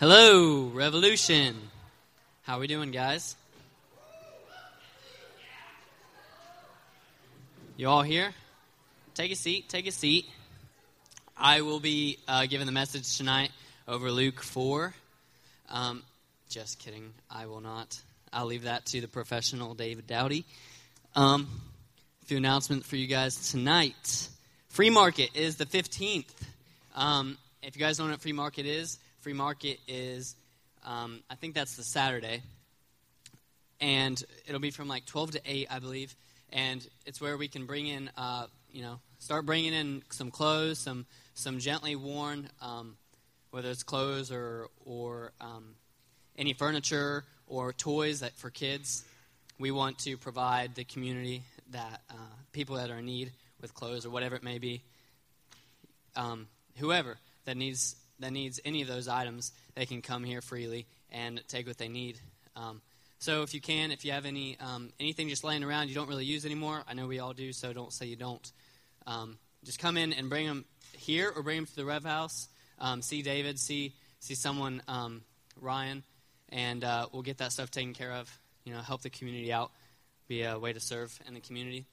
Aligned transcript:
Hello, 0.00 0.62
Revolution. 0.72 1.54
How 2.44 2.56
are 2.56 2.60
we 2.60 2.66
doing, 2.66 2.90
guys? 2.90 3.36
You 7.76 7.86
all 7.86 8.00
here? 8.00 8.32
Take 9.12 9.30
a 9.30 9.34
seat. 9.34 9.68
Take 9.68 9.86
a 9.86 9.92
seat. 9.92 10.24
I 11.36 11.60
will 11.60 11.80
be 11.80 12.16
uh, 12.26 12.46
giving 12.46 12.64
the 12.64 12.72
message 12.72 13.18
tonight 13.18 13.50
over 13.86 14.10
Luke 14.10 14.40
4. 14.40 14.94
Um, 15.68 16.02
just 16.48 16.78
kidding. 16.78 17.12
I 17.30 17.44
will 17.44 17.60
not. 17.60 18.00
I'll 18.32 18.46
leave 18.46 18.62
that 18.62 18.86
to 18.86 19.02
the 19.02 19.08
professional 19.08 19.74
David 19.74 20.06
Dowdy. 20.06 20.46
Um, 21.14 21.46
a 22.22 22.24
few 22.24 22.38
announcements 22.38 22.86
for 22.86 22.96
you 22.96 23.06
guys 23.06 23.50
tonight. 23.50 24.30
Free 24.70 24.88
Market 24.88 25.36
is 25.36 25.56
the 25.56 25.66
15th. 25.66 26.24
Um, 26.96 27.36
if 27.62 27.76
you 27.76 27.80
guys 27.80 27.98
don't 27.98 28.06
know 28.06 28.14
what 28.14 28.22
Free 28.22 28.32
Market 28.32 28.64
is, 28.64 28.98
Free 29.20 29.32
Market 29.34 29.78
is, 29.86 30.34
um, 30.84 31.22
I 31.28 31.34
think 31.34 31.54
that's 31.54 31.76
the 31.76 31.82
Saturday. 31.82 32.42
And 33.78 34.22
it'll 34.46 34.60
be 34.60 34.70
from 34.70 34.88
like 34.88 35.04
12 35.04 35.32
to 35.32 35.40
8, 35.44 35.66
I 35.70 35.78
believe. 35.78 36.14
And 36.52 36.86
it's 37.04 37.20
where 37.20 37.36
we 37.36 37.46
can 37.46 37.66
bring 37.66 37.86
in, 37.86 38.10
uh, 38.16 38.46
you 38.72 38.82
know, 38.82 38.98
start 39.18 39.44
bringing 39.44 39.74
in 39.74 40.02
some 40.10 40.30
clothes, 40.30 40.78
some, 40.78 41.04
some 41.34 41.58
gently 41.58 41.96
worn, 41.96 42.48
um, 42.62 42.96
whether 43.50 43.68
it's 43.68 43.82
clothes 43.82 44.32
or, 44.32 44.68
or 44.86 45.32
um, 45.40 45.74
any 46.38 46.54
furniture 46.54 47.24
or 47.46 47.74
toys 47.74 48.20
that 48.20 48.34
for 48.36 48.48
kids. 48.48 49.04
We 49.58 49.70
want 49.70 49.98
to 50.00 50.16
provide 50.16 50.74
the 50.74 50.84
community 50.84 51.42
that 51.72 52.00
uh, 52.08 52.14
people 52.52 52.76
that 52.76 52.90
are 52.90 52.98
in 52.98 53.04
need 53.04 53.32
with 53.60 53.74
clothes 53.74 54.06
or 54.06 54.10
whatever 54.10 54.34
it 54.34 54.42
may 54.42 54.58
be, 54.58 54.82
um, 56.16 56.48
whoever 56.78 57.18
that 57.44 57.58
needs 57.58 57.96
that 58.20 58.32
needs 58.32 58.60
any 58.64 58.82
of 58.82 58.88
those 58.88 59.08
items, 59.08 59.52
they 59.74 59.86
can 59.86 60.02
come 60.02 60.24
here 60.24 60.40
freely 60.40 60.86
and 61.10 61.42
take 61.48 61.66
what 61.66 61.78
they 61.78 61.88
need. 61.88 62.18
Um, 62.56 62.80
so 63.18 63.42
if 63.42 63.52
you 63.52 63.60
can, 63.60 63.90
if 63.90 64.04
you 64.04 64.12
have 64.12 64.24
any 64.24 64.56
um, 64.60 64.92
anything 64.98 65.28
just 65.28 65.44
laying 65.44 65.62
around 65.62 65.88
you 65.88 65.94
don't 65.94 66.08
really 66.08 66.24
use 66.24 66.46
anymore, 66.46 66.82
I 66.88 66.94
know 66.94 67.06
we 67.06 67.18
all 67.18 67.34
do, 67.34 67.52
so 67.52 67.72
don't 67.72 67.92
say 67.92 68.06
you 68.06 68.16
don't. 68.16 68.50
Um, 69.06 69.38
just 69.64 69.78
come 69.78 69.96
in 69.96 70.12
and 70.12 70.30
bring 70.30 70.46
them 70.46 70.64
here 70.96 71.30
or 71.34 71.42
bring 71.42 71.56
them 71.56 71.66
to 71.66 71.76
the 71.76 71.84
Rev 71.84 72.04
House. 72.04 72.48
Um, 72.78 73.02
see 73.02 73.22
David, 73.22 73.58
see 73.58 73.94
see 74.20 74.34
someone, 74.34 74.82
um, 74.88 75.22
Ryan, 75.60 76.02
and 76.48 76.82
uh, 76.82 77.06
we'll 77.12 77.22
get 77.22 77.38
that 77.38 77.52
stuff 77.52 77.70
taken 77.70 77.92
care 77.92 78.12
of. 78.12 78.38
You 78.64 78.72
know, 78.72 78.80
help 78.80 79.02
the 79.02 79.10
community 79.10 79.52
out, 79.52 79.70
be 80.28 80.42
a 80.42 80.58
way 80.58 80.72
to 80.72 80.80
serve 80.80 81.18
in 81.26 81.34
the 81.34 81.40
community. 81.40 81.84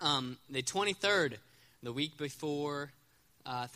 Um, 0.00 0.38
the 0.48 0.62
23rd, 0.62 1.36
the 1.82 1.92
week 1.92 2.16
before 2.16 2.90
uh, 3.44 3.66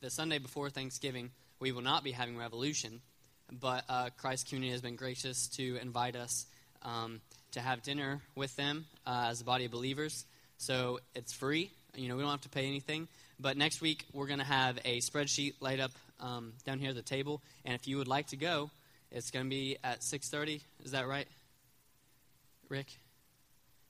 the 0.00 0.10
Sunday 0.10 0.38
before 0.38 0.70
Thanksgiving, 0.70 1.30
we 1.58 1.72
will 1.72 1.82
not 1.82 2.04
be 2.04 2.12
having 2.12 2.36
Revolution, 2.36 3.00
but 3.50 3.84
uh, 3.88 4.10
Christ 4.16 4.48
Community 4.48 4.70
has 4.72 4.80
been 4.80 4.96
gracious 4.96 5.48
to 5.56 5.76
invite 5.82 6.14
us 6.14 6.46
um, 6.82 7.20
to 7.52 7.60
have 7.60 7.82
dinner 7.82 8.20
with 8.36 8.54
them 8.56 8.86
uh, 9.06 9.26
as 9.30 9.40
a 9.40 9.44
body 9.44 9.64
of 9.64 9.72
believers. 9.72 10.24
So 10.58 11.00
it's 11.14 11.32
free. 11.32 11.70
You 11.96 12.08
know, 12.08 12.16
we 12.16 12.22
don't 12.22 12.30
have 12.30 12.42
to 12.42 12.48
pay 12.48 12.66
anything. 12.66 13.08
But 13.40 13.56
next 13.56 13.80
week, 13.80 14.04
we're 14.12 14.26
going 14.26 14.38
to 14.38 14.44
have 14.44 14.78
a 14.84 15.00
spreadsheet 15.00 15.54
laid 15.60 15.80
up 15.80 15.92
um, 16.20 16.52
down 16.64 16.78
here 16.78 16.90
at 16.90 16.96
the 16.96 17.02
table. 17.02 17.42
And 17.64 17.74
if 17.74 17.88
you 17.88 17.98
would 17.98 18.08
like 18.08 18.28
to 18.28 18.36
go, 18.36 18.70
it's 19.10 19.30
going 19.30 19.46
to 19.46 19.50
be 19.50 19.78
at 19.82 20.00
6.30. 20.00 20.60
Is 20.84 20.92
that 20.92 21.08
right, 21.08 21.26
Rick? 22.68 22.86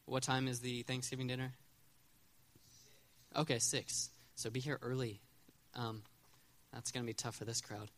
What 0.07 0.23
time 0.23 0.49
is 0.49 0.61
the 0.61 0.83
Thanksgiving 0.83 1.27
dinner? 1.27 1.53
Okay, 3.37 3.59
6. 3.59 4.11
So 4.37 4.49
be 4.49 4.61
here 4.61 4.79
early. 4.81 5.21
Um, 5.75 6.03
that's 6.73 6.91
going 6.91 7.05
to 7.05 7.07
be 7.07 7.15
tough 7.15 7.37
for 7.37 7.45
this 7.45 7.61
crowd. 7.61 7.89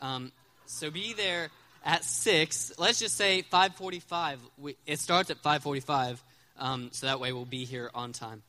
Um, 0.00 0.32
so 0.66 0.90
be 0.90 1.12
there 1.14 1.50
at 1.84 2.04
six. 2.04 2.72
Let's 2.78 2.98
just 2.98 3.16
say 3.16 3.42
five 3.42 3.74
forty-five. 3.74 4.38
It 4.86 4.98
starts 4.98 5.30
at 5.30 5.38
five 5.38 5.62
forty-five, 5.62 6.22
um, 6.58 6.90
so 6.92 7.06
that 7.06 7.20
way 7.20 7.32
we'll 7.32 7.44
be 7.44 7.64
here 7.64 7.90
on 7.94 8.12
time. 8.12 8.42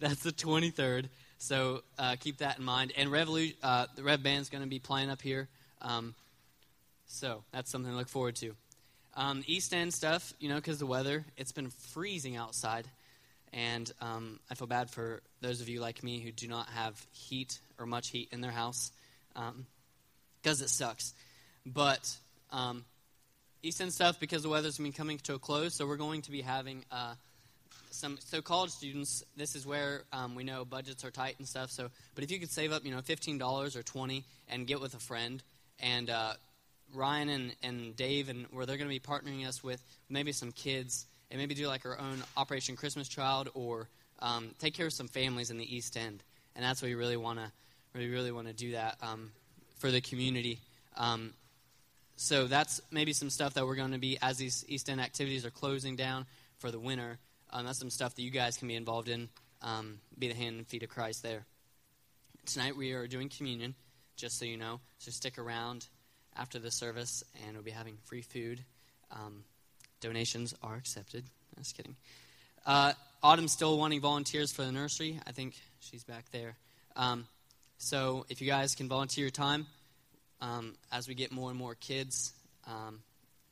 that's 0.00 0.22
the 0.22 0.32
twenty-third. 0.32 1.08
So 1.38 1.82
uh, 1.98 2.16
keep 2.18 2.38
that 2.38 2.58
in 2.58 2.64
mind. 2.64 2.92
And 2.96 3.10
Revolu- 3.10 3.54
uh, 3.62 3.86
the 3.94 4.02
Rev 4.02 4.22
Band's 4.22 4.48
going 4.48 4.62
to 4.64 4.70
be 4.70 4.78
playing 4.78 5.10
up 5.10 5.20
here. 5.20 5.48
Um, 5.82 6.14
so 7.06 7.44
that's 7.52 7.70
something 7.70 7.90
to 7.90 7.96
look 7.96 8.08
forward 8.08 8.36
to. 8.36 8.54
Um, 9.14 9.44
East 9.46 9.72
End 9.72 9.92
stuff, 9.92 10.32
you 10.40 10.48
know, 10.48 10.56
because 10.56 10.78
the 10.78 10.86
weather. 10.86 11.24
It's 11.36 11.52
been 11.52 11.70
freezing 11.70 12.36
outside. 12.36 12.86
And 13.52 13.90
um, 14.00 14.40
I 14.50 14.54
feel 14.54 14.66
bad 14.66 14.90
for 14.90 15.22
those 15.46 15.60
of 15.60 15.68
you 15.68 15.80
like 15.80 16.02
me 16.02 16.18
who 16.20 16.32
do 16.32 16.48
not 16.48 16.68
have 16.70 16.94
heat 17.12 17.58
or 17.78 17.86
much 17.86 18.08
heat 18.08 18.28
in 18.32 18.40
their 18.40 18.50
house 18.50 18.90
because 19.32 20.60
um, 20.60 20.64
it 20.64 20.68
sucks. 20.68 21.14
But 21.64 22.16
um, 22.50 22.84
East 23.62 23.80
End 23.80 23.92
stuff, 23.92 24.18
because 24.18 24.42
the 24.42 24.48
weather's 24.48 24.78
been 24.78 24.92
coming 24.92 25.18
to 25.18 25.34
a 25.34 25.38
close, 25.38 25.74
so 25.74 25.86
we're 25.86 25.96
going 25.96 26.22
to 26.22 26.30
be 26.30 26.40
having 26.40 26.84
uh, 26.90 27.14
some. 27.90 28.18
So 28.20 28.42
college 28.42 28.70
students, 28.70 29.24
this 29.36 29.54
is 29.54 29.66
where 29.66 30.02
um, 30.12 30.34
we 30.34 30.44
know 30.44 30.64
budgets 30.64 31.04
are 31.04 31.10
tight 31.10 31.36
and 31.38 31.46
stuff. 31.46 31.70
So, 31.70 31.90
but 32.14 32.24
if 32.24 32.30
you 32.30 32.38
could 32.38 32.50
save 32.50 32.72
up, 32.72 32.84
you 32.84 32.92
know, 32.92 33.00
fifteen 33.00 33.38
dollars 33.38 33.76
or 33.76 33.82
twenty, 33.82 34.24
and 34.48 34.66
get 34.66 34.80
with 34.80 34.94
a 34.94 35.00
friend, 35.00 35.42
and 35.80 36.10
uh, 36.10 36.34
Ryan 36.94 37.28
and, 37.28 37.56
and 37.62 37.96
Dave, 37.96 38.28
and 38.28 38.46
where 38.50 38.66
they're 38.66 38.76
going 38.76 38.90
to 38.90 38.94
be 38.94 39.00
partnering 39.00 39.46
us 39.46 39.62
with 39.62 39.82
maybe 40.08 40.32
some 40.32 40.52
kids 40.52 41.06
and 41.30 41.40
maybe 41.40 41.54
do 41.54 41.66
like 41.66 41.84
our 41.84 41.98
own 41.98 42.22
Operation 42.36 42.76
Christmas 42.76 43.08
Child 43.08 43.48
or 43.54 43.88
um, 44.20 44.50
take 44.58 44.74
care 44.74 44.86
of 44.86 44.92
some 44.92 45.08
families 45.08 45.50
in 45.50 45.58
the 45.58 45.76
East 45.76 45.96
End. 45.96 46.22
And 46.54 46.64
that's 46.64 46.80
what 46.80 46.88
we 46.88 46.94
really 46.94 47.16
want 47.16 47.38
to 47.38 47.50
really 47.94 48.10
really 48.10 48.32
want 48.32 48.46
to 48.46 48.52
do 48.52 48.72
that 48.72 48.96
um, 49.02 49.30
for 49.78 49.90
the 49.90 50.00
community. 50.00 50.60
Um, 50.96 51.32
so 52.16 52.46
that's 52.46 52.80
maybe 52.90 53.12
some 53.12 53.28
stuff 53.28 53.54
that 53.54 53.66
we're 53.66 53.76
going 53.76 53.92
to 53.92 53.98
be 53.98 54.18
as 54.22 54.38
these 54.38 54.64
East 54.68 54.88
End 54.88 55.00
activities 55.00 55.44
are 55.44 55.50
closing 55.50 55.96
down 55.96 56.26
for 56.58 56.70
the 56.70 56.78
winter. 56.78 57.18
Um, 57.50 57.66
that's 57.66 57.78
some 57.78 57.90
stuff 57.90 58.14
that 58.14 58.22
you 58.22 58.30
guys 58.30 58.56
can 58.56 58.68
be 58.68 58.74
involved 58.74 59.08
in. 59.08 59.28
Um, 59.62 60.00
be 60.18 60.28
the 60.28 60.34
hand 60.34 60.56
and 60.56 60.66
feet 60.66 60.82
of 60.82 60.88
Christ 60.88 61.22
there. 61.22 61.44
Tonight 62.46 62.76
we 62.76 62.92
are 62.92 63.06
doing 63.06 63.28
communion, 63.28 63.74
just 64.16 64.38
so 64.38 64.44
you 64.44 64.56
know. 64.56 64.80
So 64.98 65.10
stick 65.10 65.38
around 65.38 65.86
after 66.36 66.58
the 66.58 66.70
service, 66.70 67.24
and 67.44 67.54
we'll 67.54 67.62
be 67.62 67.70
having 67.70 67.96
free 68.04 68.22
food. 68.22 68.62
Um, 69.10 69.44
Donations 70.00 70.54
are 70.62 70.76
accepted. 70.76 71.24
Just 71.58 71.76
kidding. 71.76 71.96
Uh, 72.66 72.92
Autumn's 73.22 73.52
still 73.52 73.78
wanting 73.78 74.00
volunteers 74.00 74.52
for 74.52 74.62
the 74.62 74.72
nursery. 74.72 75.20
I 75.26 75.32
think 75.32 75.54
she's 75.80 76.04
back 76.04 76.24
there. 76.32 76.54
Um, 76.96 77.26
so 77.78 78.26
if 78.28 78.40
you 78.40 78.46
guys 78.46 78.74
can 78.74 78.88
volunteer 78.88 79.24
your 79.24 79.30
time, 79.30 79.66
um, 80.40 80.74
as 80.92 81.08
we 81.08 81.14
get 81.14 81.32
more 81.32 81.50
and 81.50 81.58
more 81.58 81.74
kids, 81.74 82.32
um, 82.66 83.00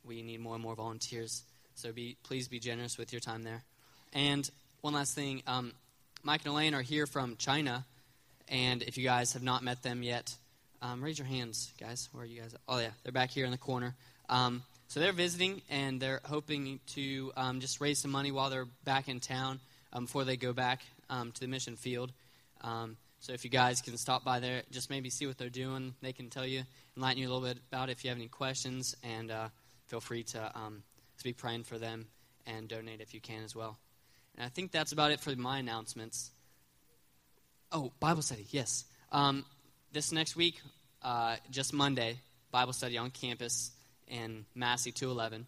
we 0.03 0.21
need 0.21 0.39
more 0.39 0.53
and 0.53 0.63
more 0.63 0.75
volunteers. 0.75 1.43
So 1.75 1.91
be, 1.91 2.15
please 2.23 2.47
be 2.47 2.59
generous 2.59 2.97
with 2.97 3.11
your 3.11 3.19
time 3.19 3.43
there. 3.43 3.63
And 4.13 4.49
one 4.81 4.93
last 4.93 5.15
thing 5.15 5.41
um, 5.47 5.73
Mike 6.23 6.41
and 6.45 6.53
Elaine 6.53 6.73
are 6.73 6.81
here 6.81 7.05
from 7.05 7.35
China. 7.37 7.85
And 8.47 8.83
if 8.83 8.97
you 8.97 9.03
guys 9.03 9.33
have 9.33 9.43
not 9.43 9.63
met 9.63 9.83
them 9.83 10.03
yet, 10.03 10.33
um, 10.81 11.03
raise 11.03 11.17
your 11.17 11.27
hands, 11.27 11.73
guys. 11.79 12.09
Where 12.11 12.23
are 12.23 12.27
you 12.27 12.41
guys? 12.41 12.55
Oh, 12.67 12.79
yeah, 12.79 12.91
they're 13.03 13.11
back 13.11 13.31
here 13.31 13.45
in 13.45 13.51
the 13.51 13.57
corner. 13.57 13.95
So 14.87 14.99
they're 14.99 15.13
visiting 15.13 15.61
and 15.69 15.99
they're 15.99 16.21
hoping 16.25 16.79
to 16.93 17.31
um, 17.35 17.59
just 17.59 17.81
raise 17.81 17.99
some 17.99 18.11
money 18.11 18.31
while 18.31 18.49
they're 18.49 18.67
back 18.83 19.07
in 19.09 19.19
town 19.19 19.59
um, 19.91 20.05
before 20.05 20.23
they 20.23 20.37
go 20.37 20.53
back 20.53 20.81
um, 21.09 21.31
to 21.31 21.39
the 21.39 21.47
mission 21.47 21.75
field. 21.75 22.11
Um, 22.61 22.97
so 23.19 23.33
if 23.33 23.43
you 23.43 23.49
guys 23.49 23.81
can 23.81 23.97
stop 23.97 24.23
by 24.23 24.39
there, 24.39 24.61
just 24.71 24.89
maybe 24.89 25.09
see 25.09 25.25
what 25.25 25.37
they're 25.37 25.49
doing. 25.49 25.95
They 26.01 26.13
can 26.13 26.29
tell 26.29 26.45
you, 26.45 26.63
enlighten 26.95 27.21
you 27.21 27.27
a 27.27 27.31
little 27.31 27.47
bit 27.47 27.57
about 27.71 27.89
it 27.89 27.93
if 27.93 28.03
you 28.03 28.09
have 28.09 28.17
any 28.17 28.27
questions, 28.27 28.95
and 29.03 29.31
uh, 29.31 29.49
feel 29.87 29.99
free 29.99 30.23
to, 30.23 30.51
um, 30.55 30.83
to 31.17 31.23
be 31.23 31.33
praying 31.33 31.63
for 31.63 31.79
them 31.79 32.07
and 32.45 32.67
donate 32.67 33.01
if 33.01 33.13
you 33.13 33.19
can 33.19 33.43
as 33.43 33.55
well. 33.55 33.77
And 34.37 34.45
I 34.45 34.49
think 34.49 34.71
that's 34.71 34.91
about 34.91 35.11
it 35.11 35.19
for 35.19 35.35
my 35.35 35.57
announcements. 35.57 36.31
Oh, 37.71 37.91
Bible 37.99 38.21
study, 38.21 38.45
yes. 38.51 38.85
Um, 39.11 39.43
this 39.91 40.11
next 40.11 40.35
week, 40.35 40.61
uh, 41.01 41.37
just 41.49 41.73
Monday, 41.73 42.19
Bible 42.51 42.73
study 42.73 42.97
on 42.97 43.09
campus 43.09 43.71
in 44.07 44.45
Massie 44.55 44.91
211. 44.91 45.47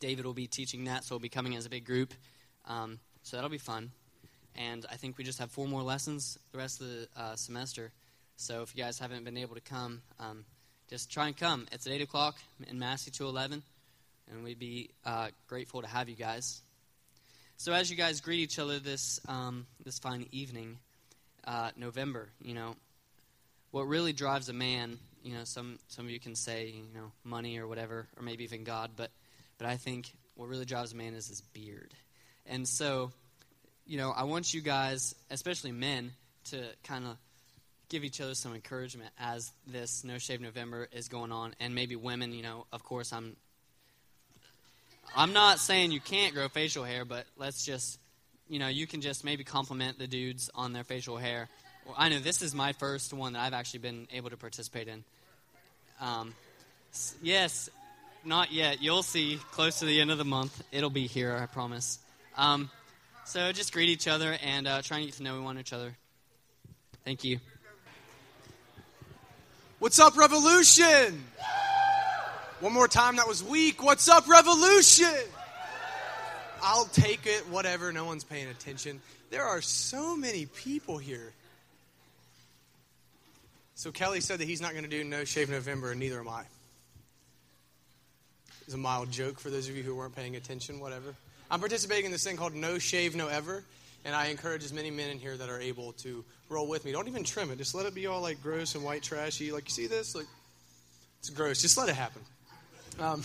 David 0.00 0.24
will 0.24 0.34
be 0.34 0.46
teaching 0.46 0.84
that, 0.84 1.04
so 1.04 1.14
we'll 1.14 1.20
be 1.20 1.28
coming 1.28 1.56
as 1.56 1.66
a 1.66 1.70
big 1.70 1.84
group. 1.84 2.14
Um, 2.66 2.98
so 3.22 3.36
that'll 3.36 3.50
be 3.50 3.58
fun. 3.58 3.90
And 4.56 4.86
I 4.90 4.96
think 4.96 5.18
we 5.18 5.24
just 5.24 5.38
have 5.38 5.50
four 5.50 5.68
more 5.68 5.82
lessons 5.82 6.38
the 6.52 6.58
rest 6.58 6.80
of 6.80 6.88
the 6.88 7.08
uh, 7.16 7.36
semester. 7.36 7.92
So 8.36 8.62
if 8.62 8.74
you 8.74 8.82
guys 8.82 8.98
haven't 8.98 9.24
been 9.24 9.36
able 9.36 9.54
to 9.54 9.60
come, 9.60 10.02
um, 10.18 10.44
just 10.88 11.10
try 11.10 11.26
and 11.26 11.36
come. 11.36 11.68
It's 11.70 11.86
at 11.86 11.92
8 11.92 12.02
o'clock 12.02 12.36
in 12.66 12.78
Massie 12.78 13.10
211, 13.10 13.62
and 14.30 14.42
we'd 14.42 14.58
be 14.58 14.90
uh, 15.04 15.28
grateful 15.46 15.82
to 15.82 15.86
have 15.86 16.08
you 16.08 16.16
guys. 16.16 16.62
So 17.58 17.72
as 17.72 17.90
you 17.90 17.96
guys 17.96 18.20
greet 18.20 18.40
each 18.40 18.58
other 18.58 18.78
this, 18.78 19.20
um, 19.28 19.66
this 19.84 19.98
fine 19.98 20.26
evening, 20.32 20.78
uh, 21.46 21.70
November, 21.76 22.30
you 22.42 22.54
know, 22.54 22.74
what 23.70 23.86
really 23.86 24.12
drives 24.12 24.48
a 24.48 24.52
man 24.52 24.98
you 25.22 25.34
know, 25.34 25.44
some 25.44 25.78
some 25.88 26.06
of 26.06 26.10
you 26.10 26.20
can 26.20 26.34
say, 26.34 26.66
you 26.68 26.94
know, 26.94 27.12
money 27.24 27.58
or 27.58 27.66
whatever, 27.66 28.06
or 28.16 28.22
maybe 28.22 28.44
even 28.44 28.64
God, 28.64 28.92
but 28.96 29.10
but 29.58 29.66
I 29.66 29.76
think 29.76 30.12
what 30.34 30.48
really 30.48 30.64
drives 30.64 30.92
a 30.92 30.96
man 30.96 31.14
is 31.14 31.28
his 31.28 31.40
beard. 31.52 31.92
And 32.46 32.66
so, 32.66 33.12
you 33.86 33.98
know, 33.98 34.10
I 34.10 34.24
want 34.24 34.54
you 34.54 34.62
guys, 34.62 35.14
especially 35.30 35.72
men, 35.72 36.12
to 36.46 36.64
kind 36.84 37.04
of 37.04 37.16
give 37.88 38.04
each 38.04 38.20
other 38.20 38.34
some 38.34 38.54
encouragement 38.54 39.10
as 39.18 39.52
this 39.66 40.04
No 40.04 40.18
Shave 40.18 40.40
November 40.40 40.88
is 40.92 41.08
going 41.08 41.32
on, 41.32 41.54
and 41.60 41.74
maybe 41.74 41.96
women, 41.96 42.32
you 42.32 42.42
know, 42.42 42.66
of 42.72 42.82
course, 42.84 43.12
I'm. 43.12 43.36
I'm 45.16 45.32
not 45.32 45.58
saying 45.58 45.90
you 45.90 45.98
can't 46.00 46.34
grow 46.34 46.48
facial 46.48 46.84
hair, 46.84 47.04
but 47.04 47.26
let's 47.36 47.64
just, 47.64 47.98
you 48.48 48.60
know, 48.60 48.68
you 48.68 48.86
can 48.86 49.00
just 49.00 49.24
maybe 49.24 49.42
compliment 49.42 49.98
the 49.98 50.06
dudes 50.06 50.50
on 50.54 50.72
their 50.72 50.84
facial 50.84 51.16
hair. 51.16 51.48
Well, 51.90 51.96
I 51.98 52.08
know 52.08 52.20
this 52.20 52.40
is 52.40 52.54
my 52.54 52.72
first 52.74 53.12
one 53.12 53.32
that 53.32 53.40
I've 53.40 53.52
actually 53.52 53.80
been 53.80 54.06
able 54.12 54.30
to 54.30 54.36
participate 54.36 54.86
in. 54.86 55.02
Um, 56.00 56.34
yes, 57.20 57.68
not 58.24 58.52
yet. 58.52 58.80
You'll 58.80 59.02
see 59.02 59.40
close 59.50 59.80
to 59.80 59.86
the 59.86 60.00
end 60.00 60.12
of 60.12 60.18
the 60.18 60.24
month. 60.24 60.62
It'll 60.70 60.88
be 60.88 61.08
here, 61.08 61.36
I 61.36 61.46
promise. 61.46 61.98
Um, 62.36 62.70
so 63.24 63.50
just 63.50 63.72
greet 63.72 63.88
each 63.88 64.06
other 64.06 64.36
and 64.40 64.68
uh, 64.68 64.82
try 64.82 64.98
and 64.98 65.06
get 65.06 65.16
to 65.16 65.24
know 65.24 65.42
one 65.42 65.58
each 65.58 65.72
other. 65.72 65.96
Thank 67.04 67.24
you. 67.24 67.40
What's 69.80 69.98
up, 69.98 70.16
Revolution? 70.16 71.24
One 72.60 72.72
more 72.72 72.86
time, 72.86 73.16
that 73.16 73.26
was 73.26 73.42
weak. 73.42 73.82
What's 73.82 74.08
up, 74.08 74.28
Revolution? 74.28 75.08
I'll 76.62 76.84
take 76.84 77.26
it, 77.26 77.48
whatever. 77.48 77.92
No 77.92 78.04
one's 78.04 78.22
paying 78.22 78.46
attention. 78.46 79.00
There 79.30 79.44
are 79.44 79.60
so 79.60 80.14
many 80.14 80.46
people 80.46 80.96
here. 80.96 81.32
So 83.80 83.90
Kelly 83.90 84.20
said 84.20 84.40
that 84.40 84.44
he's 84.44 84.60
not 84.60 84.72
going 84.72 84.84
to 84.84 84.90
do 84.90 85.02
No 85.02 85.24
Shave 85.24 85.48
November, 85.48 85.92
and 85.92 85.98
neither 85.98 86.20
am 86.20 86.28
I. 86.28 86.42
It's 88.66 88.74
a 88.74 88.76
mild 88.76 89.10
joke 89.10 89.40
for 89.40 89.48
those 89.48 89.70
of 89.70 89.74
you 89.74 89.82
who 89.82 89.94
weren't 89.94 90.14
paying 90.14 90.36
attention, 90.36 90.80
whatever. 90.80 91.14
I'm 91.50 91.60
participating 91.60 92.04
in 92.04 92.12
this 92.12 92.22
thing 92.22 92.36
called 92.36 92.54
No 92.54 92.78
Shave 92.78 93.16
No 93.16 93.28
Ever, 93.28 93.64
and 94.04 94.14
I 94.14 94.26
encourage 94.26 94.64
as 94.64 94.72
many 94.74 94.90
men 94.90 95.08
in 95.08 95.18
here 95.18 95.34
that 95.34 95.48
are 95.48 95.58
able 95.58 95.92
to 95.92 96.22
roll 96.50 96.68
with 96.68 96.84
me. 96.84 96.92
Don't 96.92 97.08
even 97.08 97.24
trim 97.24 97.50
it. 97.50 97.56
Just 97.56 97.74
let 97.74 97.86
it 97.86 97.94
be 97.94 98.06
all 98.06 98.20
like 98.20 98.42
gross 98.42 98.74
and 98.74 98.84
white 98.84 99.02
trashy. 99.02 99.50
Like 99.50 99.64
you 99.64 99.70
see 99.70 99.86
this? 99.86 100.14
Like 100.14 100.26
it's 101.20 101.30
gross. 101.30 101.62
Just 101.62 101.78
let 101.78 101.88
it 101.88 101.94
happen. 101.94 102.20
Um, 102.98 103.22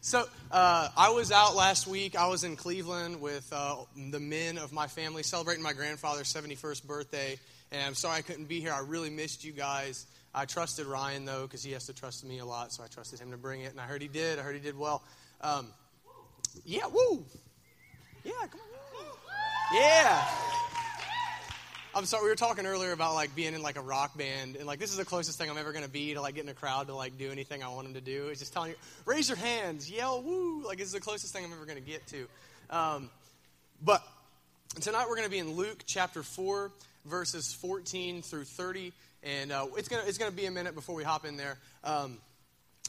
so 0.00 0.24
uh, 0.50 0.88
I 0.96 1.10
was 1.10 1.30
out 1.30 1.54
last 1.54 1.86
week. 1.86 2.16
I 2.16 2.28
was 2.28 2.42
in 2.42 2.56
Cleveland 2.56 3.20
with 3.20 3.46
uh, 3.52 3.76
the 4.10 4.18
men 4.18 4.56
of 4.56 4.72
my 4.72 4.86
family 4.86 5.22
celebrating 5.22 5.62
my 5.62 5.74
grandfather's 5.74 6.32
71st 6.32 6.86
birthday. 6.86 7.38
And 7.72 7.82
I'm 7.82 7.94
sorry 7.94 8.18
I 8.18 8.22
couldn't 8.22 8.46
be 8.46 8.60
here. 8.60 8.72
I 8.72 8.80
really 8.80 9.10
missed 9.10 9.44
you 9.44 9.52
guys. 9.52 10.06
I 10.34 10.44
trusted 10.44 10.86
Ryan 10.86 11.24
though 11.24 11.42
because 11.42 11.62
he 11.62 11.72
has 11.72 11.86
to 11.86 11.94
trust 11.94 12.24
me 12.24 12.38
a 12.38 12.44
lot, 12.44 12.72
so 12.72 12.82
I 12.82 12.86
trusted 12.86 13.18
him 13.18 13.30
to 13.30 13.36
bring 13.36 13.62
it, 13.62 13.72
and 13.72 13.80
I 13.80 13.84
heard 13.84 14.02
he 14.02 14.08
did. 14.08 14.38
I 14.38 14.42
heard 14.42 14.54
he 14.54 14.60
did 14.60 14.78
well. 14.78 15.02
Um, 15.40 15.68
yeah, 16.64 16.86
woo. 16.86 17.24
Yeah, 18.24 18.32
come 18.50 18.60
on. 18.60 18.66
Yeah. 19.72 20.24
I'm 21.94 22.04
sorry. 22.04 22.24
We 22.24 22.28
were 22.28 22.36
talking 22.36 22.66
earlier 22.66 22.92
about 22.92 23.14
like 23.14 23.34
being 23.34 23.54
in 23.54 23.62
like 23.62 23.78
a 23.78 23.80
rock 23.80 24.18
band, 24.18 24.56
and 24.56 24.66
like 24.66 24.78
this 24.78 24.90
is 24.90 24.98
the 24.98 25.04
closest 25.04 25.38
thing 25.38 25.48
I'm 25.48 25.56
ever 25.56 25.72
gonna 25.72 25.88
be 25.88 26.12
to 26.12 26.20
like 26.20 26.34
getting 26.34 26.50
a 26.50 26.54
crowd 26.54 26.88
to 26.88 26.94
like 26.94 27.16
do 27.16 27.30
anything 27.30 27.62
I 27.62 27.68
want 27.68 27.84
them 27.84 27.94
to 27.94 28.02
do. 28.02 28.28
It's 28.28 28.40
just 28.40 28.52
telling 28.52 28.72
you, 28.72 28.76
raise 29.06 29.28
your 29.30 29.38
hands, 29.38 29.90
yell, 29.90 30.22
woo. 30.22 30.62
Like 30.62 30.76
this 30.76 30.88
is 30.88 30.92
the 30.92 31.00
closest 31.00 31.32
thing 31.32 31.44
I'm 31.44 31.52
ever 31.52 31.64
gonna 31.64 31.80
get 31.80 32.06
to. 32.08 32.28
Um, 32.68 33.10
but 33.82 34.06
tonight 34.80 35.06
we're 35.08 35.16
gonna 35.16 35.30
be 35.30 35.38
in 35.38 35.52
Luke 35.52 35.84
chapter 35.86 36.22
four, 36.22 36.70
verses 37.06 37.52
14 37.54 38.22
through 38.22 38.44
30, 38.44 38.92
and 39.22 39.52
uh, 39.52 39.66
it's 39.76 39.88
gonna 39.88 40.02
it's 40.06 40.18
gonna 40.18 40.30
be 40.30 40.46
a 40.46 40.50
minute 40.50 40.74
before 40.74 40.94
we 40.94 41.04
hop 41.04 41.24
in 41.24 41.36
there. 41.36 41.58
Um, 41.84 42.18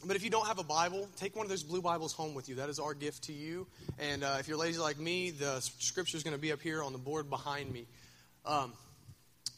but 0.06 0.16
if 0.16 0.22
you 0.22 0.30
don't 0.30 0.46
have 0.46 0.58
a 0.58 0.64
Bible, 0.64 1.08
take 1.16 1.34
one 1.34 1.44
of 1.44 1.50
those 1.50 1.64
blue 1.64 1.82
Bibles 1.82 2.12
home 2.12 2.34
with 2.34 2.48
you. 2.48 2.56
That 2.56 2.68
is 2.68 2.78
our 2.78 2.94
gift 2.94 3.24
to 3.24 3.32
you. 3.32 3.66
And 3.98 4.22
uh, 4.22 4.36
if 4.38 4.46
you're 4.46 4.56
lazy 4.56 4.78
like 4.78 4.98
me, 4.98 5.30
the 5.30 5.60
scripture 5.60 6.16
is 6.16 6.22
going 6.22 6.36
to 6.36 6.40
be 6.40 6.52
up 6.52 6.60
here 6.60 6.84
on 6.84 6.92
the 6.92 6.98
board 6.98 7.28
behind 7.28 7.72
me. 7.72 7.86
Um, 8.46 8.72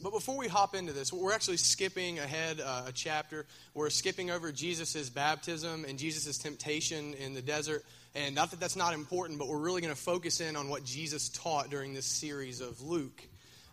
but 0.01 0.11
before 0.11 0.35
we 0.35 0.47
hop 0.47 0.73
into 0.73 0.93
this, 0.93 1.13
we're 1.13 1.33
actually 1.33 1.57
skipping 1.57 2.17
ahead 2.17 2.59
uh, 2.59 2.85
a 2.87 2.91
chapter. 2.91 3.45
We're 3.75 3.91
skipping 3.91 4.31
over 4.31 4.51
Jesus' 4.51 5.11
baptism 5.11 5.85
and 5.87 5.99
Jesus' 5.99 6.39
temptation 6.39 7.13
in 7.13 7.35
the 7.35 7.41
desert. 7.41 7.85
And 8.15 8.33
not 8.33 8.49
that 8.49 8.59
that's 8.59 8.75
not 8.75 8.95
important, 8.95 9.37
but 9.37 9.47
we're 9.47 9.59
really 9.59 9.81
going 9.81 9.93
to 9.93 9.99
focus 9.99 10.41
in 10.41 10.55
on 10.55 10.69
what 10.69 10.83
Jesus 10.83 11.29
taught 11.29 11.69
during 11.69 11.93
this 11.93 12.07
series 12.07 12.61
of 12.61 12.81
Luke. 12.81 13.21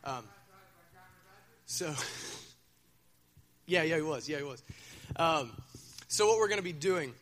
Um, 0.05 0.23
so, 1.69 1.95
yeah, 3.67 3.83
yeah, 3.83 3.97
he 3.97 4.03
was. 4.03 4.27
Yeah, 4.27 4.39
he 4.39 4.43
was. 4.43 4.63
Um, 5.17 5.53
so, 6.09 6.27
what 6.27 6.39
we're 6.39 6.49
going 6.49 6.61
to 6.61 6.65
be 6.65 6.73
doing 6.73 7.13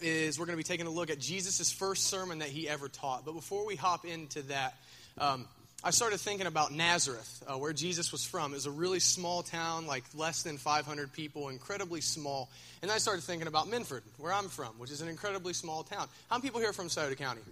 is 0.00 0.38
we're 0.38 0.46
going 0.46 0.56
to 0.56 0.64
be 0.64 0.66
taking 0.66 0.86
a 0.86 0.90
look 0.90 1.10
at 1.10 1.18
Jesus' 1.18 1.72
first 1.72 2.04
sermon 2.04 2.38
that 2.38 2.48
he 2.48 2.68
ever 2.68 2.88
taught. 2.88 3.24
But 3.24 3.32
before 3.32 3.66
we 3.66 3.74
hop 3.74 4.04
into 4.04 4.42
that, 4.42 4.74
um, 5.18 5.46
I 5.82 5.90
started 5.90 6.20
thinking 6.20 6.46
about 6.46 6.70
Nazareth, 6.72 7.42
uh, 7.48 7.58
where 7.58 7.72
Jesus 7.72 8.12
was 8.12 8.24
from. 8.24 8.52
It 8.52 8.54
was 8.54 8.66
a 8.66 8.70
really 8.70 9.00
small 9.00 9.42
town, 9.42 9.88
like 9.88 10.04
less 10.14 10.44
than 10.44 10.56
500 10.56 11.12
people, 11.12 11.48
incredibly 11.48 12.00
small. 12.00 12.48
And 12.80 12.92
I 12.92 12.98
started 12.98 13.24
thinking 13.24 13.48
about 13.48 13.68
Minford, 13.68 14.04
where 14.18 14.32
I'm 14.32 14.48
from, 14.48 14.78
which 14.78 14.92
is 14.92 15.00
an 15.00 15.08
incredibly 15.08 15.52
small 15.52 15.82
town. 15.82 16.06
How 16.30 16.36
many 16.36 16.42
people 16.42 16.60
here 16.60 16.70
are 16.70 16.74
from 16.74 16.88
Scioto 16.88 17.16
County? 17.16 17.42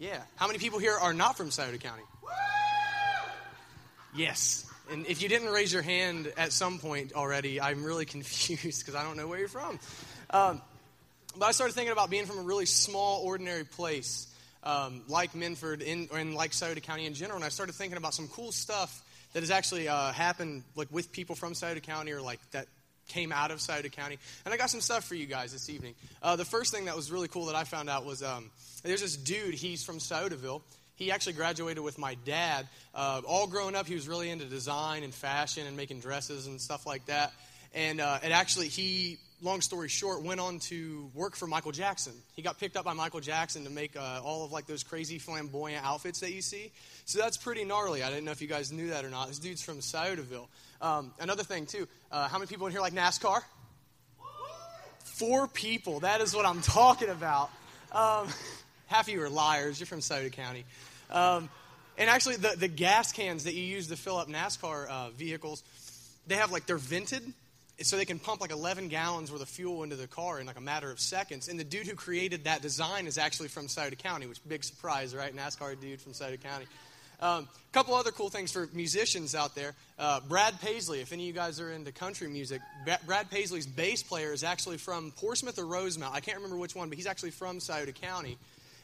Yeah. 0.00 0.20
How 0.34 0.48
many 0.48 0.58
people 0.58 0.80
here 0.80 0.96
are 1.00 1.14
not 1.14 1.36
from 1.36 1.52
Scioto 1.52 1.78
County? 1.78 2.02
Yes. 4.14 4.66
And 4.92 5.06
if 5.06 5.22
you 5.22 5.28
didn't 5.28 5.48
raise 5.48 5.72
your 5.72 5.82
hand 5.82 6.30
at 6.36 6.52
some 6.52 6.78
point 6.78 7.14
already, 7.14 7.60
I'm 7.60 7.82
really 7.82 8.04
confused 8.16 8.84
because 8.84 8.94
I 8.94 9.02
don't 9.04 9.16
know 9.16 9.26
where 9.26 9.38
you're 9.38 9.48
from. 9.48 9.78
Um, 10.30 10.60
but 11.36 11.46
I 11.46 11.52
started 11.52 11.72
thinking 11.72 11.92
about 11.92 12.10
being 12.10 12.26
from 12.26 12.38
a 12.38 12.42
really 12.42 12.66
small, 12.66 13.22
ordinary 13.24 13.64
place 13.64 14.26
um, 14.64 15.02
like 15.08 15.34
Minford 15.34 15.80
in, 15.82 16.08
and 16.14 16.34
like 16.34 16.52
Scioto 16.52 16.80
County 16.80 17.06
in 17.06 17.14
general. 17.14 17.36
And 17.36 17.44
I 17.44 17.48
started 17.48 17.74
thinking 17.74 17.96
about 17.96 18.14
some 18.14 18.28
cool 18.28 18.52
stuff 18.52 19.02
that 19.32 19.40
has 19.40 19.50
actually 19.50 19.88
uh, 19.88 20.12
happened 20.12 20.62
like 20.76 20.88
with 20.92 21.10
people 21.10 21.34
from 21.34 21.54
Scioto 21.54 21.80
County 21.80 22.12
or 22.12 22.20
like 22.20 22.38
that 22.50 22.66
came 23.08 23.32
out 23.32 23.50
of 23.50 23.60
Scioto 23.60 23.88
County. 23.88 24.18
And 24.44 24.52
I 24.52 24.56
got 24.56 24.70
some 24.70 24.80
stuff 24.80 25.04
for 25.04 25.14
you 25.14 25.26
guys 25.26 25.52
this 25.52 25.70
evening. 25.70 25.94
Uh, 26.22 26.36
the 26.36 26.44
first 26.44 26.72
thing 26.72 26.84
that 26.84 26.94
was 26.94 27.10
really 27.10 27.28
cool 27.28 27.46
that 27.46 27.56
I 27.56 27.64
found 27.64 27.88
out 27.88 28.04
was 28.04 28.22
um, 28.22 28.50
there's 28.82 29.00
this 29.00 29.16
dude, 29.16 29.54
he's 29.54 29.82
from 29.82 29.98
Sciotoville 29.98 30.60
he 31.02 31.10
actually 31.10 31.34
graduated 31.34 31.82
with 31.82 31.98
my 31.98 32.14
dad. 32.24 32.68
Uh, 32.94 33.22
all 33.26 33.46
growing 33.46 33.74
up, 33.74 33.86
he 33.86 33.94
was 33.94 34.08
really 34.08 34.30
into 34.30 34.44
design 34.44 35.02
and 35.02 35.12
fashion 35.12 35.66
and 35.66 35.76
making 35.76 36.00
dresses 36.00 36.46
and 36.46 36.60
stuff 36.60 36.86
like 36.86 37.04
that. 37.06 37.32
And, 37.74 38.00
uh, 38.00 38.18
actually, 38.22 38.68
he, 38.68 39.18
long 39.40 39.60
story 39.60 39.88
short, 39.88 40.22
went 40.22 40.40
on 40.40 40.58
to 40.60 41.10
work 41.14 41.34
for 41.34 41.46
Michael 41.46 41.72
Jackson. 41.72 42.12
He 42.34 42.42
got 42.42 42.60
picked 42.60 42.76
up 42.76 42.84
by 42.84 42.92
Michael 42.92 43.20
Jackson 43.20 43.64
to 43.64 43.70
make 43.70 43.96
uh, 43.96 44.20
all 44.22 44.44
of 44.44 44.52
like 44.52 44.66
those 44.66 44.84
crazy 44.84 45.18
flamboyant 45.18 45.84
outfits 45.84 46.20
that 46.20 46.32
you 46.32 46.42
see. 46.42 46.70
So 47.04 47.18
that's 47.18 47.36
pretty 47.36 47.64
gnarly. 47.64 48.02
I 48.02 48.10
didn't 48.10 48.24
know 48.24 48.30
if 48.30 48.42
you 48.42 48.48
guys 48.48 48.70
knew 48.70 48.90
that 48.90 49.04
or 49.04 49.10
not. 49.10 49.28
This 49.28 49.38
dude's 49.38 49.62
from 49.62 49.78
Sciotoville. 49.78 50.46
Um, 50.80 51.12
another 51.18 51.44
thing 51.44 51.66
too, 51.66 51.88
uh, 52.10 52.28
how 52.28 52.38
many 52.38 52.48
people 52.48 52.66
in 52.66 52.72
here 52.72 52.80
like 52.80 52.92
NASCAR? 52.92 53.40
Four 55.04 55.48
people. 55.48 56.00
That 56.00 56.20
is 56.20 56.34
what 56.34 56.46
I'm 56.46 56.60
talking 56.62 57.08
about. 57.08 57.50
Um, 57.92 58.28
half 58.86 59.08
of 59.08 59.14
you 59.14 59.22
are 59.22 59.30
liars. 59.30 59.80
You're 59.80 59.86
from 59.86 60.00
Scioto 60.00 60.28
County. 60.28 60.64
Um, 61.12 61.48
and 61.98 62.08
actually, 62.08 62.36
the, 62.36 62.54
the 62.56 62.68
gas 62.68 63.12
cans 63.12 63.44
that 63.44 63.54
you 63.54 63.62
use 63.62 63.88
to 63.88 63.96
fill 63.96 64.16
up 64.16 64.28
NASCAR 64.28 64.88
uh, 64.88 65.10
vehicles, 65.10 65.62
they 66.26 66.36
have 66.36 66.50
like, 66.50 66.66
they're 66.66 66.78
vented. 66.78 67.22
So 67.80 67.96
they 67.96 68.04
can 68.04 68.18
pump 68.18 68.40
like 68.40 68.52
11 68.52 68.88
gallons 68.88 69.32
worth 69.32 69.42
of 69.42 69.48
fuel 69.48 69.82
into 69.82 69.96
the 69.96 70.06
car 70.06 70.38
in 70.38 70.46
like 70.46 70.58
a 70.58 70.60
matter 70.60 70.90
of 70.90 71.00
seconds. 71.00 71.48
And 71.48 71.58
the 71.58 71.64
dude 71.64 71.86
who 71.86 71.94
created 71.94 72.44
that 72.44 72.62
design 72.62 73.06
is 73.06 73.18
actually 73.18 73.48
from 73.48 73.66
Scioto 73.66 73.96
County, 73.96 74.26
which 74.26 74.38
big 74.46 74.62
surprise, 74.62 75.16
right? 75.16 75.34
NASCAR 75.34 75.80
dude 75.80 76.00
from 76.00 76.12
Scioto 76.12 76.36
County. 76.36 76.66
A 77.20 77.26
um, 77.26 77.48
couple 77.72 77.94
other 77.94 78.10
cool 78.10 78.30
things 78.30 78.52
for 78.52 78.68
musicians 78.72 79.34
out 79.34 79.54
there. 79.54 79.74
Uh, 79.98 80.20
Brad 80.28 80.60
Paisley, 80.60 81.00
if 81.00 81.12
any 81.12 81.22
of 81.22 81.26
you 81.28 81.32
guys 81.32 81.60
are 81.60 81.72
into 81.72 81.92
country 81.92 82.28
music, 82.28 82.60
Brad 83.06 83.30
Paisley's 83.30 83.66
bass 83.66 84.02
player 84.02 84.32
is 84.32 84.44
actually 84.44 84.76
from 84.76 85.12
Portsmouth 85.12 85.58
or 85.58 85.66
Rosemount. 85.66 86.14
I 86.14 86.20
can't 86.20 86.36
remember 86.36 86.56
which 86.56 86.74
one, 86.74 86.88
but 86.88 86.96
he's 86.96 87.06
actually 87.06 87.30
from 87.30 87.60
Scioto 87.60 87.92
County. 87.92 88.38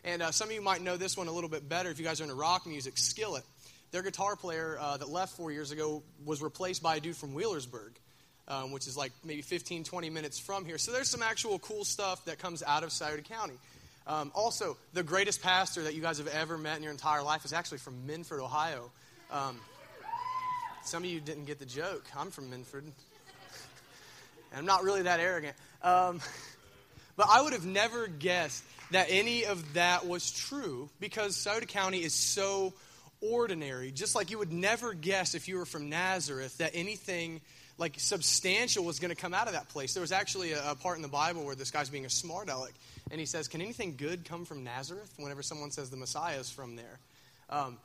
And 0.08 0.22
uh, 0.22 0.30
some 0.30 0.48
of 0.48 0.54
you 0.54 0.62
might 0.62 0.80
know 0.80 0.96
this 0.96 1.18
one 1.18 1.28
a 1.28 1.32
little 1.32 1.50
bit 1.50 1.68
better 1.68 1.90
if 1.90 1.98
you 1.98 2.04
guys 2.04 2.22
are 2.22 2.24
into 2.24 2.34
rock 2.34 2.66
music. 2.66 2.96
Skillet, 2.96 3.44
their 3.90 4.02
guitar 4.02 4.36
player 4.36 4.78
uh, 4.80 4.96
that 4.96 5.10
left 5.10 5.36
four 5.36 5.52
years 5.52 5.70
ago, 5.70 6.02
was 6.24 6.40
replaced 6.40 6.82
by 6.82 6.96
a 6.96 7.00
dude 7.00 7.14
from 7.14 7.34
Wheelersburg, 7.34 7.90
um, 8.48 8.72
which 8.72 8.86
is 8.86 8.96
like 8.96 9.12
maybe 9.22 9.42
15, 9.42 9.84
20 9.84 10.08
minutes 10.08 10.38
from 10.38 10.64
here. 10.64 10.78
So 10.78 10.92
there's 10.92 11.10
some 11.10 11.22
actual 11.22 11.58
cool 11.58 11.84
stuff 11.84 12.24
that 12.24 12.38
comes 12.38 12.62
out 12.62 12.84
of 12.84 12.90
Scioto 12.90 13.20
County. 13.20 13.58
Um, 14.06 14.32
also, 14.34 14.78
the 14.94 15.02
greatest 15.02 15.42
pastor 15.42 15.82
that 15.82 15.94
you 15.94 16.00
guys 16.00 16.16
have 16.16 16.28
ever 16.28 16.56
met 16.56 16.78
in 16.78 16.82
your 16.82 16.92
entire 16.92 17.22
life 17.22 17.44
is 17.44 17.52
actually 17.52 17.78
from 17.78 18.06
Minford, 18.06 18.40
Ohio. 18.40 18.90
Um, 19.30 19.58
some 20.84 21.04
of 21.04 21.10
you 21.10 21.20
didn't 21.20 21.44
get 21.44 21.58
the 21.58 21.66
joke. 21.66 22.06
I'm 22.16 22.30
from 22.30 22.48
Minford. 22.48 22.84
and 22.84 22.94
I'm 24.56 24.64
not 24.64 24.84
really 24.84 25.02
that 25.02 25.20
arrogant. 25.20 25.54
Um, 25.82 26.22
but 27.18 27.26
I 27.28 27.42
would 27.42 27.52
have 27.52 27.66
never 27.66 28.06
guessed 28.08 28.64
that 28.90 29.09
any 29.11 29.45
of 29.45 29.75
that 29.75 30.07
was 30.07 30.30
true 30.30 30.88
because 31.00 31.37
Scioto 31.37 31.66
County 31.66 32.02
is 32.02 32.14
so 32.14 32.73
ordinary. 33.21 33.90
Just 33.90 34.14
like 34.14 34.30
you 34.30 34.38
would 34.38 34.52
never 34.52 34.95
guess 34.95 35.35
if 35.35 35.49
you 35.49 35.59
were 35.59 35.66
from 35.66 35.88
Nazareth 35.88 36.59
that 36.59 36.73
anything 36.75 37.40
like 37.76 37.95
substantial 37.99 38.85
was 38.85 38.99
going 38.99 39.14
to 39.14 39.21
come 39.21 39.33
out 39.33 39.47
of 39.47 39.52
that 39.52 39.68
place. 39.68 39.95
There 39.95 40.00
was 40.00 40.12
actually 40.12 40.52
a, 40.52 40.73
a, 40.73 40.75
part 40.75 40.97
in 40.97 41.02
the 41.02 41.09
Bible 41.09 41.45
where 41.45 41.54
this 41.54 41.71
guy's 41.71 41.88
being 41.88 42.07
a 42.07 42.11
smart 42.11 42.49
aleck, 42.49 42.75
and 43.11 43.21
he 43.21 43.26
says, 43.26 43.47
"Can 43.47 43.61
anything 43.61 43.95
good 43.97 44.25
come 44.25 44.45
from 44.45 44.64
Nazareth?" 44.64 45.12
Whenever 45.16 45.42
someone 45.42 45.71
says 45.71 45.90
the 45.90 45.97
Messiah 45.97 46.38
is 46.38 46.50
from 46.50 46.76
there. 46.76 46.99
Um, 47.50 47.78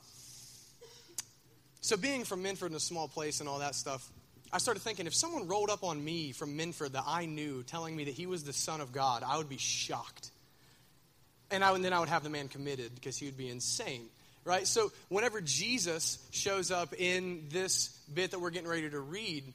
So, 1.81 1.97
being 1.97 2.23
from 2.23 2.41
Minford 2.41 2.71
in 2.71 2.77
a 2.77 2.79
small 2.79 3.09
place 3.09 3.41
and 3.41 3.49
all 3.49 3.59
that 3.59 3.75
stuff, 3.75 4.09
I 4.53 4.57
started 4.57 4.79
thinking 4.79 5.05
if 5.05 5.13
someone 5.13 5.47
rolled 5.47 5.69
up 5.69 5.83
on 5.83 6.03
me 6.03 6.31
from 6.31 6.55
Minford 6.55 6.93
that 6.93 7.03
I 7.05 7.25
knew 7.25 7.61
telling 7.63 7.93
me 7.93 8.05
that 8.05 8.13
he 8.13 8.25
was 8.25 8.45
the 8.45 8.53
Son 8.53 8.79
of 8.79 8.93
God, 8.93 9.21
I 9.21 9.37
would 9.37 9.49
be 9.49 9.57
shocked. 9.57 10.31
And, 11.51 11.63
I, 11.63 11.73
and 11.73 11.83
then 11.83 11.93
I 11.93 11.99
would 11.99 12.09
have 12.09 12.23
the 12.23 12.29
man 12.29 12.47
committed 12.47 12.95
because 12.95 13.17
he 13.17 13.25
would 13.25 13.37
be 13.37 13.49
insane. 13.49 14.05
Right? 14.45 14.67
So, 14.67 14.91
whenever 15.07 15.39
Jesus 15.39 16.17
shows 16.31 16.69
up 16.69 16.93
in 16.97 17.45
this 17.49 17.97
bit 18.13 18.31
that 18.31 18.39
we're 18.39 18.49
getting 18.49 18.67
ready 18.67 18.89
to 18.89 18.99
read, 18.99 19.45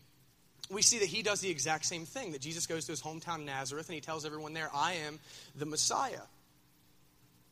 we 0.71 0.81
see 0.81 0.99
that 1.01 1.09
he 1.09 1.23
does 1.23 1.41
the 1.41 1.51
exact 1.51 1.85
same 1.85 2.07
thing. 2.07 2.33
That 2.33 2.41
Jesus 2.41 2.67
goes 2.67 2.87
to 2.87 2.93
his 2.93 3.03
hometown 3.03 3.45
Nazareth 3.45 3.89
and 3.89 3.95
he 3.95 4.01
tells 4.01 4.25
everyone 4.25 4.55
there, 4.55 4.71
I 4.75 4.95
am 5.07 5.19
the 5.57 5.67
Messiah. 5.67 6.23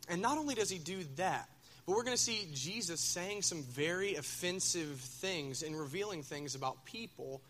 And 0.08 0.22
not 0.22 0.38
only 0.38 0.54
does 0.54 0.70
he 0.70 0.78
do 0.78 0.98
that, 1.16 1.48
but 1.86 1.94
we're 1.94 2.04
going 2.04 2.16
to 2.16 2.22
see 2.22 2.48
Jesus 2.52 3.00
saying 3.00 3.42
some 3.42 3.62
very 3.62 4.16
offensive 4.16 4.98
things 4.98 5.62
and 5.62 5.78
revealing 5.78 6.22
things 6.22 6.54
about 6.54 6.84
people 6.84 7.40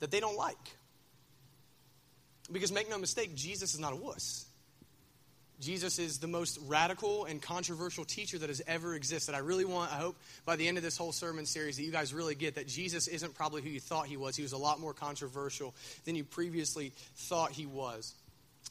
that 0.00 0.10
they 0.10 0.20
don't 0.20 0.36
like. 0.36 0.56
Because 2.50 2.72
make 2.72 2.88
no 2.88 2.98
mistake, 2.98 3.34
Jesus 3.34 3.74
is 3.74 3.80
not 3.80 3.92
a 3.92 3.96
wuss. 3.96 4.45
Jesus 5.60 5.98
is 5.98 6.18
the 6.18 6.26
most 6.26 6.58
radical 6.66 7.24
and 7.24 7.40
controversial 7.40 8.04
teacher 8.04 8.38
that 8.38 8.48
has 8.48 8.62
ever 8.66 8.94
existed. 8.94 9.34
I 9.34 9.38
really 9.38 9.64
want, 9.64 9.92
I 9.92 9.96
hope 9.96 10.16
by 10.44 10.56
the 10.56 10.68
end 10.68 10.76
of 10.76 10.82
this 10.82 10.96
whole 10.96 11.12
sermon 11.12 11.46
series 11.46 11.76
that 11.76 11.82
you 11.82 11.92
guys 11.92 12.12
really 12.12 12.34
get 12.34 12.56
that 12.56 12.68
Jesus 12.68 13.08
isn't 13.08 13.34
probably 13.34 13.62
who 13.62 13.70
you 13.70 13.80
thought 13.80 14.06
he 14.06 14.16
was. 14.16 14.36
He 14.36 14.42
was 14.42 14.52
a 14.52 14.58
lot 14.58 14.80
more 14.80 14.92
controversial 14.92 15.74
than 16.04 16.14
you 16.14 16.24
previously 16.24 16.92
thought 17.16 17.52
he 17.52 17.66
was. 17.66 18.14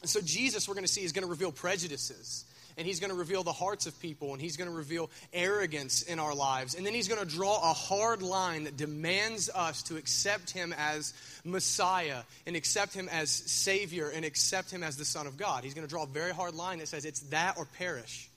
And 0.02 0.10
so, 0.10 0.20
Jesus, 0.20 0.68
we're 0.68 0.74
going 0.74 0.84
to 0.84 0.92
see, 0.92 1.02
is 1.02 1.12
going 1.12 1.24
to 1.24 1.30
reveal 1.30 1.52
prejudices 1.52 2.44
and 2.76 2.86
he's 2.86 3.00
going 3.00 3.10
to 3.10 3.16
reveal 3.16 3.42
the 3.42 3.52
hearts 3.52 3.86
of 3.86 3.98
people, 4.00 4.32
and 4.32 4.40
he's 4.40 4.56
going 4.56 4.68
to 4.68 4.76
reveal 4.76 5.10
arrogance 5.32 6.02
in 6.02 6.18
our 6.18 6.34
lives. 6.34 6.74
And 6.74 6.84
then 6.84 6.92
he's 6.92 7.08
going 7.08 7.26
to 7.26 7.26
draw 7.26 7.70
a 7.70 7.72
hard 7.72 8.22
line 8.22 8.64
that 8.64 8.76
demands 8.76 9.48
us 9.54 9.82
to 9.84 9.96
accept 9.96 10.50
him 10.50 10.74
as 10.76 11.14
Messiah, 11.44 12.22
and 12.46 12.54
accept 12.54 12.92
him 12.92 13.08
as 13.10 13.30
Savior, 13.30 14.10
and 14.10 14.24
accept 14.24 14.70
him 14.70 14.82
as 14.82 14.96
the 14.96 15.04
Son 15.04 15.26
of 15.26 15.36
God. 15.36 15.64
He's 15.64 15.74
going 15.74 15.86
to 15.86 15.90
draw 15.90 16.04
a 16.04 16.08
very 16.08 16.32
hard 16.32 16.54
line 16.54 16.78
that 16.80 16.88
says 16.88 17.04
it's 17.04 17.20
that 17.30 17.56
or 17.56 17.64
perish. 17.78 18.28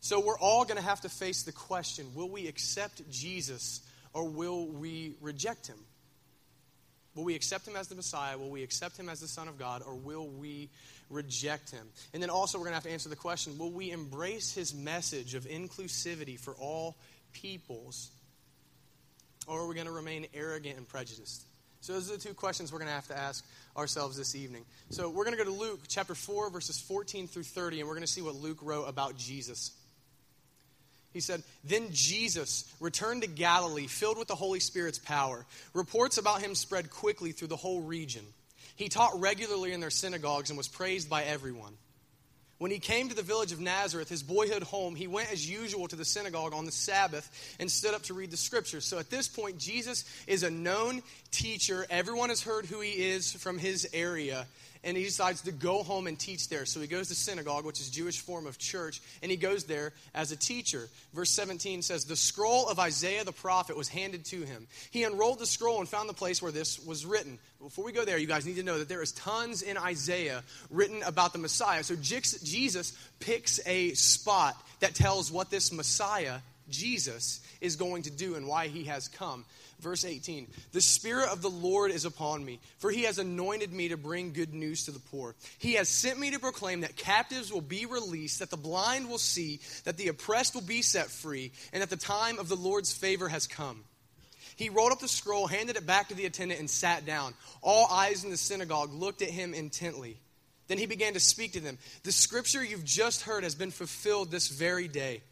So 0.00 0.20
we're 0.20 0.38
all 0.38 0.64
going 0.64 0.76
to 0.76 0.84
have 0.84 1.00
to 1.00 1.08
face 1.08 1.42
the 1.42 1.52
question 1.52 2.06
will 2.14 2.28
we 2.28 2.46
accept 2.48 3.08
Jesus 3.10 3.80
or 4.12 4.24
will 4.28 4.66
we 4.66 5.14
reject 5.20 5.66
him? 5.66 5.78
Will 7.16 7.24
we 7.24 7.34
accept 7.34 7.66
him 7.66 7.76
as 7.76 7.88
the 7.88 7.94
Messiah? 7.94 8.36
Will 8.36 8.50
we 8.50 8.62
accept 8.62 8.98
him 8.98 9.08
as 9.08 9.20
the 9.20 9.26
Son 9.26 9.48
of 9.48 9.58
God? 9.58 9.82
Or 9.84 9.94
will 9.94 10.26
we 10.26 10.68
reject 11.08 11.70
him? 11.70 11.88
And 12.12 12.22
then 12.22 12.28
also, 12.28 12.58
we're 12.58 12.64
going 12.64 12.72
to 12.72 12.76
have 12.76 12.84
to 12.84 12.92
answer 12.92 13.08
the 13.08 13.16
question 13.16 13.58
will 13.58 13.72
we 13.72 13.90
embrace 13.90 14.52
his 14.52 14.74
message 14.74 15.34
of 15.34 15.44
inclusivity 15.44 16.38
for 16.38 16.54
all 16.54 16.94
peoples? 17.32 18.10
Or 19.48 19.62
are 19.62 19.66
we 19.66 19.74
going 19.74 19.86
to 19.86 19.92
remain 19.92 20.26
arrogant 20.34 20.76
and 20.76 20.86
prejudiced? 20.86 21.42
So, 21.80 21.94
those 21.94 22.10
are 22.10 22.16
the 22.16 22.22
two 22.22 22.34
questions 22.34 22.70
we're 22.70 22.80
going 22.80 22.88
to 22.90 22.94
have 22.94 23.08
to 23.08 23.16
ask 23.16 23.46
ourselves 23.76 24.16
this 24.18 24.34
evening. 24.34 24.64
So, 24.90 25.08
we're 25.08 25.24
going 25.24 25.36
to 25.36 25.42
go 25.42 25.50
to 25.50 25.56
Luke 25.56 25.80
chapter 25.88 26.14
4, 26.14 26.50
verses 26.50 26.78
14 26.80 27.28
through 27.28 27.44
30, 27.44 27.80
and 27.80 27.88
we're 27.88 27.94
going 27.94 28.06
to 28.06 28.12
see 28.12 28.22
what 28.22 28.34
Luke 28.34 28.58
wrote 28.60 28.84
about 28.84 29.16
Jesus. 29.16 29.72
He 31.16 31.20
said, 31.20 31.42
Then 31.64 31.88
Jesus 31.92 32.70
returned 32.78 33.22
to 33.22 33.26
Galilee, 33.26 33.86
filled 33.86 34.18
with 34.18 34.28
the 34.28 34.34
Holy 34.34 34.60
Spirit's 34.60 34.98
power. 34.98 35.46
Reports 35.72 36.18
about 36.18 36.42
him 36.42 36.54
spread 36.54 36.90
quickly 36.90 37.32
through 37.32 37.48
the 37.48 37.56
whole 37.56 37.80
region. 37.80 38.22
He 38.76 38.90
taught 38.90 39.18
regularly 39.18 39.72
in 39.72 39.80
their 39.80 39.88
synagogues 39.88 40.50
and 40.50 40.58
was 40.58 40.68
praised 40.68 41.08
by 41.08 41.22
everyone. 41.22 41.72
When 42.58 42.70
he 42.70 42.78
came 42.78 43.08
to 43.08 43.14
the 43.14 43.22
village 43.22 43.50
of 43.52 43.60
Nazareth, 43.60 44.10
his 44.10 44.22
boyhood 44.22 44.62
home, 44.62 44.94
he 44.94 45.06
went 45.06 45.32
as 45.32 45.48
usual 45.48 45.88
to 45.88 45.96
the 45.96 46.04
synagogue 46.04 46.52
on 46.52 46.66
the 46.66 46.70
Sabbath 46.70 47.56
and 47.58 47.70
stood 47.70 47.94
up 47.94 48.02
to 48.02 48.14
read 48.14 48.30
the 48.30 48.36
scriptures. 48.36 48.84
So 48.84 48.98
at 48.98 49.08
this 49.08 49.26
point, 49.26 49.56
Jesus 49.56 50.04
is 50.26 50.42
a 50.42 50.50
known 50.50 51.02
teacher. 51.30 51.86
Everyone 51.88 52.28
has 52.28 52.42
heard 52.42 52.66
who 52.66 52.80
he 52.80 52.90
is 52.90 53.32
from 53.32 53.56
his 53.56 53.88
area 53.94 54.46
and 54.84 54.96
he 54.96 55.04
decides 55.04 55.42
to 55.42 55.52
go 55.52 55.82
home 55.82 56.06
and 56.06 56.18
teach 56.18 56.48
there. 56.48 56.66
So 56.66 56.80
he 56.80 56.86
goes 56.86 57.08
to 57.08 57.14
synagogue, 57.14 57.64
which 57.64 57.80
is 57.80 57.90
Jewish 57.90 58.20
form 58.20 58.46
of 58.46 58.58
church, 58.58 59.00
and 59.22 59.30
he 59.30 59.36
goes 59.36 59.64
there 59.64 59.92
as 60.14 60.32
a 60.32 60.36
teacher. 60.36 60.88
Verse 61.14 61.30
17 61.30 61.82
says, 61.82 62.04
The 62.04 62.16
scroll 62.16 62.68
of 62.68 62.78
Isaiah 62.78 63.24
the 63.24 63.32
prophet 63.32 63.76
was 63.76 63.88
handed 63.88 64.24
to 64.26 64.42
him. 64.42 64.66
He 64.90 65.04
unrolled 65.04 65.38
the 65.38 65.46
scroll 65.46 65.80
and 65.80 65.88
found 65.88 66.08
the 66.08 66.14
place 66.14 66.40
where 66.40 66.52
this 66.52 66.78
was 66.78 67.04
written. 67.04 67.38
Before 67.60 67.84
we 67.84 67.92
go 67.92 68.04
there, 68.04 68.18
you 68.18 68.26
guys 68.26 68.46
need 68.46 68.56
to 68.56 68.62
know 68.62 68.78
that 68.78 68.88
there 68.88 69.02
is 69.02 69.12
tons 69.12 69.62
in 69.62 69.76
Isaiah 69.76 70.42
written 70.70 71.02
about 71.02 71.32
the 71.32 71.38
Messiah. 71.38 71.82
So 71.82 71.96
Jesus 71.96 72.92
picks 73.18 73.60
a 73.66 73.92
spot 73.94 74.56
that 74.80 74.94
tells 74.94 75.32
what 75.32 75.50
this 75.50 75.72
Messiah, 75.72 76.38
Jesus, 76.68 77.40
is 77.60 77.76
going 77.76 78.02
to 78.02 78.10
do 78.10 78.34
and 78.34 78.46
why 78.46 78.68
he 78.68 78.84
has 78.84 79.08
come. 79.08 79.44
Verse 79.80 80.04
18 80.04 80.46
The 80.72 80.80
Spirit 80.80 81.28
of 81.28 81.42
the 81.42 81.50
Lord 81.50 81.90
is 81.90 82.04
upon 82.04 82.44
me, 82.44 82.60
for 82.78 82.90
he 82.90 83.04
has 83.04 83.18
anointed 83.18 83.72
me 83.72 83.88
to 83.88 83.96
bring 83.96 84.32
good 84.32 84.54
news 84.54 84.86
to 84.86 84.90
the 84.90 84.98
poor. 84.98 85.34
He 85.58 85.74
has 85.74 85.88
sent 85.88 86.18
me 86.18 86.30
to 86.30 86.38
proclaim 86.38 86.80
that 86.80 86.96
captives 86.96 87.52
will 87.52 87.60
be 87.60 87.86
released, 87.86 88.38
that 88.40 88.50
the 88.50 88.56
blind 88.56 89.08
will 89.08 89.18
see, 89.18 89.60
that 89.84 89.96
the 89.96 90.08
oppressed 90.08 90.54
will 90.54 90.62
be 90.62 90.82
set 90.82 91.06
free, 91.06 91.52
and 91.72 91.82
that 91.82 91.90
the 91.90 91.96
time 91.96 92.38
of 92.38 92.48
the 92.48 92.56
Lord's 92.56 92.92
favor 92.92 93.28
has 93.28 93.46
come. 93.46 93.84
He 94.56 94.70
rolled 94.70 94.92
up 94.92 95.00
the 95.00 95.08
scroll, 95.08 95.46
handed 95.46 95.76
it 95.76 95.86
back 95.86 96.08
to 96.08 96.14
the 96.14 96.24
attendant, 96.24 96.60
and 96.60 96.70
sat 96.70 97.04
down. 97.04 97.34
All 97.60 97.86
eyes 97.90 98.24
in 98.24 98.30
the 98.30 98.38
synagogue 98.38 98.92
looked 98.92 99.20
at 99.20 99.28
him 99.28 99.52
intently. 99.52 100.16
Then 100.68 100.78
he 100.78 100.86
began 100.86 101.12
to 101.12 101.20
speak 101.20 101.52
to 101.52 101.60
them. 101.60 101.78
The 102.02 102.12
scripture 102.12 102.64
you've 102.64 102.84
just 102.84 103.22
heard 103.22 103.44
has 103.44 103.54
been 103.54 103.70
fulfilled 103.70 104.30
this 104.30 104.48
very 104.48 104.88
day. 104.88 105.22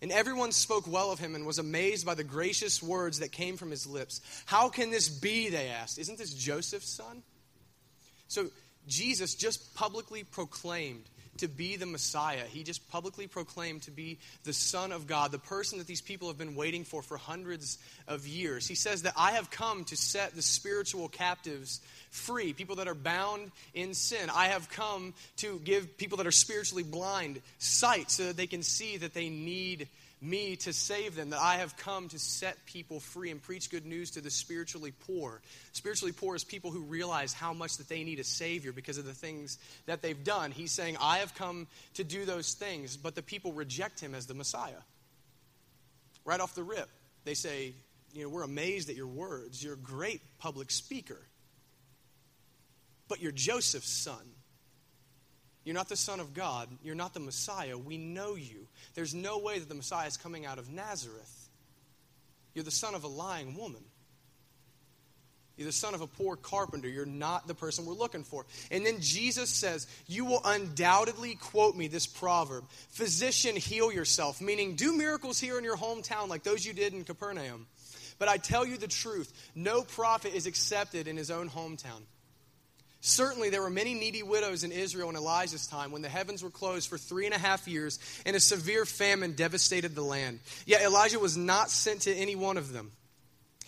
And 0.00 0.12
everyone 0.12 0.52
spoke 0.52 0.86
well 0.86 1.10
of 1.10 1.18
him 1.18 1.34
and 1.34 1.44
was 1.44 1.58
amazed 1.58 2.06
by 2.06 2.14
the 2.14 2.24
gracious 2.24 2.82
words 2.82 3.18
that 3.18 3.32
came 3.32 3.56
from 3.56 3.70
his 3.70 3.86
lips. 3.86 4.20
How 4.46 4.68
can 4.68 4.90
this 4.90 5.08
be? 5.08 5.48
They 5.48 5.68
asked. 5.68 5.98
Isn't 5.98 6.18
this 6.18 6.34
Joseph's 6.34 6.90
son? 6.90 7.22
So 8.28 8.50
Jesus 8.86 9.34
just 9.34 9.74
publicly 9.74 10.22
proclaimed 10.22 11.04
to 11.38 11.48
be 11.48 11.76
the 11.76 11.86
Messiah. 11.86 12.44
He 12.44 12.62
just 12.62 12.88
publicly 12.90 13.26
proclaimed 13.26 13.82
to 13.82 13.90
be 13.90 14.18
the 14.44 14.52
Son 14.52 14.92
of 14.92 15.06
God, 15.06 15.32
the 15.32 15.38
person 15.38 15.78
that 15.78 15.86
these 15.86 16.00
people 16.00 16.28
have 16.28 16.38
been 16.38 16.54
waiting 16.54 16.84
for 16.84 17.02
for 17.02 17.16
hundreds 17.16 17.78
of 18.06 18.26
years. 18.26 18.66
He 18.66 18.74
says 18.74 19.02
that 19.02 19.14
I 19.16 19.32
have 19.32 19.50
come 19.50 19.84
to 19.84 19.96
set 19.96 20.34
the 20.34 20.42
spiritual 20.42 21.08
captives 21.08 21.80
free, 22.10 22.52
people 22.52 22.76
that 22.76 22.88
are 22.88 22.94
bound 22.94 23.50
in 23.74 23.94
sin. 23.94 24.30
I 24.34 24.48
have 24.48 24.70
come 24.70 25.14
to 25.38 25.58
give 25.60 25.96
people 25.98 26.18
that 26.18 26.26
are 26.26 26.32
spiritually 26.32 26.82
blind 26.82 27.40
sight 27.58 28.10
so 28.10 28.26
that 28.26 28.36
they 28.36 28.46
can 28.46 28.62
see 28.62 28.96
that 28.98 29.14
they 29.14 29.28
need 29.28 29.88
me 30.20 30.56
to 30.56 30.72
save 30.72 31.14
them, 31.14 31.30
that 31.30 31.40
I 31.40 31.56
have 31.56 31.76
come 31.76 32.08
to 32.08 32.18
set 32.18 32.56
people 32.66 33.00
free 33.00 33.30
and 33.30 33.40
preach 33.40 33.70
good 33.70 33.86
news 33.86 34.12
to 34.12 34.20
the 34.20 34.30
spiritually 34.30 34.92
poor. 35.06 35.40
Spiritually 35.72 36.12
poor 36.12 36.34
is 36.34 36.44
people 36.44 36.70
who 36.70 36.80
realize 36.80 37.32
how 37.32 37.52
much 37.52 37.76
that 37.76 37.88
they 37.88 38.04
need 38.04 38.18
a 38.18 38.24
Savior 38.24 38.72
because 38.72 38.98
of 38.98 39.04
the 39.04 39.14
things 39.14 39.58
that 39.86 40.02
they've 40.02 40.24
done. 40.24 40.50
He's 40.50 40.72
saying, 40.72 40.96
I 41.00 41.18
have 41.18 41.34
come 41.34 41.66
to 41.94 42.04
do 42.04 42.24
those 42.24 42.54
things, 42.54 42.96
but 42.96 43.14
the 43.14 43.22
people 43.22 43.52
reject 43.52 44.00
him 44.00 44.14
as 44.14 44.26
the 44.26 44.34
Messiah. 44.34 44.82
Right 46.24 46.40
off 46.40 46.54
the 46.54 46.64
rip, 46.64 46.88
they 47.24 47.34
say, 47.34 47.72
You 48.12 48.24
know, 48.24 48.28
we're 48.28 48.42
amazed 48.42 48.90
at 48.90 48.96
your 48.96 49.06
words. 49.06 49.62
You're 49.62 49.74
a 49.74 49.76
great 49.76 50.20
public 50.38 50.70
speaker 50.70 51.20
but 53.08 53.20
you're 53.20 53.32
Joseph's 53.32 53.90
son. 53.90 54.20
You're 55.68 55.74
not 55.74 55.90
the 55.90 55.96
Son 55.96 56.18
of 56.18 56.32
God. 56.32 56.66
You're 56.82 56.94
not 56.94 57.12
the 57.12 57.20
Messiah. 57.20 57.76
We 57.76 57.98
know 57.98 58.36
you. 58.36 58.66
There's 58.94 59.14
no 59.14 59.36
way 59.36 59.58
that 59.58 59.68
the 59.68 59.74
Messiah 59.74 60.06
is 60.06 60.16
coming 60.16 60.46
out 60.46 60.58
of 60.58 60.70
Nazareth. 60.70 61.50
You're 62.54 62.64
the 62.64 62.70
son 62.70 62.94
of 62.94 63.04
a 63.04 63.06
lying 63.06 63.54
woman. 63.54 63.82
You're 65.58 65.66
the 65.66 65.72
son 65.72 65.92
of 65.92 66.00
a 66.00 66.06
poor 66.06 66.36
carpenter. 66.36 66.88
You're 66.88 67.04
not 67.04 67.46
the 67.46 67.54
person 67.54 67.84
we're 67.84 67.92
looking 67.92 68.24
for. 68.24 68.46
And 68.70 68.86
then 68.86 69.00
Jesus 69.00 69.50
says, 69.50 69.86
You 70.06 70.24
will 70.24 70.40
undoubtedly 70.42 71.34
quote 71.34 71.76
me 71.76 71.86
this 71.86 72.06
proverb 72.06 72.64
Physician, 72.88 73.54
heal 73.54 73.92
yourself, 73.92 74.40
meaning 74.40 74.74
do 74.74 74.96
miracles 74.96 75.38
here 75.38 75.58
in 75.58 75.64
your 75.64 75.76
hometown 75.76 76.28
like 76.28 76.44
those 76.44 76.64
you 76.64 76.72
did 76.72 76.94
in 76.94 77.04
Capernaum. 77.04 77.66
But 78.18 78.28
I 78.28 78.38
tell 78.38 78.64
you 78.64 78.78
the 78.78 78.88
truth 78.88 79.30
no 79.54 79.82
prophet 79.82 80.34
is 80.34 80.46
accepted 80.46 81.08
in 81.08 81.18
his 81.18 81.30
own 81.30 81.50
hometown. 81.50 82.04
Certainly, 83.00 83.50
there 83.50 83.62
were 83.62 83.70
many 83.70 83.94
needy 83.94 84.24
widows 84.24 84.64
in 84.64 84.72
Israel 84.72 85.08
in 85.08 85.16
Elijah's 85.16 85.68
time 85.68 85.92
when 85.92 86.02
the 86.02 86.08
heavens 86.08 86.42
were 86.42 86.50
closed 86.50 86.88
for 86.88 86.98
three 86.98 87.26
and 87.26 87.34
a 87.34 87.38
half 87.38 87.68
years 87.68 87.98
and 88.26 88.34
a 88.34 88.40
severe 88.40 88.84
famine 88.84 89.32
devastated 89.32 89.94
the 89.94 90.02
land. 90.02 90.40
Yet 90.66 90.82
Elijah 90.82 91.20
was 91.20 91.36
not 91.36 91.70
sent 91.70 92.02
to 92.02 92.14
any 92.14 92.34
one 92.34 92.56
of 92.56 92.72
them. 92.72 92.90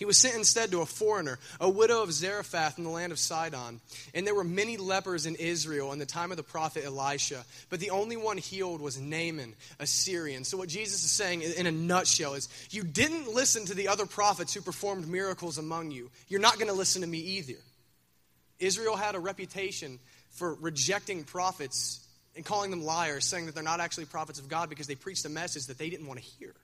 He 0.00 0.06
was 0.06 0.16
sent 0.16 0.34
instead 0.34 0.70
to 0.70 0.80
a 0.80 0.86
foreigner, 0.86 1.38
a 1.60 1.68
widow 1.68 2.02
of 2.02 2.10
Zarephath 2.10 2.78
in 2.78 2.84
the 2.84 2.90
land 2.90 3.12
of 3.12 3.18
Sidon. 3.18 3.82
And 4.14 4.26
there 4.26 4.34
were 4.34 4.42
many 4.42 4.78
lepers 4.78 5.26
in 5.26 5.34
Israel 5.34 5.92
in 5.92 5.98
the 5.98 6.06
time 6.06 6.30
of 6.30 6.38
the 6.38 6.42
prophet 6.42 6.86
Elisha, 6.86 7.44
but 7.68 7.80
the 7.80 7.90
only 7.90 8.16
one 8.16 8.38
healed 8.38 8.80
was 8.80 8.98
Naaman, 8.98 9.54
a 9.78 9.86
Syrian. 9.86 10.44
So, 10.44 10.56
what 10.56 10.70
Jesus 10.70 11.04
is 11.04 11.10
saying 11.10 11.42
in 11.42 11.66
a 11.66 11.70
nutshell 11.70 12.32
is 12.32 12.48
you 12.70 12.82
didn't 12.82 13.28
listen 13.34 13.66
to 13.66 13.74
the 13.74 13.88
other 13.88 14.06
prophets 14.06 14.54
who 14.54 14.62
performed 14.62 15.06
miracles 15.06 15.58
among 15.58 15.90
you. 15.90 16.10
You're 16.28 16.40
not 16.40 16.54
going 16.54 16.68
to 16.68 16.72
listen 16.72 17.02
to 17.02 17.06
me 17.06 17.18
either. 17.18 17.60
Israel 18.60 18.96
had 18.96 19.14
a 19.14 19.18
reputation 19.18 19.98
for 20.30 20.54
rejecting 20.54 21.24
prophets 21.24 22.06
and 22.36 22.44
calling 22.44 22.70
them 22.70 22.84
liars, 22.84 23.24
saying 23.24 23.46
that 23.46 23.54
they're 23.54 23.64
not 23.64 23.80
actually 23.80 24.04
prophets 24.04 24.38
of 24.38 24.48
God 24.48 24.68
because 24.68 24.86
they 24.86 24.94
preached 24.94 25.24
a 25.24 25.28
message 25.28 25.66
that 25.66 25.78
they 25.78 25.90
didn't 25.90 26.06
want 26.06 26.20
to 26.20 26.24
hear. 26.24 26.54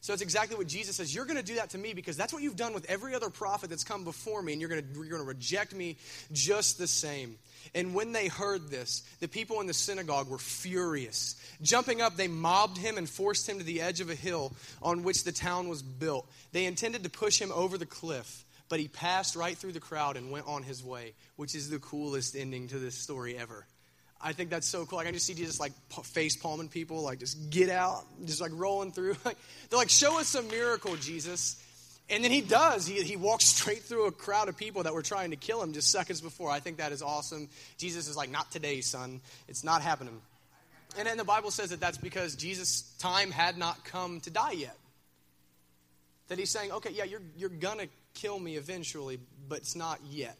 So 0.00 0.12
it's 0.12 0.22
exactly 0.22 0.56
what 0.56 0.68
Jesus 0.68 0.96
says. 0.96 1.12
You're 1.12 1.24
going 1.24 1.38
to 1.38 1.42
do 1.42 1.56
that 1.56 1.70
to 1.70 1.78
me 1.78 1.92
because 1.92 2.16
that's 2.16 2.32
what 2.32 2.42
you've 2.42 2.56
done 2.56 2.72
with 2.72 2.88
every 2.88 3.14
other 3.14 3.30
prophet 3.30 3.68
that's 3.68 3.84
come 3.84 4.04
before 4.04 4.40
me, 4.40 4.52
and 4.52 4.60
you're 4.60 4.70
going 4.70 4.82
to, 4.82 4.94
you're 4.94 5.08
going 5.08 5.22
to 5.22 5.28
reject 5.28 5.74
me 5.74 5.96
just 6.32 6.78
the 6.78 6.86
same. 6.86 7.36
And 7.74 7.94
when 7.94 8.12
they 8.12 8.28
heard 8.28 8.70
this, 8.70 9.02
the 9.20 9.28
people 9.28 9.60
in 9.60 9.66
the 9.66 9.74
synagogue 9.74 10.30
were 10.30 10.38
furious. 10.38 11.34
Jumping 11.62 12.00
up, 12.00 12.16
they 12.16 12.28
mobbed 12.28 12.78
him 12.78 12.96
and 12.96 13.08
forced 13.08 13.48
him 13.48 13.58
to 13.58 13.64
the 13.64 13.82
edge 13.82 14.00
of 14.00 14.08
a 14.08 14.14
hill 14.14 14.52
on 14.80 15.02
which 15.02 15.24
the 15.24 15.32
town 15.32 15.68
was 15.68 15.82
built. 15.82 16.30
They 16.52 16.66
intended 16.66 17.02
to 17.02 17.10
push 17.10 17.40
him 17.40 17.50
over 17.52 17.76
the 17.76 17.84
cliff, 17.84 18.44
but 18.68 18.80
he 18.80 18.88
passed 18.88 19.36
right 19.36 19.56
through 19.56 19.72
the 19.72 19.80
crowd 19.80 20.16
and 20.16 20.30
went 20.30 20.46
on 20.46 20.62
his 20.62 20.84
way, 20.84 21.14
which 21.36 21.54
is 21.54 21.70
the 21.70 21.78
coolest 21.78 22.36
ending 22.36 22.68
to 22.68 22.78
this 22.78 22.94
story 22.94 23.36
ever. 23.36 23.66
I 24.20 24.32
think 24.32 24.50
that's 24.50 24.66
so 24.66 24.84
cool. 24.84 24.98
I 24.98 25.04
can 25.04 25.14
just 25.14 25.26
see 25.26 25.34
Jesus 25.34 25.60
like 25.60 25.72
face 26.04 26.36
palming 26.36 26.68
people, 26.68 27.02
like 27.02 27.20
just 27.20 27.50
get 27.50 27.70
out, 27.70 28.04
just 28.24 28.40
like 28.40 28.50
rolling 28.54 28.92
through. 28.92 29.16
Like 29.24 29.36
they're 29.70 29.78
like, 29.78 29.90
show 29.90 30.18
us 30.18 30.34
a 30.34 30.42
miracle, 30.42 30.96
Jesus. 30.96 31.62
And 32.10 32.24
then 32.24 32.30
he 32.30 32.40
does. 32.40 32.86
He, 32.86 33.02
he 33.02 33.16
walks 33.16 33.44
straight 33.44 33.82
through 33.82 34.06
a 34.06 34.12
crowd 34.12 34.48
of 34.48 34.56
people 34.56 34.84
that 34.84 34.94
were 34.94 35.02
trying 35.02 35.30
to 35.30 35.36
kill 35.36 35.62
him 35.62 35.72
just 35.72 35.92
seconds 35.92 36.20
before. 36.20 36.50
I 36.50 36.58
think 36.58 36.78
that 36.78 36.90
is 36.90 37.02
awesome. 37.02 37.48
Jesus 37.76 38.08
is 38.08 38.16
like, 38.16 38.30
not 38.30 38.50
today, 38.50 38.80
son. 38.80 39.20
It's 39.46 39.62
not 39.62 39.82
happening. 39.82 40.20
And 40.96 41.06
then 41.06 41.18
the 41.18 41.24
Bible 41.24 41.50
says 41.50 41.70
that 41.70 41.80
that's 41.80 41.98
because 41.98 42.34
Jesus' 42.34 42.82
time 42.98 43.30
had 43.30 43.58
not 43.58 43.84
come 43.84 44.20
to 44.20 44.30
die 44.30 44.52
yet. 44.52 44.76
That 46.28 46.38
he's 46.38 46.50
saying, 46.50 46.72
okay, 46.72 46.90
yeah, 46.92 47.04
you're, 47.04 47.22
you're 47.36 47.50
going 47.50 47.78
to 47.78 47.88
kill 48.20 48.38
me 48.38 48.56
eventually, 48.56 49.18
but 49.48 49.58
it's 49.58 49.76
not 49.76 50.00
yet. 50.10 50.36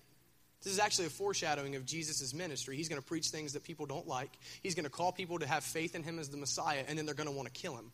This 0.62 0.72
is 0.72 0.78
actually 0.78 1.06
a 1.06 1.10
foreshadowing 1.10 1.76
of 1.76 1.86
Jesus' 1.86 2.34
ministry. 2.34 2.76
He's 2.76 2.88
going 2.88 3.00
to 3.00 3.06
preach 3.06 3.28
things 3.28 3.52
that 3.52 3.62
people 3.62 3.86
don't 3.86 4.08
like. 4.08 4.30
He's 4.62 4.74
going 4.74 4.84
to 4.84 4.90
call 4.90 5.12
people 5.12 5.38
to 5.38 5.46
have 5.46 5.62
faith 5.62 5.94
in 5.94 6.02
him 6.02 6.18
as 6.18 6.28
the 6.28 6.36
Messiah, 6.36 6.82
and 6.86 6.98
then 6.98 7.06
they're 7.06 7.14
going 7.14 7.28
to 7.28 7.34
want 7.34 7.52
to 7.52 7.60
kill 7.60 7.76
him. 7.76 7.92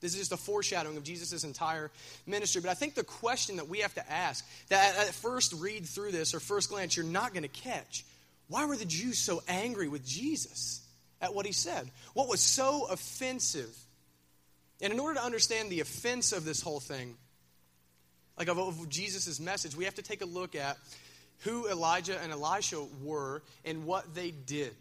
This 0.00 0.12
is 0.12 0.20
just 0.20 0.32
a 0.32 0.36
foreshadowing 0.36 0.96
of 0.96 1.02
Jesus' 1.02 1.44
entire 1.44 1.90
ministry. 2.26 2.60
But 2.62 2.70
I 2.70 2.74
think 2.74 2.94
the 2.94 3.04
question 3.04 3.56
that 3.56 3.68
we 3.68 3.80
have 3.80 3.94
to 3.94 4.10
ask, 4.10 4.46
that 4.68 4.96
at 4.96 5.14
first 5.14 5.52
read 5.52 5.84
through 5.84 6.12
this 6.12 6.32
or 6.32 6.40
first 6.40 6.70
glance, 6.70 6.96
you're 6.96 7.04
not 7.04 7.34
going 7.34 7.42
to 7.42 7.48
catch 7.48 8.04
why 8.50 8.64
were 8.64 8.76
the 8.76 8.84
Jews 8.84 9.16
so 9.16 9.42
angry 9.46 9.86
with 9.86 10.04
Jesus 10.04 10.82
at 11.22 11.32
what 11.32 11.46
he 11.46 11.52
said? 11.52 11.88
What 12.14 12.28
was 12.28 12.40
so 12.40 12.88
offensive? 12.90 13.72
And 14.80 14.92
in 14.92 14.98
order 14.98 15.20
to 15.20 15.24
understand 15.24 15.70
the 15.70 15.78
offense 15.78 16.32
of 16.32 16.44
this 16.44 16.60
whole 16.60 16.80
thing, 16.80 17.16
like 18.40 18.48
of, 18.48 18.56
of 18.56 18.88
Jesus' 18.88 19.38
message, 19.38 19.76
we 19.76 19.84
have 19.84 19.96
to 19.96 20.02
take 20.02 20.22
a 20.22 20.26
look 20.26 20.56
at 20.56 20.78
who 21.40 21.68
Elijah 21.68 22.18
and 22.22 22.32
Elisha 22.32 22.82
were 23.02 23.42
and 23.66 23.84
what 23.84 24.14
they 24.14 24.30
did. 24.30 24.72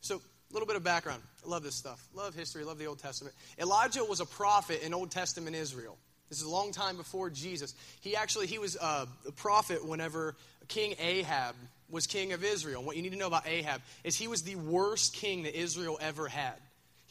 So, 0.00 0.16
a 0.16 0.52
little 0.52 0.66
bit 0.66 0.74
of 0.74 0.82
background. 0.82 1.22
I 1.46 1.48
love 1.48 1.62
this 1.62 1.76
stuff. 1.76 2.04
Love 2.12 2.34
history, 2.34 2.64
love 2.64 2.78
the 2.78 2.86
Old 2.86 2.98
Testament. 2.98 3.36
Elijah 3.56 4.04
was 4.04 4.18
a 4.18 4.26
prophet 4.26 4.82
in 4.82 4.94
Old 4.94 5.12
Testament 5.12 5.54
Israel. 5.54 5.96
This 6.28 6.38
is 6.38 6.44
a 6.44 6.50
long 6.50 6.72
time 6.72 6.96
before 6.96 7.30
Jesus. 7.30 7.72
He 8.00 8.16
actually 8.16 8.48
he 8.48 8.58
was 8.58 8.76
uh, 8.76 9.06
a 9.28 9.32
prophet 9.32 9.86
whenever 9.86 10.34
King 10.66 10.96
Ahab 10.98 11.54
was 11.88 12.08
king 12.08 12.32
of 12.32 12.42
Israel. 12.42 12.78
And 12.78 12.86
what 12.86 12.96
you 12.96 13.02
need 13.02 13.12
to 13.12 13.18
know 13.18 13.28
about 13.28 13.46
Ahab 13.46 13.80
is 14.02 14.16
he 14.16 14.26
was 14.26 14.42
the 14.42 14.56
worst 14.56 15.14
king 15.14 15.44
that 15.44 15.56
Israel 15.56 15.98
ever 16.00 16.26
had. 16.26 16.56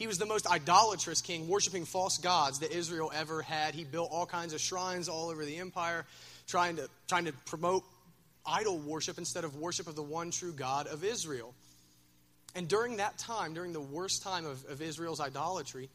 He 0.01 0.07
was 0.07 0.17
the 0.17 0.25
most 0.25 0.47
idolatrous 0.47 1.21
king, 1.21 1.47
worshiping 1.47 1.85
false 1.85 2.17
gods 2.17 2.61
that 2.61 2.71
Israel 2.71 3.11
ever 3.13 3.43
had. 3.43 3.75
He 3.75 3.83
built 3.83 4.09
all 4.11 4.25
kinds 4.25 4.51
of 4.51 4.59
shrines 4.59 5.07
all 5.07 5.29
over 5.29 5.45
the 5.45 5.57
empire, 5.57 6.07
trying 6.47 6.77
to, 6.77 6.89
trying 7.07 7.25
to 7.25 7.33
promote 7.45 7.83
idol 8.43 8.79
worship 8.79 9.19
instead 9.19 9.43
of 9.43 9.57
worship 9.57 9.85
of 9.85 9.95
the 9.95 10.01
one 10.01 10.31
true 10.31 10.53
God 10.53 10.87
of 10.87 11.03
Israel. 11.03 11.53
And 12.55 12.67
during 12.67 12.97
that 12.97 13.19
time, 13.19 13.53
during 13.53 13.73
the 13.73 13.79
worst 13.79 14.23
time 14.23 14.47
of, 14.47 14.65
of 14.71 14.81
Israel's 14.81 15.19
idolatry, 15.19 15.87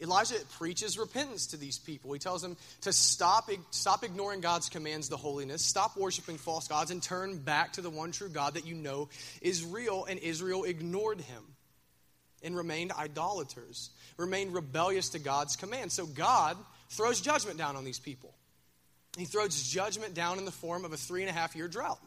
Elijah 0.00 0.36
preaches 0.58 0.96
repentance 0.96 1.48
to 1.48 1.58
these 1.58 1.78
people. 1.78 2.14
He 2.14 2.18
tells 2.18 2.40
them 2.40 2.56
to 2.80 2.94
stop, 2.94 3.50
stop 3.72 4.04
ignoring 4.04 4.40
God's 4.40 4.70
commands, 4.70 5.10
the 5.10 5.18
holiness, 5.18 5.62
stop 5.62 5.98
worshiping 5.98 6.38
false 6.38 6.66
gods, 6.66 6.90
and 6.90 7.02
turn 7.02 7.36
back 7.36 7.74
to 7.74 7.82
the 7.82 7.90
one 7.90 8.10
true 8.10 8.30
God 8.30 8.54
that 8.54 8.66
you 8.66 8.74
know 8.74 9.10
is 9.42 9.62
real. 9.66 10.06
And 10.06 10.18
Israel 10.18 10.64
ignored 10.64 11.20
him 11.20 11.42
and 12.42 12.56
remained 12.56 12.92
idolaters, 12.92 13.90
remained 14.16 14.54
rebellious 14.54 15.10
to 15.10 15.18
God's 15.18 15.56
command. 15.56 15.92
So 15.92 16.06
God 16.06 16.56
throws 16.90 17.20
judgment 17.20 17.58
down 17.58 17.76
on 17.76 17.84
these 17.84 17.98
people. 17.98 18.34
He 19.16 19.24
throws 19.24 19.62
judgment 19.62 20.14
down 20.14 20.38
in 20.38 20.44
the 20.44 20.52
form 20.52 20.84
of 20.84 20.92
a 20.92 20.96
three 20.96 21.22
and 21.22 21.30
a 21.30 21.32
half 21.32 21.56
year 21.56 21.68
drought. 21.68 22.00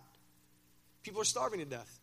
People 1.03 1.21
are 1.21 1.25
starving 1.25 1.59
to 1.59 1.65
death. 1.65 1.99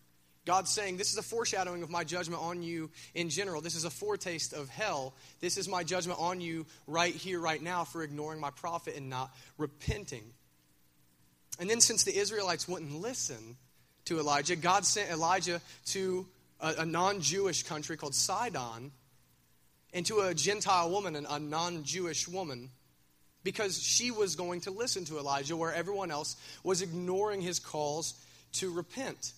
God's 0.46 0.70
saying, 0.70 0.96
This 0.96 1.12
is 1.12 1.18
a 1.18 1.22
foreshadowing 1.22 1.82
of 1.82 1.90
my 1.90 2.04
judgment 2.04 2.42
on 2.42 2.62
you 2.62 2.90
in 3.14 3.28
general. 3.28 3.60
This 3.60 3.74
is 3.74 3.84
a 3.84 3.90
foretaste 3.90 4.52
of 4.52 4.68
hell. 4.68 5.14
This 5.40 5.56
is 5.56 5.68
my 5.68 5.84
judgment 5.84 6.18
on 6.20 6.40
you 6.40 6.66
right 6.86 7.14
here, 7.14 7.40
right 7.40 7.62
now, 7.62 7.84
for 7.84 8.02
ignoring 8.02 8.40
my 8.40 8.50
prophet 8.50 8.96
and 8.96 9.10
not 9.10 9.34
repenting. 9.58 10.24
And 11.58 11.68
then, 11.68 11.80
since 11.80 12.04
the 12.04 12.16
Israelites 12.16 12.66
wouldn't 12.66 13.00
listen 13.00 13.56
to 14.06 14.18
Elijah, 14.18 14.56
God 14.56 14.84
sent 14.84 15.10
Elijah 15.10 15.60
to 15.86 16.26
a, 16.60 16.74
a 16.78 16.86
non 16.86 17.20
Jewish 17.20 17.62
country 17.62 17.96
called 17.96 18.14
Sidon 18.14 18.92
into 19.92 20.20
a 20.20 20.34
Gentile 20.34 20.90
woman, 20.90 21.26
a 21.28 21.38
non 21.38 21.84
Jewish 21.84 22.28
woman 22.28 22.70
because 23.42 23.82
she 23.82 24.10
was 24.10 24.36
going 24.36 24.60
to 24.62 24.70
listen 24.70 25.04
to 25.06 25.18
Elijah 25.18 25.56
where 25.56 25.72
everyone 25.72 26.10
else 26.10 26.36
was 26.62 26.82
ignoring 26.82 27.40
his 27.40 27.58
calls 27.58 28.14
to 28.52 28.70
repent. 28.70 29.32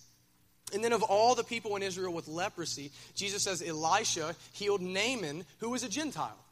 And 0.73 0.83
then, 0.83 0.93
of 0.93 1.03
all 1.03 1.35
the 1.35 1.43
people 1.43 1.75
in 1.75 1.83
Israel 1.83 2.13
with 2.13 2.27
leprosy, 2.27 2.91
Jesus 3.15 3.43
says 3.43 3.61
Elisha 3.61 4.35
healed 4.53 4.81
Naaman, 4.81 5.45
who 5.59 5.69
was 5.69 5.83
a 5.83 5.89
Gentile. 5.89 6.42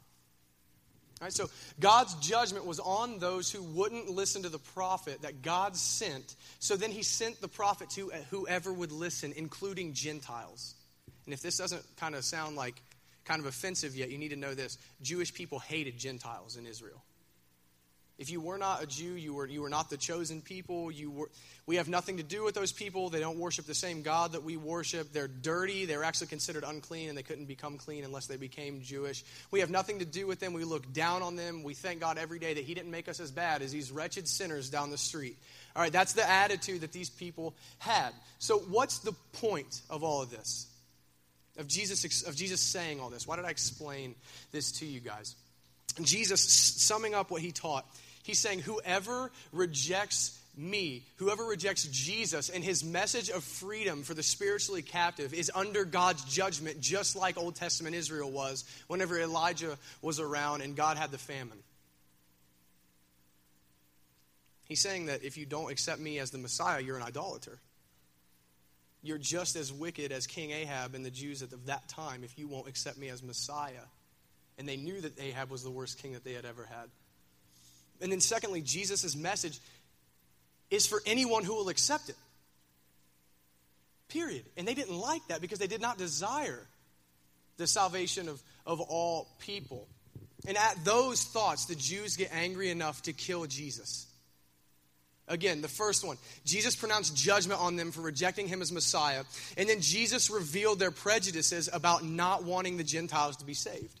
Right, 1.22 1.32
so 1.32 1.48
God's 1.78 2.14
judgment 2.16 2.66
was 2.66 2.80
on 2.80 3.20
those 3.20 3.48
who 3.48 3.62
wouldn't 3.62 4.10
listen 4.10 4.42
to 4.42 4.48
the 4.48 4.58
prophet 4.58 5.22
that 5.22 5.40
God 5.40 5.76
sent. 5.76 6.34
So 6.58 6.74
then 6.74 6.90
he 6.90 7.04
sent 7.04 7.40
the 7.40 7.46
prophet 7.46 7.90
to 7.90 8.10
whoever 8.30 8.72
would 8.72 8.90
listen, 8.90 9.32
including 9.36 9.92
Gentiles. 9.92 10.74
And 11.24 11.32
if 11.32 11.40
this 11.40 11.58
doesn't 11.58 11.84
kind 11.96 12.16
of 12.16 12.24
sound 12.24 12.56
like 12.56 12.74
kind 13.24 13.38
of 13.38 13.46
offensive 13.46 13.94
yet, 13.94 14.10
you 14.10 14.18
need 14.18 14.30
to 14.30 14.36
know 14.36 14.54
this 14.54 14.78
Jewish 15.00 15.32
people 15.32 15.60
hated 15.60 15.96
Gentiles 15.96 16.56
in 16.56 16.66
Israel. 16.66 17.00
If 18.18 18.30
you 18.30 18.40
were 18.40 18.58
not 18.58 18.82
a 18.82 18.86
Jew, 18.86 19.14
you 19.14 19.34
were, 19.34 19.46
you 19.46 19.62
were 19.62 19.68
not 19.68 19.90
the 19.90 19.96
chosen 19.96 20.42
people. 20.42 20.92
You 20.92 21.10
were, 21.10 21.30
we 21.66 21.76
have 21.76 21.88
nothing 21.88 22.18
to 22.18 22.22
do 22.22 22.44
with 22.44 22.54
those 22.54 22.70
people. 22.70 23.08
They 23.08 23.20
don't 23.20 23.38
worship 23.38 23.64
the 23.64 23.74
same 23.74 24.02
God 24.02 24.32
that 24.32 24.44
we 24.44 24.56
worship. 24.56 25.12
They're 25.12 25.28
dirty. 25.28 25.86
They're 25.86 26.04
actually 26.04 26.26
considered 26.28 26.62
unclean, 26.62 27.08
and 27.08 27.16
they 27.16 27.22
couldn't 27.22 27.46
become 27.46 27.78
clean 27.78 28.04
unless 28.04 28.26
they 28.26 28.36
became 28.36 28.82
Jewish. 28.82 29.24
We 29.50 29.60
have 29.60 29.70
nothing 29.70 30.00
to 30.00 30.04
do 30.04 30.26
with 30.26 30.40
them. 30.40 30.52
We 30.52 30.64
look 30.64 30.92
down 30.92 31.22
on 31.22 31.36
them. 31.36 31.62
We 31.62 31.74
thank 31.74 32.00
God 32.00 32.18
every 32.18 32.38
day 32.38 32.54
that 32.54 32.64
He 32.64 32.74
didn't 32.74 32.90
make 32.90 33.08
us 33.08 33.18
as 33.18 33.30
bad 33.30 33.62
as 33.62 33.72
these 33.72 33.90
wretched 33.90 34.28
sinners 34.28 34.68
down 34.68 34.90
the 34.90 34.98
street. 34.98 35.38
All 35.74 35.82
right, 35.82 35.92
that's 35.92 36.12
the 36.12 36.28
attitude 36.28 36.82
that 36.82 36.92
these 36.92 37.10
people 37.10 37.54
had. 37.78 38.10
So, 38.38 38.58
what's 38.58 38.98
the 38.98 39.12
point 39.32 39.80
of 39.88 40.04
all 40.04 40.22
of 40.22 40.30
this? 40.30 40.66
Of 41.58 41.66
Jesus, 41.66 42.22
of 42.22 42.36
Jesus 42.36 42.60
saying 42.60 43.00
all 43.00 43.10
this? 43.10 43.26
Why 43.26 43.36
did 43.36 43.46
I 43.46 43.50
explain 43.50 44.14
this 44.52 44.72
to 44.72 44.86
you 44.86 45.00
guys? 45.00 45.34
Jesus, 46.00 46.40
summing 46.40 47.14
up 47.14 47.30
what 47.30 47.42
he 47.42 47.52
taught, 47.52 47.86
He's 48.22 48.38
saying, 48.38 48.60
whoever 48.60 49.30
rejects 49.52 50.38
me, 50.56 51.04
whoever 51.16 51.44
rejects 51.44 51.84
Jesus 51.84 52.48
and 52.48 52.62
his 52.62 52.84
message 52.84 53.30
of 53.30 53.42
freedom 53.42 54.02
for 54.02 54.14
the 54.14 54.22
spiritually 54.22 54.82
captive 54.82 55.32
is 55.32 55.50
under 55.54 55.84
God's 55.84 56.24
judgment, 56.24 56.80
just 56.80 57.16
like 57.16 57.38
Old 57.38 57.56
Testament 57.56 57.96
Israel 57.96 58.30
was 58.30 58.64
whenever 58.86 59.18
Elijah 59.18 59.78
was 60.02 60.20
around 60.20 60.60
and 60.60 60.76
God 60.76 60.98
had 60.98 61.10
the 61.10 61.18
famine. 61.18 61.58
He's 64.66 64.80
saying 64.80 65.06
that 65.06 65.24
if 65.24 65.36
you 65.36 65.46
don't 65.46 65.70
accept 65.70 66.00
me 66.00 66.18
as 66.18 66.30
the 66.30 66.38
Messiah, 66.38 66.80
you're 66.80 66.96
an 66.96 67.02
idolater. 67.02 67.58
You're 69.02 69.18
just 69.18 69.56
as 69.56 69.72
wicked 69.72 70.12
as 70.12 70.26
King 70.26 70.50
Ahab 70.50 70.94
and 70.94 71.04
the 71.04 71.10
Jews 71.10 71.42
of 71.42 71.66
that 71.66 71.88
time 71.88 72.22
if 72.24 72.38
you 72.38 72.46
won't 72.46 72.68
accept 72.68 72.96
me 72.96 73.08
as 73.08 73.22
Messiah. 73.22 73.84
And 74.58 74.68
they 74.68 74.76
knew 74.76 75.00
that 75.00 75.20
Ahab 75.20 75.50
was 75.50 75.64
the 75.64 75.70
worst 75.70 76.00
king 76.00 76.12
that 76.12 76.24
they 76.24 76.34
had 76.34 76.44
ever 76.44 76.64
had. 76.64 76.88
And 78.02 78.12
then, 78.12 78.20
secondly, 78.20 78.60
Jesus' 78.60 79.16
message 79.16 79.60
is 80.70 80.86
for 80.86 81.00
anyone 81.06 81.44
who 81.44 81.54
will 81.54 81.68
accept 81.68 82.08
it. 82.08 82.16
Period. 84.08 84.44
And 84.56 84.68
they 84.68 84.74
didn't 84.74 84.98
like 84.98 85.26
that 85.28 85.40
because 85.40 85.58
they 85.58 85.66
did 85.66 85.80
not 85.80 85.96
desire 85.96 86.66
the 87.56 87.66
salvation 87.66 88.28
of, 88.28 88.42
of 88.66 88.80
all 88.80 89.28
people. 89.38 89.88
And 90.46 90.56
at 90.56 90.84
those 90.84 91.22
thoughts, 91.24 91.66
the 91.66 91.74
Jews 91.74 92.16
get 92.16 92.30
angry 92.32 92.70
enough 92.70 93.02
to 93.02 93.12
kill 93.12 93.46
Jesus. 93.46 94.06
Again, 95.28 95.62
the 95.62 95.68
first 95.68 96.04
one, 96.04 96.16
Jesus 96.44 96.74
pronounced 96.74 97.16
judgment 97.16 97.60
on 97.60 97.76
them 97.76 97.92
for 97.92 98.00
rejecting 98.00 98.48
him 98.48 98.60
as 98.60 98.72
Messiah. 98.72 99.22
And 99.56 99.68
then 99.68 99.80
Jesus 99.80 100.30
revealed 100.30 100.78
their 100.78 100.90
prejudices 100.90 101.70
about 101.72 102.04
not 102.04 102.44
wanting 102.44 102.76
the 102.76 102.84
Gentiles 102.84 103.36
to 103.36 103.46
be 103.46 103.54
saved. 103.54 104.00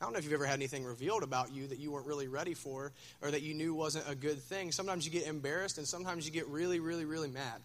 I 0.00 0.04
don't 0.04 0.12
know 0.12 0.18
if 0.18 0.24
you've 0.24 0.32
ever 0.32 0.46
had 0.46 0.54
anything 0.54 0.84
revealed 0.84 1.22
about 1.22 1.52
you 1.52 1.66
that 1.66 1.78
you 1.78 1.90
weren't 1.92 2.06
really 2.06 2.28
ready 2.28 2.54
for 2.54 2.92
or 3.20 3.30
that 3.30 3.42
you 3.42 3.52
knew 3.52 3.74
wasn't 3.74 4.08
a 4.08 4.14
good 4.14 4.40
thing. 4.40 4.72
Sometimes 4.72 5.04
you 5.04 5.12
get 5.12 5.26
embarrassed 5.26 5.76
and 5.76 5.86
sometimes 5.86 6.24
you 6.24 6.32
get 6.32 6.46
really, 6.48 6.80
really, 6.80 7.04
really 7.04 7.28
mad. 7.28 7.60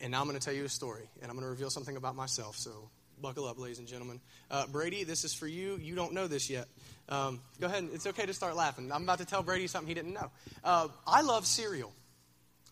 And 0.00 0.10
now 0.10 0.20
I'm 0.20 0.28
going 0.28 0.38
to 0.38 0.44
tell 0.44 0.54
you 0.54 0.64
a 0.64 0.68
story 0.68 1.08
and 1.22 1.30
I'm 1.30 1.36
going 1.36 1.46
to 1.46 1.50
reveal 1.50 1.70
something 1.70 1.96
about 1.96 2.14
myself, 2.14 2.56
so 2.56 2.90
Buckle 3.20 3.46
up, 3.46 3.58
ladies 3.58 3.78
and 3.78 3.88
gentlemen. 3.88 4.20
Uh, 4.50 4.66
Brady, 4.66 5.04
this 5.04 5.24
is 5.24 5.32
for 5.32 5.46
you. 5.46 5.78
You 5.80 5.94
don't 5.94 6.12
know 6.12 6.26
this 6.26 6.50
yet. 6.50 6.66
Um, 7.08 7.40
go 7.60 7.66
ahead. 7.66 7.88
It's 7.92 8.06
okay 8.06 8.26
to 8.26 8.34
start 8.34 8.56
laughing. 8.56 8.90
I'm 8.92 9.02
about 9.02 9.18
to 9.18 9.24
tell 9.24 9.42
Brady 9.42 9.66
something 9.66 9.88
he 9.88 9.94
didn't 9.94 10.14
know. 10.14 10.30
Uh, 10.62 10.88
I 11.06 11.22
love 11.22 11.46
cereal. 11.46 11.92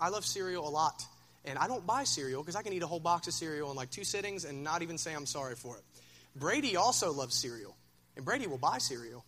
I 0.00 0.08
love 0.08 0.24
cereal 0.24 0.66
a 0.66 0.70
lot. 0.70 1.04
And 1.44 1.58
I 1.58 1.68
don't 1.68 1.86
buy 1.86 2.04
cereal 2.04 2.42
because 2.42 2.56
I 2.56 2.62
can 2.62 2.72
eat 2.72 2.82
a 2.82 2.86
whole 2.86 3.00
box 3.00 3.28
of 3.28 3.34
cereal 3.34 3.70
in 3.70 3.76
like 3.76 3.90
two 3.90 4.04
sittings 4.04 4.44
and 4.44 4.62
not 4.62 4.82
even 4.82 4.98
say 4.98 5.12
I'm 5.12 5.26
sorry 5.26 5.54
for 5.54 5.76
it. 5.76 5.82
Brady 6.36 6.76
also 6.76 7.12
loves 7.12 7.34
cereal. 7.34 7.76
And 8.16 8.24
Brady 8.24 8.46
will 8.46 8.58
buy 8.58 8.78
cereal. 8.78 9.24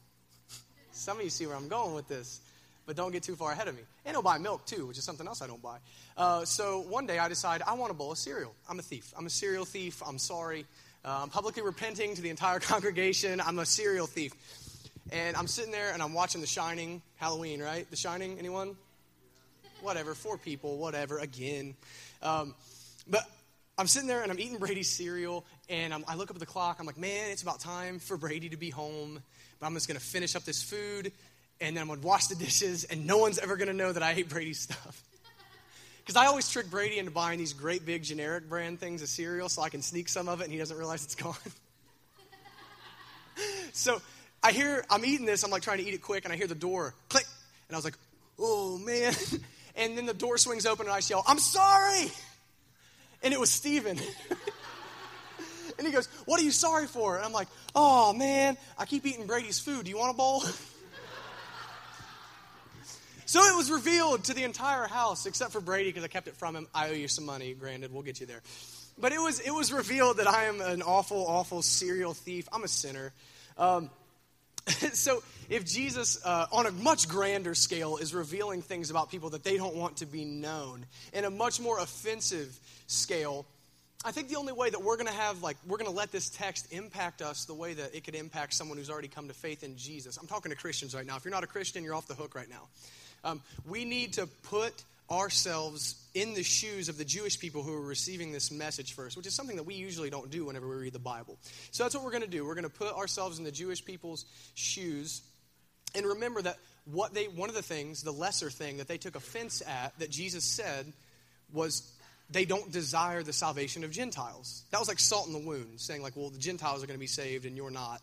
Some 0.92 1.18
of 1.18 1.24
you 1.24 1.30
see 1.30 1.46
where 1.46 1.56
I'm 1.56 1.68
going 1.68 1.94
with 1.94 2.08
this 2.08 2.40
but 2.86 2.96
don't 2.96 3.12
get 3.12 3.22
too 3.22 3.36
far 3.36 3.52
ahead 3.52 3.68
of 3.68 3.74
me. 3.74 3.82
And 4.04 4.14
he'll 4.14 4.22
buy 4.22 4.38
milk 4.38 4.66
too, 4.66 4.86
which 4.86 4.98
is 4.98 5.04
something 5.04 5.26
else 5.26 5.42
I 5.42 5.46
don't 5.46 5.62
buy. 5.62 5.78
Uh, 6.16 6.44
so 6.44 6.80
one 6.80 7.06
day 7.06 7.18
I 7.18 7.28
decide 7.28 7.62
I 7.66 7.74
want 7.74 7.90
a 7.90 7.94
bowl 7.94 8.12
of 8.12 8.18
cereal. 8.18 8.54
I'm 8.68 8.78
a 8.78 8.82
thief. 8.82 9.12
I'm 9.16 9.26
a 9.26 9.30
cereal 9.30 9.64
thief. 9.64 10.02
I'm 10.06 10.18
sorry. 10.18 10.66
Uh, 11.04 11.20
I'm 11.22 11.30
publicly 11.30 11.62
repenting 11.62 12.14
to 12.14 12.22
the 12.22 12.30
entire 12.30 12.60
congregation. 12.60 13.40
I'm 13.40 13.58
a 13.58 13.66
cereal 13.66 14.06
thief. 14.06 14.32
And 15.12 15.36
I'm 15.36 15.46
sitting 15.46 15.72
there 15.72 15.92
and 15.92 16.02
I'm 16.02 16.14
watching 16.14 16.40
The 16.40 16.46
Shining, 16.46 17.02
Halloween, 17.16 17.62
right? 17.62 17.88
The 17.90 17.96
Shining, 17.96 18.38
anyone? 18.38 18.76
Whatever, 19.80 20.14
four 20.14 20.38
people, 20.38 20.78
whatever, 20.78 21.18
again. 21.18 21.74
Um, 22.22 22.54
but 23.06 23.28
I'm 23.76 23.86
sitting 23.86 24.08
there 24.08 24.22
and 24.22 24.30
I'm 24.30 24.38
eating 24.38 24.58
Brady's 24.58 24.88
cereal, 24.88 25.44
and 25.68 25.92
I'm, 25.92 26.04
i 26.06 26.14
look 26.14 26.30
up 26.30 26.36
at 26.36 26.40
the 26.40 26.46
clock. 26.46 26.76
I'm 26.78 26.86
like, 26.86 26.98
man, 26.98 27.30
it's 27.30 27.42
about 27.42 27.60
time 27.60 27.98
for 27.98 28.16
Brady 28.16 28.48
to 28.50 28.56
be 28.56 28.70
home. 28.70 29.20
But 29.58 29.66
I'm 29.66 29.74
just 29.74 29.88
going 29.88 29.98
to 29.98 30.04
finish 30.04 30.36
up 30.36 30.44
this 30.44 30.62
food 30.62 31.12
and 31.60 31.76
then 31.76 31.82
I'm 31.82 31.88
going 31.88 32.00
to 32.00 32.06
wash 32.06 32.26
the 32.26 32.34
dishes, 32.34 32.84
and 32.84 33.06
no 33.06 33.18
one's 33.18 33.38
ever 33.38 33.56
going 33.56 33.68
to 33.68 33.74
know 33.74 33.92
that 33.92 34.02
I 34.02 34.12
ate 34.12 34.28
Brady's 34.28 34.60
stuff. 34.60 35.02
Because 36.04 36.22
I 36.22 36.26
always 36.26 36.50
trick 36.50 36.70
Brady 36.70 36.98
into 36.98 37.10
buying 37.10 37.38
these 37.38 37.54
great 37.54 37.86
big 37.86 38.02
generic 38.02 38.46
brand 38.46 38.78
things 38.78 39.00
of 39.00 39.08
cereal 39.08 39.48
so 39.48 39.62
I 39.62 39.70
can 39.70 39.80
sneak 39.80 40.10
some 40.10 40.28
of 40.28 40.42
it 40.42 40.44
and 40.44 40.52
he 40.52 40.58
doesn't 40.58 40.76
realize 40.76 41.02
it's 41.02 41.14
gone. 41.14 41.34
so 43.72 44.02
I 44.42 44.52
hear, 44.52 44.84
I'm 44.90 45.02
eating 45.06 45.24
this, 45.24 45.44
I'm 45.44 45.50
like 45.50 45.62
trying 45.62 45.78
to 45.78 45.84
eat 45.84 45.94
it 45.94 46.02
quick, 46.02 46.24
and 46.24 46.32
I 46.34 46.36
hear 46.36 46.46
the 46.46 46.54
door 46.54 46.94
click, 47.08 47.24
and 47.68 47.74
I 47.74 47.78
was 47.78 47.86
like, 47.86 47.96
oh 48.38 48.76
man. 48.78 49.14
And 49.76 49.98
then 49.98 50.06
the 50.06 50.14
door 50.14 50.38
swings 50.38 50.66
open, 50.66 50.86
and 50.86 50.94
I 50.94 51.00
yell, 51.08 51.24
I'm 51.26 51.40
sorry. 51.40 52.12
And 53.22 53.32
it 53.32 53.40
was 53.40 53.50
Steven. 53.50 53.98
and 55.78 55.86
he 55.86 55.92
goes, 55.92 56.06
What 56.24 56.40
are 56.40 56.44
you 56.44 56.50
sorry 56.50 56.86
for? 56.86 57.16
And 57.16 57.24
I'm 57.24 57.32
like, 57.32 57.48
Oh 57.74 58.12
man, 58.12 58.56
I 58.78 58.86
keep 58.86 59.06
eating 59.06 59.26
Brady's 59.26 59.58
food. 59.58 59.84
Do 59.84 59.90
you 59.90 59.98
want 59.98 60.10
a 60.10 60.16
bowl? 60.16 60.42
So 63.26 63.42
it 63.42 63.56
was 63.56 63.70
revealed 63.70 64.24
to 64.24 64.34
the 64.34 64.44
entire 64.44 64.86
house, 64.86 65.26
except 65.26 65.50
for 65.50 65.60
Brady, 65.60 65.88
because 65.88 66.04
I 66.04 66.08
kept 66.08 66.28
it 66.28 66.36
from 66.36 66.54
him. 66.54 66.68
I 66.74 66.90
owe 66.90 66.92
you 66.92 67.08
some 67.08 67.24
money, 67.24 67.54
granted. 67.54 67.92
We'll 67.92 68.02
get 68.02 68.20
you 68.20 68.26
there. 68.26 68.42
But 68.98 69.12
it 69.12 69.18
was, 69.18 69.40
it 69.40 69.50
was 69.50 69.72
revealed 69.72 70.18
that 70.18 70.28
I 70.28 70.44
am 70.44 70.60
an 70.60 70.82
awful, 70.82 71.26
awful 71.26 71.62
serial 71.62 72.14
thief. 72.14 72.48
I'm 72.52 72.62
a 72.62 72.68
sinner. 72.68 73.12
Um, 73.56 73.90
so 74.92 75.22
if 75.48 75.64
Jesus, 75.64 76.24
uh, 76.24 76.46
on 76.52 76.66
a 76.66 76.70
much 76.70 77.08
grander 77.08 77.54
scale, 77.54 77.96
is 77.98 78.14
revealing 78.14 78.62
things 78.62 78.90
about 78.90 79.10
people 79.10 79.30
that 79.30 79.44
they 79.44 79.56
don't 79.56 79.74
want 79.74 79.98
to 79.98 80.06
be 80.06 80.24
known, 80.24 80.86
in 81.12 81.24
a 81.24 81.30
much 81.30 81.60
more 81.60 81.78
offensive 81.78 82.58
scale, 82.86 83.44
I 84.06 84.12
think 84.12 84.28
the 84.28 84.36
only 84.36 84.52
way 84.52 84.68
that 84.68 84.82
we're 84.82 84.96
going 84.96 85.08
to 85.08 85.14
have, 85.14 85.42
like, 85.42 85.56
we're 85.66 85.78
going 85.78 85.90
to 85.90 85.96
let 85.96 86.12
this 86.12 86.28
text 86.28 86.72
impact 86.72 87.22
us 87.22 87.46
the 87.46 87.54
way 87.54 87.72
that 87.74 87.94
it 87.94 88.04
could 88.04 88.14
impact 88.14 88.52
someone 88.52 88.76
who's 88.76 88.90
already 88.90 89.08
come 89.08 89.28
to 89.28 89.34
faith 89.34 89.62
in 89.64 89.76
Jesus. 89.76 90.18
I'm 90.18 90.26
talking 90.26 90.50
to 90.50 90.56
Christians 90.56 90.94
right 90.94 91.06
now. 91.06 91.16
If 91.16 91.24
you're 91.24 91.32
not 91.32 91.44
a 91.44 91.48
Christian, 91.48 91.84
you're 91.84 91.94
off 91.94 92.06
the 92.06 92.14
hook 92.14 92.34
right 92.34 92.50
now. 92.50 92.68
Um, 93.24 93.40
we 93.66 93.86
need 93.86 94.14
to 94.14 94.26
put 94.42 94.84
ourselves 95.10 95.96
in 96.14 96.34
the 96.34 96.42
shoes 96.42 96.88
of 96.88 96.96
the 96.96 97.04
Jewish 97.04 97.38
people 97.38 97.62
who 97.62 97.74
are 97.74 97.80
receiving 97.80 98.32
this 98.32 98.50
message 98.50 98.94
first, 98.94 99.16
which 99.16 99.26
is 99.26 99.34
something 99.34 99.56
that 99.56 99.64
we 99.64 99.74
usually 99.74 100.10
don't 100.10 100.30
do 100.30 100.46
whenever 100.46 100.68
we 100.68 100.76
read 100.76 100.92
the 100.92 100.98
Bible. 100.98 101.38
So 101.72 101.84
that's 101.84 101.94
what 101.94 102.04
we're 102.04 102.10
going 102.10 102.22
to 102.22 102.28
do. 102.28 102.44
We're 102.44 102.54
going 102.54 102.64
to 102.64 102.70
put 102.70 102.94
ourselves 102.94 103.38
in 103.38 103.44
the 103.44 103.52
Jewish 103.52 103.84
people's 103.84 104.24
shoes 104.54 105.22
and 105.94 106.06
remember 106.06 106.42
that 106.42 106.58
what 106.84 107.14
they 107.14 107.26
one 107.26 107.48
of 107.48 107.54
the 107.54 107.62
things, 107.62 108.02
the 108.02 108.12
lesser 108.12 108.50
thing 108.50 108.78
that 108.78 108.88
they 108.88 108.98
took 108.98 109.16
offense 109.16 109.62
at 109.66 109.98
that 109.98 110.10
Jesus 110.10 110.44
said 110.44 110.92
was 111.52 111.90
they 112.30 112.44
don't 112.44 112.72
desire 112.72 113.22
the 113.22 113.32
salvation 113.32 113.84
of 113.84 113.90
Gentiles. 113.90 114.64
That 114.70 114.80
was 114.80 114.88
like 114.88 114.98
salt 114.98 115.26
in 115.26 115.32
the 115.32 115.38
wound, 115.38 115.80
saying 115.80 116.02
like, 116.02 116.16
well, 116.16 116.30
the 116.30 116.38
Gentiles 116.38 116.82
are 116.82 116.86
going 116.86 116.98
to 116.98 117.00
be 117.00 117.06
saved 117.06 117.46
and 117.46 117.56
you're 117.56 117.70
not 117.70 118.00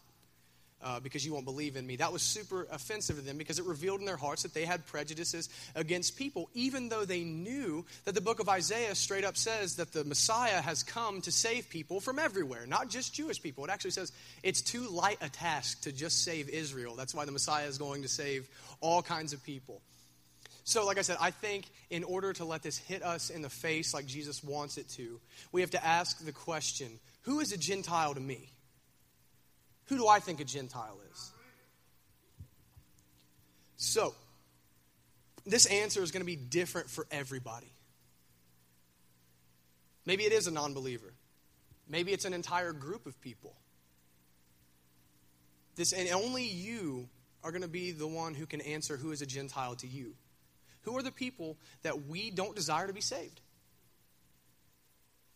uh, 0.84 1.00
because 1.00 1.26
you 1.26 1.34
won't 1.34 1.46
believe 1.46 1.76
in 1.76 1.86
me. 1.86 1.96
That 1.96 2.12
was 2.12 2.22
super 2.22 2.68
offensive 2.72 3.18
to 3.18 3.22
them 3.22 3.38
because 3.38 3.60
it 3.60 3.66
revealed 3.66 4.00
in 4.00 4.06
their 4.06 4.18
hearts 4.18 4.44
that 4.44 4.54
they 4.54 4.66
had 4.66 4.86
prejudices 4.86 5.50
against 5.76 6.18
people, 6.18 6.50
even 6.54 6.90
though 6.90 7.06
they 7.06 7.24
knew 7.24 7.86
that 8.06 8.16
the 8.16 8.22
book 8.22 8.40
of 8.40 8.50
Isaiah 8.50 8.96
straight 8.96 9.24
up 9.24 9.38
says 9.38 9.76
that 9.76 9.92
the 9.92 10.04
Messiah 10.04 10.62
has 10.62 10.84
come 10.84 11.22
to 11.22 11.32
save 11.32 11.70
people 11.70 12.00
from 12.00 12.20
everywhere, 12.20 12.66
not 12.66 12.90
just 12.90 13.14
Jewish 13.14 13.42
people. 13.42 13.64
It 13.66 13.70
actually 13.70 13.92
says 13.92 14.12
it's 14.44 14.62
too 14.62 14.88
light 14.90 15.18
a 15.22 15.30
task 15.30 15.82
to 15.84 15.92
just 15.92 16.24
save 16.24 16.50
Israel. 16.50 16.96
That's 16.96 17.14
why 17.14 17.26
the 17.26 17.32
Messiah 17.32 17.68
is 17.68 17.78
going 17.78 18.02
to 18.04 18.08
save 18.08 18.48
all 18.80 19.02
kinds 19.02 19.34
of 19.34 19.44
people. 19.44 19.82
So, 20.64 20.86
like 20.86 21.00
I 21.00 21.02
said, 21.02 21.18
I 21.20 21.32
think 21.32 21.66
in 21.90 22.04
order 22.04 22.34
to 22.34 22.46
let 22.46 22.62
this 22.62 22.78
hit 22.78 23.04
us 23.04 23.30
in 23.30 23.42
the 23.42 23.50
face 23.50 23.94
like 23.94 24.06
Jesus 24.06 24.44
wants 24.44 24.78
it 24.78 24.88
to, 24.90 25.20
we 25.52 25.62
have 25.62 25.72
to 25.72 25.84
ask 25.84 26.24
the 26.24 26.32
question 26.32 27.00
who 27.24 27.40
is 27.40 27.52
a 27.52 27.58
Gentile 27.58 28.14
to 28.14 28.20
me? 28.20 28.50
Who 29.92 29.98
do 29.98 30.08
I 30.08 30.22
think 30.22 30.40
a 30.40 30.46
Gentile 30.46 30.98
is? 31.12 31.34
So, 33.76 34.16
this 35.46 35.66
answer 35.66 36.02
is 36.02 36.12
going 36.12 36.22
to 36.22 36.26
be 36.26 36.38
different 36.38 36.90
for 36.90 37.06
everybody. 37.12 37.74
Maybe 40.06 40.24
it 40.24 40.32
is 40.32 40.48
a 40.48 40.52
non 40.52 40.74
believer. 40.74 41.14
Maybe 41.90 42.14
it's 42.14 42.24
an 42.24 42.32
entire 42.34 42.72
group 42.72 43.06
of 43.06 43.20
people. 43.20 43.54
This, 45.76 45.92
and 45.92 46.08
only 46.12 46.46
you 46.46 47.10
are 47.44 47.52
going 47.52 47.64
to 47.64 47.68
be 47.68 47.92
the 47.92 48.08
one 48.08 48.34
who 48.34 48.46
can 48.46 48.62
answer 48.62 48.96
who 48.96 49.12
is 49.12 49.22
a 49.22 49.26
Gentile 49.26 49.76
to 49.76 49.88
you. 49.88 50.14
Who 50.84 50.98
are 50.98 51.04
the 51.04 51.12
people 51.12 51.58
that 51.82 52.06
we 52.06 52.32
don't 52.32 52.56
desire 52.56 52.88
to 52.88 52.94
be 52.94 53.02
saved? 53.02 53.42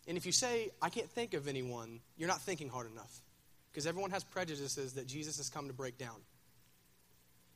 And 0.07 0.15
if 0.15 0.25
you 0.25 0.31
say, 0.31 0.69
I 0.81 0.87
can't 0.87 1.09
think 1.09 1.33
of 1.33 1.49
anyone, 1.49 1.99
you're 2.15 2.29
not 2.29 2.41
thinking 2.41 2.69
hard 2.69 2.89
enough 2.89 3.21
because 3.75 3.87
everyone 3.87 4.11
has 4.11 4.23
prejudices 4.23 4.93
that 4.93 5.05
Jesus 5.05 5.35
has 5.35 5.49
come 5.49 5.67
to 5.67 5.73
break 5.73 5.97
down. 5.97 6.15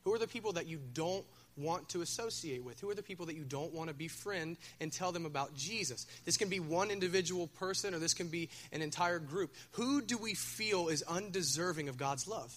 Who 0.04 0.12
are 0.12 0.18
the 0.18 0.28
people 0.28 0.52
that 0.52 0.66
you 0.66 0.78
don't 0.92 1.24
want 1.56 1.88
to 1.90 2.02
associate 2.02 2.62
with? 2.62 2.78
Who 2.78 2.90
are 2.90 2.94
the 2.94 3.02
people 3.02 3.24
that 3.26 3.36
you 3.36 3.42
don't 3.42 3.72
want 3.72 3.88
to 3.88 3.94
befriend 3.94 4.58
and 4.82 4.92
tell 4.92 5.12
them 5.12 5.24
about 5.24 5.56
Jesus? 5.56 6.06
This 6.26 6.36
can 6.36 6.50
be 6.50 6.60
one 6.60 6.90
individual 6.90 7.46
person 7.46 7.94
or 7.94 7.98
this 7.98 8.12
can 8.12 8.28
be 8.28 8.50
an 8.70 8.82
entire 8.82 9.18
group. 9.18 9.54
Who 9.72 10.02
do 10.02 10.18
we 10.18 10.34
feel 10.34 10.88
is 10.88 11.02
undeserving 11.08 11.88
of 11.88 11.96
God's 11.96 12.28
love? 12.28 12.54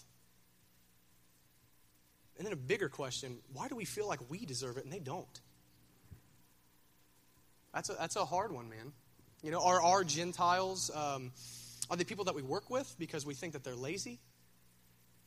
And 2.37 2.45
then 2.45 2.51
a 2.51 2.57
bigger 2.57 2.89
question 2.89 3.37
why 3.53 3.69
do 3.69 3.77
we 3.77 3.85
feel 3.85 4.09
like 4.09 4.19
we 4.29 4.45
deserve 4.45 4.75
it 4.75 4.83
and 4.83 4.91
they 4.91 4.99
don't? 4.99 5.39
That's 7.73 7.89
a, 7.89 7.93
that's 7.93 8.17
a 8.17 8.25
hard 8.25 8.51
one, 8.51 8.69
man. 8.69 8.91
You 9.41 9.51
know, 9.51 9.63
are 9.63 9.81
our 9.81 10.03
Gentiles. 10.03 10.91
Um, 10.93 11.31
are 11.89 11.97
they 11.97 12.03
people 12.03 12.25
that 12.25 12.35
we 12.35 12.41
work 12.41 12.69
with 12.69 12.95
because 12.99 13.25
we 13.25 13.33
think 13.33 13.53
that 13.53 13.63
they're 13.63 13.75
lazy? 13.75 14.19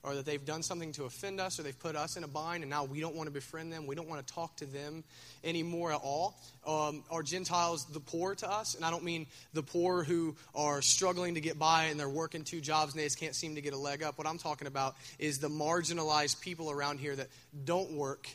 Or 0.03 0.15
that 0.15 0.25
they've 0.25 0.45
done 0.45 0.63
something 0.63 0.93
to 0.93 1.05
offend 1.05 1.41
us, 1.41 1.59
or 1.59 1.65
they've 1.65 1.77
put 1.77 1.97
us 1.97 2.17
in 2.17 2.23
a 2.23 2.29
bind, 2.29 2.63
and 2.63 2.71
now 2.71 2.85
we 2.85 3.01
don't 3.01 3.17
want 3.17 3.27
to 3.27 3.33
befriend 3.33 3.73
them. 3.73 3.89
We 3.89 3.97
don't 3.97 4.09
want 4.09 4.25
to 4.25 4.35
talk 4.35 4.55
to 4.59 4.67
them 4.67 5.03
anymore 5.43 5.91
at 5.91 6.01
all. 6.01 6.39
Um, 6.65 7.03
are 7.11 7.25
Gentiles 7.25 7.87
the 7.87 7.99
poor 7.99 8.37
to 8.37 8.49
us? 8.49 8.77
And 8.77 8.85
I 8.85 8.93
don't 8.93 9.03
mean 9.03 9.27
the 9.53 9.65
poor 9.65 10.05
who 10.05 10.37
are 10.55 10.81
struggling 10.81 11.35
to 11.35 11.41
get 11.41 11.59
by 11.59 11.87
and 11.87 11.99
they're 11.99 12.09
working 12.09 12.45
two 12.45 12.61
jobs 12.61 12.93
and 12.93 13.01
they 13.01 13.07
just 13.07 13.19
can't 13.19 13.35
seem 13.35 13.57
to 13.57 13.61
get 13.61 13.75
a 13.75 13.77
leg 13.77 14.05
up. 14.05 14.17
What 14.17 14.29
I'm 14.29 14.39
talking 14.39 14.69
about 14.69 14.95
is 15.19 15.41
the 15.41 15.49
marginalized 15.49 16.41
people 16.41 16.71
around 16.71 17.01
here 17.01 17.17
that 17.17 17.27
don't 17.65 17.91
work. 17.93 18.29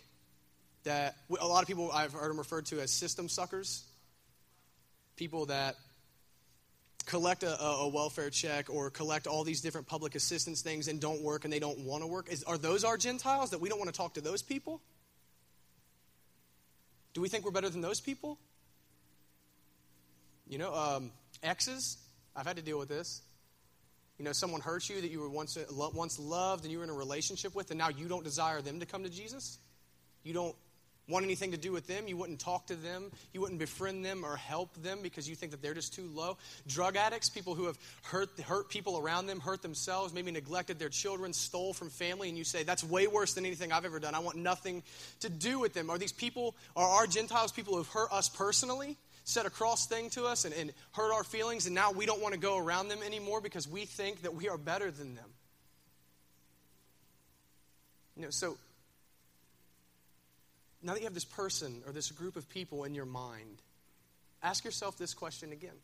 That 0.84 1.16
a 1.40 1.48
lot 1.48 1.62
of 1.62 1.70
people 1.70 1.90
I've 1.94 2.12
heard 2.12 2.30
them 2.30 2.38
referred 2.38 2.66
to 2.66 2.82
as 2.82 2.92
system 2.92 3.30
suckers. 3.30 3.86
People 5.16 5.46
that 5.46 5.76
collect 7.06 7.44
a, 7.44 7.62
a, 7.62 7.88
welfare 7.88 8.30
check 8.30 8.70
or 8.70 8.90
collect 8.90 9.28
all 9.28 9.44
these 9.44 9.62
different 9.62 9.88
public 9.88 10.16
assistance 10.16 10.62
things 10.62 10.88
and 10.88 11.00
don't 11.00 11.22
work 11.22 11.44
and 11.44 11.54
they 11.54 11.60
don't 11.60 11.80
want 11.80 12.04
to 12.04 12.08
work? 12.08 12.32
Is, 12.32 12.44
are 12.44 12.58
those 12.58 12.84
our 12.84 12.98
Gentiles 12.98 13.52
that 13.52 13.62
we 13.62 13.70
don't 13.70 13.80
want 13.80 13.92
to 13.92 13.98
talk 13.98 14.16
to 14.16 14.22
those 14.22 14.42
people? 14.42 14.82
Do 17.14 17.22
we 17.22 17.30
think 17.30 17.46
we're 17.46 17.52
better 17.52 17.70
than 17.70 17.82
those 17.82 18.00
people? 18.00 18.38
You 20.48 20.58
know, 20.58 20.74
um, 20.74 21.12
exes, 21.44 21.98
I've 22.36 22.46
had 22.46 22.58
to 22.58 22.62
deal 22.62 22.80
with 22.80 22.90
this. 22.90 23.22
You 24.18 24.26
know, 24.26 24.34
someone 24.34 24.62
hurt 24.62 24.88
you 24.90 25.02
that 25.02 25.10
you 25.10 25.20
were 25.20 25.30
once, 25.30 25.58
once 25.72 26.20
loved 26.20 26.64
and 26.64 26.72
you 26.72 26.78
were 26.78 26.84
in 26.84 26.90
a 26.90 26.94
relationship 26.94 27.56
with, 27.56 27.72
and 27.72 27.78
now 27.78 27.90
you 27.90 28.08
don't 28.08 28.24
desire 28.24 28.62
them 28.62 28.80
to 28.80 28.86
come 28.86 29.04
to 29.04 29.10
Jesus. 29.10 29.58
You 30.24 30.34
don't 30.34 30.56
want 31.08 31.26
anything 31.26 31.52
to 31.52 31.58
do 31.58 31.72
with 31.72 31.88
them. 31.88 32.08
You 32.08 32.18
wouldn't 32.18 32.40
talk 32.40 32.68
to 32.68 32.76
them. 32.76 33.12
You 33.34 33.42
wouldn't 33.42 33.60
befriend 33.60 34.06
them 34.06 34.24
or 34.24 34.36
help 34.36 34.74
them 34.82 35.00
because 35.02 35.28
you 35.28 35.36
think 35.36 35.52
that 35.52 35.62
they're 35.62 35.74
just 35.74 35.94
too 35.94 36.10
low. 36.14 36.38
Drug 36.68 36.96
addicts, 36.96 37.30
people 37.30 37.56
who 37.56 37.66
have 37.66 37.78
hurt, 38.04 38.40
hurt 38.40 38.70
people 38.70 38.98
around 38.98 39.28
them, 39.28 39.40
hurt 39.40 39.62
themselves, 39.62 40.14
maybe 40.14 40.32
neglected 40.32 40.80
their 40.80 40.90
children, 40.90 41.34
stole 41.34 41.74
from 41.74 41.90
family, 41.90 42.30
and 42.30 42.38
you 42.38 42.44
say, 42.44 42.64
that's 42.64 42.84
way 42.84 43.08
worse 43.08 43.34
than 43.34 43.46
anything 43.46 43.72
I've 43.72 43.86
ever 43.86 44.00
done. 44.00 44.16
I 44.16 44.20
want 44.20 44.38
nothing 44.38 44.84
to 45.20 45.30
do 45.30 45.60
with 45.60 45.74
them. 45.74 45.90
Are 45.90 45.98
these 45.98 46.14
people, 46.14 46.56
are 46.76 46.88
our 46.88 47.08
Gentiles 47.08 47.52
people 47.52 47.74
who 47.74 47.80
have 47.80 47.90
hurt 47.90 48.12
us 48.12 48.30
personally? 48.30 48.98
said 49.24 49.46
a 49.46 49.52
cross 49.52 49.86
thing 49.86 50.10
to 50.10 50.26
us 50.26 50.46
and, 50.46 50.54
and 50.56 50.74
hurt 50.94 51.14
our 51.14 51.24
feelings, 51.24 51.68
and 51.68 51.76
now 51.76 51.92
we 51.92 52.08
don't 52.08 52.22
want 52.22 52.34
to 52.34 52.40
go 52.40 52.58
around 52.58 52.88
them 52.88 53.00
anymore 53.06 53.40
because 53.40 53.68
we 53.68 53.86
think 53.86 54.24
that 54.24 54.34
we 54.34 54.50
are 54.50 54.58
better 54.58 54.90
than 54.90 55.16
them. 55.16 55.30
You 58.16 58.24
know, 58.24 58.30
so 58.30 58.58
now 60.84 60.94
that 60.94 61.00
you 61.00 61.06
have 61.06 61.14
this 61.14 61.26
person 61.26 61.82
or 61.86 61.92
this 61.92 62.12
group 62.12 62.36
of 62.36 62.50
people 62.50 62.84
in 62.84 62.96
your 62.96 63.06
mind, 63.06 63.62
ask 64.42 64.66
yourself 64.66 64.98
this 64.98 65.14
question 65.14 65.52
again. 65.52 65.76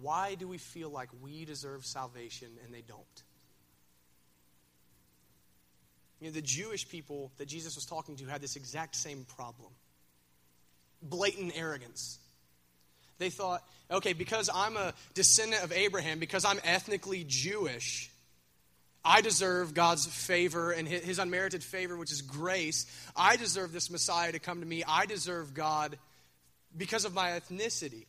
Why 0.00 0.34
do 0.36 0.46
we 0.46 0.58
feel 0.58 0.90
like 0.90 1.08
we 1.22 1.44
deserve 1.44 1.84
salvation 1.84 2.48
and 2.64 2.72
they 2.72 2.82
don't? 2.82 3.22
You 6.20 6.28
know, 6.28 6.32
the 6.32 6.42
Jewish 6.42 6.88
people 6.88 7.30
that 7.38 7.46
Jesus 7.46 7.76
was 7.76 7.84
talking 7.84 8.16
to 8.16 8.24
had 8.26 8.40
this 8.40 8.56
exact 8.56 8.96
same 8.96 9.24
problem 9.36 9.70
blatant 11.00 11.52
arrogance. 11.56 12.18
They 13.18 13.30
thought, 13.30 13.62
okay, 13.90 14.12
because 14.12 14.50
I'm 14.52 14.76
a 14.76 14.94
descendant 15.14 15.62
of 15.62 15.72
Abraham, 15.72 16.18
because 16.18 16.44
I'm 16.44 16.58
ethnically 16.64 17.24
Jewish, 17.26 18.10
I 19.04 19.20
deserve 19.20 19.74
God's 19.74 20.06
favor 20.06 20.72
and 20.72 20.86
his 20.86 21.18
unmerited 21.18 21.62
favor, 21.62 21.96
which 21.96 22.12
is 22.12 22.22
grace. 22.22 22.86
I 23.16 23.36
deserve 23.36 23.72
this 23.72 23.90
Messiah 23.90 24.32
to 24.32 24.38
come 24.38 24.60
to 24.60 24.66
me. 24.66 24.84
I 24.86 25.06
deserve 25.06 25.54
God 25.54 25.96
because 26.76 27.04
of 27.04 27.14
my 27.14 27.30
ethnicity. 27.30 28.06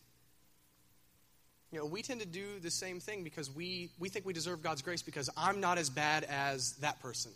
You 1.71 1.79
know, 1.79 1.85
we 1.85 2.01
tend 2.01 2.21
to 2.21 2.25
do 2.25 2.59
the 2.59 2.71
same 2.71 2.99
thing 2.99 3.23
because 3.23 3.53
we, 3.53 3.91
we 3.99 4.09
think 4.09 4.25
we 4.25 4.33
deserve 4.33 4.63
God's 4.63 4.81
grace 4.81 5.03
because 5.03 5.29
I'm 5.37 5.59
not 5.59 5.77
as 5.77 5.89
bad 5.89 6.23
as 6.23 6.73
that 6.77 6.99
person. 7.01 7.31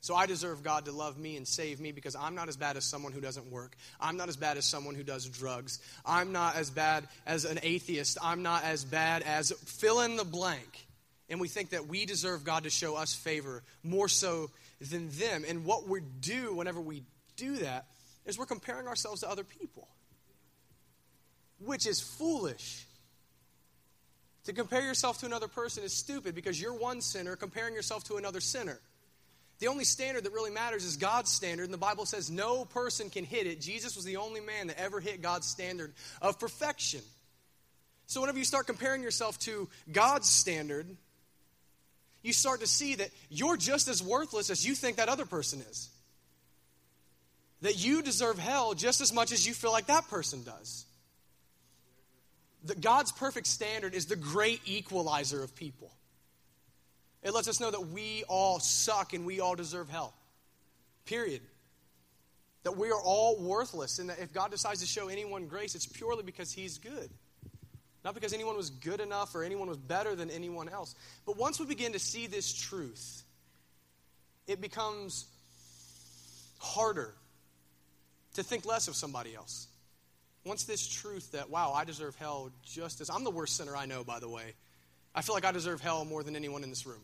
So 0.00 0.14
I 0.14 0.26
deserve 0.26 0.62
God 0.62 0.86
to 0.86 0.92
love 0.92 1.18
me 1.18 1.36
and 1.36 1.46
save 1.46 1.80
me 1.80 1.92
because 1.92 2.16
I'm 2.16 2.34
not 2.34 2.48
as 2.48 2.56
bad 2.56 2.76
as 2.76 2.84
someone 2.84 3.12
who 3.12 3.20
doesn't 3.20 3.50
work. 3.50 3.76
I'm 4.00 4.16
not 4.16 4.28
as 4.28 4.36
bad 4.36 4.56
as 4.56 4.64
someone 4.64 4.94
who 4.94 5.02
does 5.02 5.26
drugs. 5.26 5.80
I'm 6.06 6.32
not 6.32 6.56
as 6.56 6.70
bad 6.70 7.06
as 7.26 7.44
an 7.44 7.58
atheist. 7.62 8.16
I'm 8.22 8.42
not 8.42 8.64
as 8.64 8.84
bad 8.84 9.22
as 9.22 9.50
fill 9.50 10.00
in 10.00 10.16
the 10.16 10.24
blank. 10.24 10.87
And 11.30 11.40
we 11.40 11.48
think 11.48 11.70
that 11.70 11.86
we 11.86 12.06
deserve 12.06 12.44
God 12.44 12.64
to 12.64 12.70
show 12.70 12.96
us 12.96 13.14
favor 13.14 13.62
more 13.82 14.08
so 14.08 14.50
than 14.80 15.10
them. 15.10 15.44
And 15.46 15.64
what 15.64 15.88
we 15.88 16.00
do 16.20 16.54
whenever 16.54 16.80
we 16.80 17.02
do 17.36 17.56
that 17.56 17.86
is 18.24 18.38
we're 18.38 18.46
comparing 18.46 18.86
ourselves 18.86 19.20
to 19.22 19.30
other 19.30 19.44
people, 19.44 19.88
which 21.58 21.86
is 21.86 22.00
foolish. 22.00 22.86
To 24.44 24.52
compare 24.52 24.82
yourself 24.82 25.18
to 25.20 25.26
another 25.26 25.48
person 25.48 25.84
is 25.84 25.92
stupid 25.92 26.34
because 26.34 26.60
you're 26.60 26.74
one 26.74 27.02
sinner 27.02 27.36
comparing 27.36 27.74
yourself 27.74 28.04
to 28.04 28.16
another 28.16 28.40
sinner. 28.40 28.78
The 29.58 29.66
only 29.66 29.84
standard 29.84 30.24
that 30.24 30.32
really 30.32 30.52
matters 30.52 30.84
is 30.84 30.96
God's 30.96 31.30
standard, 31.30 31.64
and 31.64 31.74
the 31.74 31.78
Bible 31.78 32.06
says 32.06 32.30
no 32.30 32.64
person 32.64 33.10
can 33.10 33.24
hit 33.24 33.46
it. 33.46 33.60
Jesus 33.60 33.96
was 33.96 34.04
the 34.04 34.16
only 34.16 34.40
man 34.40 34.68
that 34.68 34.78
ever 34.78 35.00
hit 35.00 35.20
God's 35.20 35.48
standard 35.48 35.92
of 36.22 36.38
perfection. 36.38 37.00
So, 38.06 38.20
whenever 38.20 38.38
you 38.38 38.44
start 38.44 38.66
comparing 38.66 39.02
yourself 39.02 39.38
to 39.40 39.68
God's 39.92 40.28
standard, 40.28 40.86
you 42.28 42.32
start 42.32 42.60
to 42.60 42.66
see 42.68 42.94
that 42.94 43.10
you're 43.30 43.56
just 43.56 43.88
as 43.88 44.00
worthless 44.00 44.50
as 44.50 44.64
you 44.64 44.74
think 44.74 44.98
that 44.98 45.08
other 45.08 45.26
person 45.26 45.60
is. 45.68 45.88
That 47.62 47.84
you 47.84 48.02
deserve 48.02 48.38
hell 48.38 48.74
just 48.74 49.00
as 49.00 49.12
much 49.12 49.32
as 49.32 49.44
you 49.44 49.54
feel 49.54 49.72
like 49.72 49.86
that 49.86 50.08
person 50.08 50.44
does. 50.44 50.86
That 52.66 52.80
God's 52.80 53.10
perfect 53.10 53.48
standard 53.48 53.94
is 53.94 54.06
the 54.06 54.14
great 54.14 54.60
equalizer 54.64 55.42
of 55.42 55.56
people. 55.56 55.90
It 57.22 57.32
lets 57.34 57.48
us 57.48 57.58
know 57.58 57.70
that 57.70 57.88
we 57.88 58.22
all 58.28 58.60
suck 58.60 59.12
and 59.12 59.26
we 59.26 59.40
all 59.40 59.56
deserve 59.56 59.88
hell. 59.88 60.14
Period. 61.04 61.40
That 62.62 62.76
we 62.76 62.90
are 62.90 63.00
all 63.00 63.40
worthless, 63.40 63.98
and 63.98 64.10
that 64.10 64.18
if 64.18 64.32
God 64.32 64.50
decides 64.50 64.80
to 64.80 64.86
show 64.86 65.08
anyone 65.08 65.46
grace, 65.46 65.74
it's 65.74 65.86
purely 65.86 66.22
because 66.22 66.52
He's 66.52 66.78
good. 66.78 67.10
Not 68.04 68.14
because 68.14 68.32
anyone 68.32 68.56
was 68.56 68.70
good 68.70 69.00
enough 69.00 69.34
or 69.34 69.42
anyone 69.42 69.68
was 69.68 69.76
better 69.76 70.14
than 70.14 70.30
anyone 70.30 70.68
else. 70.68 70.94
But 71.26 71.36
once 71.36 71.58
we 71.58 71.66
begin 71.66 71.92
to 71.92 71.98
see 71.98 72.26
this 72.26 72.52
truth, 72.52 73.22
it 74.46 74.60
becomes 74.60 75.26
harder 76.58 77.14
to 78.34 78.42
think 78.42 78.64
less 78.64 78.88
of 78.88 78.94
somebody 78.94 79.34
else. 79.34 79.66
Once 80.44 80.64
this 80.64 80.86
truth 80.86 81.32
that, 81.32 81.50
wow, 81.50 81.72
I 81.72 81.84
deserve 81.84 82.14
hell 82.16 82.50
just 82.64 83.00
as 83.00 83.10
I'm 83.10 83.24
the 83.24 83.30
worst 83.30 83.56
sinner 83.56 83.76
I 83.76 83.86
know, 83.86 84.04
by 84.04 84.20
the 84.20 84.28
way. 84.28 84.54
I 85.14 85.22
feel 85.22 85.34
like 85.34 85.44
I 85.44 85.52
deserve 85.52 85.80
hell 85.80 86.04
more 86.04 86.22
than 86.22 86.36
anyone 86.36 86.62
in 86.62 86.70
this 86.70 86.86
room. 86.86 87.02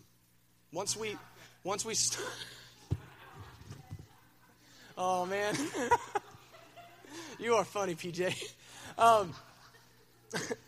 Once 0.72 0.96
we, 0.96 1.16
once 1.64 1.84
we 1.84 1.94
start. 1.94 2.28
oh, 4.98 5.26
man. 5.26 5.56
you 7.38 7.54
are 7.54 7.64
funny, 7.64 7.94
PJ. 7.94 8.34
Um, 8.96 9.34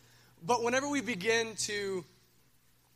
but 0.47 0.63
whenever 0.63 0.89
we 0.89 1.01
begin 1.01 1.55
to 1.57 2.05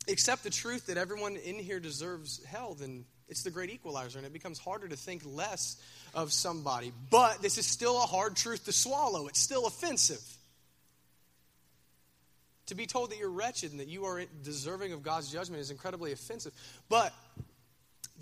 accept 0.07 0.43
the 0.43 0.49
truth 0.49 0.87
that 0.87 0.97
everyone 0.97 1.35
in 1.35 1.59
here 1.59 1.79
deserves 1.79 2.43
hell, 2.45 2.75
then 2.79 3.05
it's 3.27 3.43
the 3.43 3.51
great 3.51 3.69
equalizer, 3.69 4.17
and 4.17 4.25
it 4.25 4.33
becomes 4.33 4.59
harder 4.59 4.87
to 4.87 4.95
think 4.95 5.21
less 5.25 5.81
of 6.13 6.31
somebody. 6.31 6.91
But 7.09 7.41
this 7.41 7.57
is 7.57 7.65
still 7.65 7.97
a 7.97 8.05
hard 8.05 8.35
truth 8.35 8.65
to 8.65 8.71
swallow, 8.71 9.27
it's 9.27 9.39
still 9.39 9.67
offensive. 9.67 10.21
To 12.67 12.75
be 12.75 12.85
told 12.85 13.11
that 13.11 13.17
you're 13.17 13.29
wretched 13.29 13.71
and 13.71 13.81
that 13.81 13.89
you 13.89 14.05
are 14.05 14.23
deserving 14.43 14.93
of 14.93 15.03
God's 15.03 15.29
judgment 15.29 15.61
is 15.61 15.71
incredibly 15.71 16.13
offensive. 16.13 16.53
But 16.87 17.13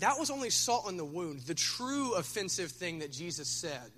that 0.00 0.18
was 0.18 0.30
only 0.30 0.50
salt 0.50 0.86
on 0.88 0.96
the 0.96 1.04
wound. 1.04 1.40
The 1.40 1.54
true 1.54 2.14
offensive 2.14 2.72
thing 2.72 2.98
that 2.98 3.12
Jesus 3.12 3.46
said 3.46 3.92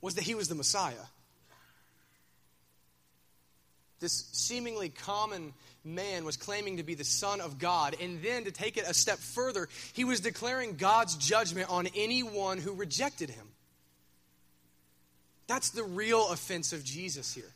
was 0.00 0.14
that 0.14 0.24
he 0.24 0.34
was 0.34 0.48
the 0.48 0.54
Messiah. 0.54 0.94
This 4.04 4.28
seemingly 4.32 4.90
common 4.90 5.54
man 5.82 6.26
was 6.26 6.36
claiming 6.36 6.76
to 6.76 6.82
be 6.82 6.94
the 6.94 7.04
Son 7.04 7.40
of 7.40 7.58
God. 7.58 7.96
And 8.02 8.22
then 8.22 8.44
to 8.44 8.50
take 8.50 8.76
it 8.76 8.84
a 8.86 8.92
step 8.92 9.18
further, 9.18 9.66
he 9.94 10.04
was 10.04 10.20
declaring 10.20 10.76
God's 10.76 11.16
judgment 11.16 11.70
on 11.70 11.88
anyone 11.96 12.58
who 12.58 12.74
rejected 12.74 13.30
him. 13.30 13.46
That's 15.46 15.70
the 15.70 15.84
real 15.84 16.28
offense 16.28 16.74
of 16.74 16.84
Jesus 16.84 17.32
here. 17.32 17.50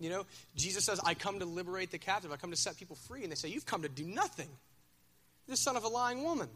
You 0.00 0.10
know, 0.10 0.26
Jesus 0.56 0.84
says, 0.84 0.98
I 1.04 1.14
come 1.14 1.38
to 1.38 1.44
liberate 1.44 1.92
the 1.92 1.98
captive, 1.98 2.32
I 2.32 2.36
come 2.36 2.50
to 2.50 2.56
set 2.56 2.76
people 2.76 2.96
free. 2.96 3.22
And 3.22 3.30
they 3.30 3.36
say, 3.36 3.50
You've 3.50 3.66
come 3.66 3.82
to 3.82 3.88
do 3.88 4.04
nothing. 4.04 4.48
You're 5.46 5.52
the 5.52 5.56
son 5.58 5.76
of 5.76 5.84
a 5.84 5.88
lying 5.88 6.24
woman. 6.24 6.48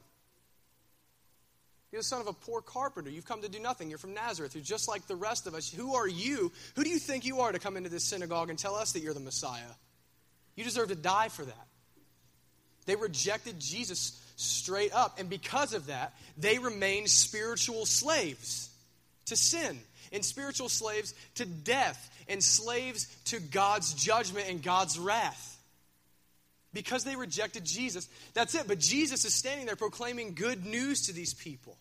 You're 1.92 2.00
the 2.00 2.04
son 2.04 2.22
of 2.22 2.26
a 2.26 2.32
poor 2.32 2.62
carpenter. 2.62 3.10
You've 3.10 3.26
come 3.26 3.42
to 3.42 3.50
do 3.50 3.60
nothing. 3.60 3.90
You're 3.90 3.98
from 3.98 4.14
Nazareth. 4.14 4.54
You're 4.54 4.64
just 4.64 4.88
like 4.88 5.06
the 5.06 5.14
rest 5.14 5.46
of 5.46 5.54
us. 5.54 5.70
Who 5.70 5.94
are 5.94 6.08
you? 6.08 6.50
Who 6.74 6.84
do 6.84 6.90
you 6.90 6.98
think 6.98 7.26
you 7.26 7.40
are 7.40 7.52
to 7.52 7.58
come 7.58 7.76
into 7.76 7.90
this 7.90 8.04
synagogue 8.04 8.48
and 8.48 8.58
tell 8.58 8.74
us 8.74 8.92
that 8.92 9.00
you're 9.00 9.12
the 9.12 9.20
Messiah? 9.20 9.60
You 10.56 10.64
deserve 10.64 10.88
to 10.88 10.94
die 10.94 11.28
for 11.28 11.44
that. 11.44 11.66
They 12.86 12.96
rejected 12.96 13.60
Jesus 13.60 14.18
straight 14.36 14.92
up. 14.94 15.20
And 15.20 15.28
because 15.28 15.74
of 15.74 15.86
that, 15.86 16.14
they 16.38 16.58
remained 16.58 17.10
spiritual 17.10 17.84
slaves 17.84 18.70
to 19.26 19.36
sin 19.36 19.78
and 20.12 20.24
spiritual 20.24 20.70
slaves 20.70 21.14
to 21.36 21.44
death 21.44 22.10
and 22.26 22.42
slaves 22.42 23.06
to 23.26 23.38
God's 23.38 23.92
judgment 23.92 24.46
and 24.48 24.62
God's 24.62 24.98
wrath. 24.98 25.51
Because 26.72 27.04
they 27.04 27.16
rejected 27.16 27.64
Jesus. 27.64 28.08
That's 28.34 28.54
it. 28.54 28.66
But 28.66 28.78
Jesus 28.78 29.24
is 29.24 29.34
standing 29.34 29.66
there 29.66 29.76
proclaiming 29.76 30.34
good 30.34 30.64
news 30.64 31.06
to 31.06 31.12
these 31.12 31.34
people. 31.34 31.76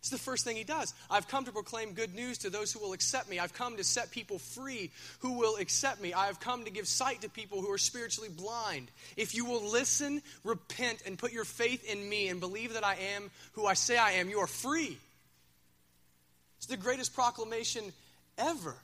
It's 0.00 0.08
the 0.08 0.18
first 0.18 0.44
thing 0.44 0.56
he 0.56 0.64
does. 0.64 0.94
I've 1.10 1.28
come 1.28 1.44
to 1.44 1.52
proclaim 1.52 1.92
good 1.92 2.14
news 2.14 2.38
to 2.38 2.50
those 2.50 2.72
who 2.72 2.80
will 2.80 2.94
accept 2.94 3.28
me. 3.28 3.38
I've 3.38 3.52
come 3.52 3.76
to 3.76 3.84
set 3.84 4.10
people 4.10 4.38
free 4.38 4.90
who 5.18 5.34
will 5.34 5.56
accept 5.56 6.00
me. 6.00 6.14
I 6.14 6.26
have 6.26 6.40
come 6.40 6.64
to 6.64 6.70
give 6.70 6.88
sight 6.88 7.20
to 7.20 7.28
people 7.28 7.60
who 7.60 7.70
are 7.70 7.78
spiritually 7.78 8.30
blind. 8.30 8.90
If 9.18 9.34
you 9.34 9.44
will 9.44 9.70
listen, 9.70 10.22
repent, 10.42 11.02
and 11.04 11.18
put 11.18 11.32
your 11.32 11.44
faith 11.44 11.84
in 11.84 12.08
me 12.08 12.28
and 12.28 12.40
believe 12.40 12.72
that 12.74 12.84
I 12.84 12.94
am 13.14 13.30
who 13.52 13.66
I 13.66 13.74
say 13.74 13.98
I 13.98 14.12
am, 14.12 14.30
you 14.30 14.38
are 14.38 14.46
free. 14.46 14.96
It's 16.56 16.66
the 16.66 16.78
greatest 16.78 17.14
proclamation 17.14 17.84
ever. 18.38 18.74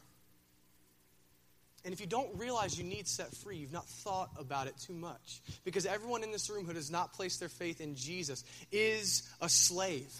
And 1.87 1.93
if 1.93 2.01
you 2.01 2.07
don't 2.09 2.37
realize 2.37 2.77
you 2.77 2.83
need 2.83 3.07
set 3.07 3.33
free, 3.33 3.59
you've 3.59 3.73
not 3.73 3.87
thought 3.87 4.31
about 4.41 4.67
it 4.67 4.75
too 4.77 4.93
much. 4.93 5.41
Because 5.65 5.87
everyone 5.87 6.25
in 6.25 6.33
this 6.33 6.51
room 6.51 6.67
who 6.67 6.73
does 6.73 6.91
not 6.91 7.13
place 7.13 7.37
their 7.37 7.49
faith 7.49 7.81
in 7.81 7.95
Jesus 7.95 8.43
is 8.73 9.23
a 9.41 9.49
slave. 9.49 10.13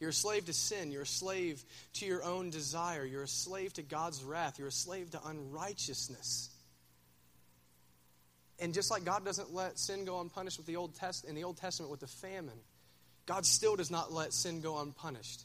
You're 0.00 0.10
a 0.10 0.12
slave 0.12 0.44
to 0.44 0.52
sin. 0.52 0.92
You're 0.92 1.04
a 1.04 1.06
slave 1.06 1.64
to 1.94 2.04
your 2.04 2.22
own 2.22 2.50
desire. 2.50 3.06
You're 3.06 3.22
a 3.22 3.28
slave 3.28 3.72
to 3.74 3.82
God's 3.82 4.22
wrath. 4.22 4.58
You're 4.58 4.68
a 4.68 4.72
slave 4.72 5.10
to 5.12 5.20
unrighteousness. 5.24 6.50
And 8.58 8.74
just 8.74 8.90
like 8.90 9.06
God 9.06 9.24
doesn't 9.24 9.54
let 9.54 9.78
sin 9.78 10.04
go 10.04 10.20
unpunished 10.20 10.58
with 10.58 10.66
the 10.66 10.76
Old 10.76 10.94
Test 10.94 11.24
in 11.24 11.34
the 11.34 11.44
Old 11.44 11.56
Testament 11.56 11.90
with 11.90 12.00
the 12.00 12.06
famine, 12.06 12.60
God 13.24 13.46
still 13.46 13.76
does 13.76 13.90
not 13.90 14.12
let 14.12 14.34
sin 14.34 14.60
go 14.60 14.78
unpunished. 14.78 15.40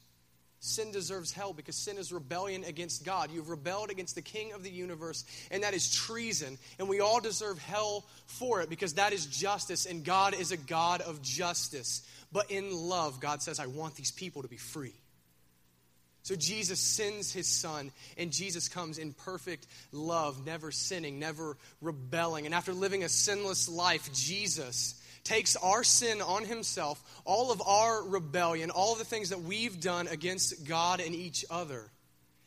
Sin 0.65 0.91
deserves 0.91 1.32
hell 1.32 1.54
because 1.54 1.75
sin 1.75 1.99
is 1.99 2.12
rebellion 2.12 2.63
against 2.63 3.06
God. 3.06 3.30
You've 3.32 3.49
rebelled 3.49 3.91
against 3.91 4.15
the 4.15 4.23
King 4.23 4.54
of 4.54 4.63
the 4.63 4.71
universe, 4.71 5.23
and 5.51 5.62
that 5.62 5.75
is 5.75 5.93
treason. 5.93 6.58
And 6.80 6.89
we 6.89 7.01
all 7.01 7.21
deserve 7.21 7.60
hell 7.60 8.04
for 8.25 8.62
it 8.62 8.69
because 8.69 8.95
that 8.95 9.13
is 9.13 9.28
justice, 9.28 9.86
and 9.86 10.04
God 10.04 10.34
is 10.34 10.51
a 10.51 10.58
God 10.58 11.01
of 11.01 11.21
justice. 11.21 12.01
But 12.32 12.49
in 12.49 12.75
love, 12.75 13.19
God 13.19 13.43
says, 13.43 13.60
I 13.60 13.67
want 13.67 13.95
these 13.95 14.12
people 14.12 14.41
to 14.41 14.47
be 14.47 14.58
free. 14.58 14.95
So 16.23 16.36
Jesus 16.36 16.80
sends 16.80 17.32
his 17.32 17.47
son, 17.47 17.91
and 18.17 18.32
Jesus 18.32 18.67
comes 18.67 18.97
in 18.97 19.13
perfect 19.13 19.67
love, 19.91 20.47
never 20.47 20.71
sinning, 20.71 21.19
never 21.19 21.58
rebelling. 21.80 22.47
And 22.47 22.56
after 22.56 22.73
living 22.73 23.04
a 23.04 23.10
sinless 23.10 23.69
life, 23.69 24.12
Jesus 24.12 24.99
takes 25.26 25.58
our 25.58 25.84
sin 25.84 26.22
on 26.22 26.46
himself, 26.46 27.04
all 27.26 27.52
of 27.52 27.62
our 27.62 28.02
rebellion, 28.04 28.70
all 28.70 28.96
the 28.96 29.04
things 29.04 29.30
that 29.30 29.42
we've 29.42 29.82
done 29.82 30.08
against 30.08 30.66
God 30.66 31.02
and 31.02 31.14
each 31.14 31.44
other. 31.50 31.84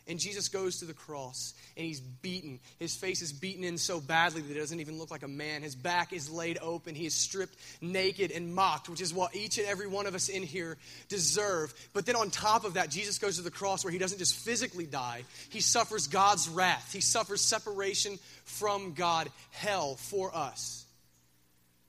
And 0.09 0.19
Jesus 0.19 0.49
goes 0.49 0.79
to 0.79 0.87
the 0.87 0.95
cross 0.95 1.53
and 1.77 1.85
he's 1.85 2.01
beaten. 2.01 2.61
His 2.79 2.97
face 2.97 3.21
is 3.21 3.31
beaten 3.31 3.63
in 3.63 3.77
so 3.77 4.01
badly 4.01 4.41
that 4.41 4.57
it 4.57 4.59
doesn't 4.59 4.81
even 4.81 4.99
look 4.99 5.11
like 5.11 5.23
a 5.23 5.29
man. 5.29 5.63
His 5.63 5.75
back 5.75 6.15
is 6.15 6.31
laid 6.31 6.57
open. 6.63 6.95
He 6.95 7.05
is 7.05 7.15
stripped 7.15 7.59
naked 7.83 8.31
and 8.31 8.55
mocked, 8.55 8.89
which 8.89 9.03
is 9.03 9.13
what 9.13 9.37
each 9.37 9.59
and 9.59 9.67
every 9.67 9.87
one 9.87 10.07
of 10.07 10.15
us 10.15 10.31
in 10.31 10.43
here 10.43 10.79
deserve. 11.11 11.75
But 11.93 12.07
then 12.07 12.17
on 12.17 12.31
top 12.31 12.65
of 12.65 12.75
that, 12.75 12.89
Jesus 12.89 13.19
goes 13.19 13.37
to 13.37 13.43
the 13.43 13.51
cross 13.51 13.85
where 13.85 13.93
he 13.93 13.99
doesn't 13.99 14.19
just 14.19 14.35
physically 14.35 14.87
die, 14.87 15.25
he 15.51 15.61
suffers 15.61 16.07
God's 16.07 16.49
wrath. 16.49 16.91
He 16.91 17.03
suffers 17.03 17.43
separation 17.43 18.19
from 18.45 18.95
God, 18.95 19.29
hell 19.51 19.97
for 19.97 20.35
us. 20.35 20.87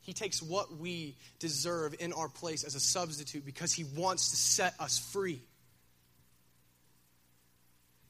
He 0.09 0.13
takes 0.13 0.41
what 0.41 0.75
we 0.75 1.15
deserve 1.37 1.93
in 1.99 2.13
our 2.13 2.29
place 2.29 2.63
as 2.63 2.73
a 2.73 2.79
substitute 2.79 3.45
because 3.45 3.71
he 3.71 3.83
wants 3.83 4.31
to 4.31 4.37
set 4.37 4.73
us 4.79 4.97
free. 4.97 5.39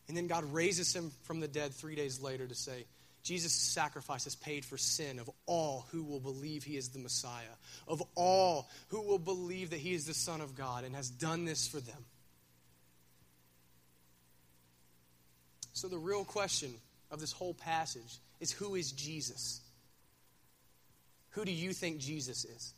And 0.08 0.16
then 0.16 0.28
God 0.28 0.46
raises 0.54 0.96
him 0.96 1.12
from 1.24 1.42
the 1.42 1.48
dead 1.50 1.74
three 1.74 1.96
days 1.96 2.22
later 2.22 2.48
to 2.48 2.56
say, 2.56 2.86
Jesus' 3.22 3.52
sacrifice 3.52 4.24
has 4.24 4.36
paid 4.36 4.64
for 4.64 4.78
sin 4.78 5.20
of 5.20 5.30
all 5.46 5.88
who 5.92 6.06
will 6.06 6.22
believe 6.22 6.64
he 6.64 6.78
is 6.78 6.88
the 6.88 7.00
Messiah, 7.00 7.58
of 7.86 8.02
all 8.16 8.70
who 8.88 9.02
will 9.02 9.20
believe 9.20 9.72
that 9.72 9.80
he 9.80 9.94
is 9.94 10.06
the 10.06 10.14
Son 10.14 10.40
of 10.40 10.56
God, 10.56 10.86
and 10.86 10.96
has 10.96 11.10
done 11.10 11.44
this 11.44 11.68
for 11.68 11.82
them. 11.82 12.06
So, 15.74 15.90
the 15.90 15.98
real 15.98 16.24
question 16.24 16.74
of 17.12 17.20
this 17.20 17.34
whole 17.34 17.56
passage 17.56 18.20
is 18.40 18.54
who 18.54 18.76
is 18.76 18.94
Jesus? 18.94 19.60
Who 21.40 21.46
do 21.46 21.54
you 21.54 21.72
think 21.72 22.00
Jesus 22.00 22.44
is? 22.44 22.74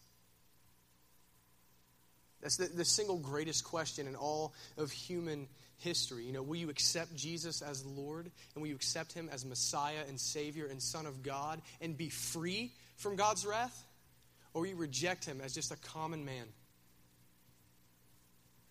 That's 2.43 2.57
the, 2.57 2.65
the 2.65 2.85
single 2.85 3.17
greatest 3.17 3.63
question 3.63 4.05
in 4.05 4.15
all 4.15 4.53
of 4.77 4.91
human 4.91 5.47
history. 5.79 6.25
You 6.25 6.31
know, 6.31 6.43
will 6.43 6.57
you 6.57 6.69
accept 6.69 7.15
Jesus 7.15 7.63
as 7.63 7.83
Lord 7.83 8.29
and 8.53 8.61
will 8.61 8.67
you 8.67 8.75
accept 8.75 9.13
him 9.13 9.29
as 9.31 9.43
Messiah 9.45 10.03
and 10.07 10.19
Savior 10.19 10.67
and 10.67 10.79
Son 10.79 11.07
of 11.07 11.23
God 11.23 11.59
and 11.81 11.97
be 11.97 12.09
free 12.09 12.71
from 12.97 13.15
God's 13.15 13.47
wrath? 13.47 13.83
Or 14.53 14.61
will 14.61 14.69
you 14.69 14.75
reject 14.75 15.25
him 15.25 15.41
as 15.43 15.55
just 15.55 15.71
a 15.71 15.77
common 15.77 16.23
man 16.23 16.45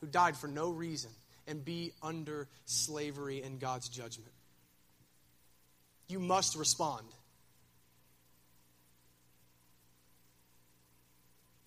who 0.01 0.07
died 0.07 0.37
for 0.37 0.47
no 0.47 0.71
reason 0.71 1.11
and 1.49 1.65
be 1.65 1.95
under 2.01 2.47
slavery 2.65 3.43
and 3.43 3.59
God's 3.59 3.89
judgment? 3.89 4.31
You 6.07 6.21
must 6.21 6.55
respond. 6.55 7.07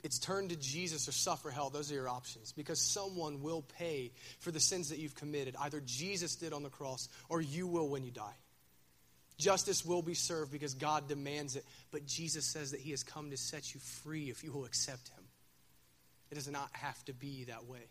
It's 0.04 0.20
turn 0.20 0.50
to 0.50 0.56
Jesus 0.58 1.08
or 1.08 1.14
suffer 1.14 1.50
hell. 1.50 1.70
Those 1.70 1.92
are 1.92 1.96
your 1.96 2.10
options 2.10 2.52
because 2.52 2.80
someone 2.80 3.42
will 3.42 3.64
pay 3.80 4.12
for 4.40 4.52
the 4.52 4.60
sins 4.60 4.90
that 4.90 5.00
you've 5.00 5.16
committed. 5.16 5.56
Either 5.60 5.82
Jesus 5.86 6.36
did 6.36 6.52
on 6.52 6.62
the 6.62 6.70
cross 6.70 7.08
or 7.30 7.42
you 7.42 7.68
will 7.68 7.88
when 7.88 8.04
you 8.04 8.12
die. 8.12 8.36
Justice 9.38 9.86
will 9.86 10.02
be 10.02 10.14
served 10.14 10.52
because 10.52 10.74
God 10.74 11.08
demands 11.08 11.56
it, 11.56 11.66
but 11.92 12.06
Jesus 12.06 12.46
says 12.46 12.72
that 12.72 12.82
He 12.82 12.92
has 12.92 13.04
come 13.04 13.32
to 13.32 13.38
set 13.38 13.74
you 13.74 13.80
free 13.80 14.30
if 14.30 14.44
you 14.44 14.52
will 14.52 14.66
accept 14.66 15.10
Him. 15.10 15.24
It 16.32 16.36
does 16.36 16.50
not 16.50 16.70
have 16.74 17.04
to 17.06 17.14
be 17.14 17.46
that 17.46 17.66
way. 17.66 17.88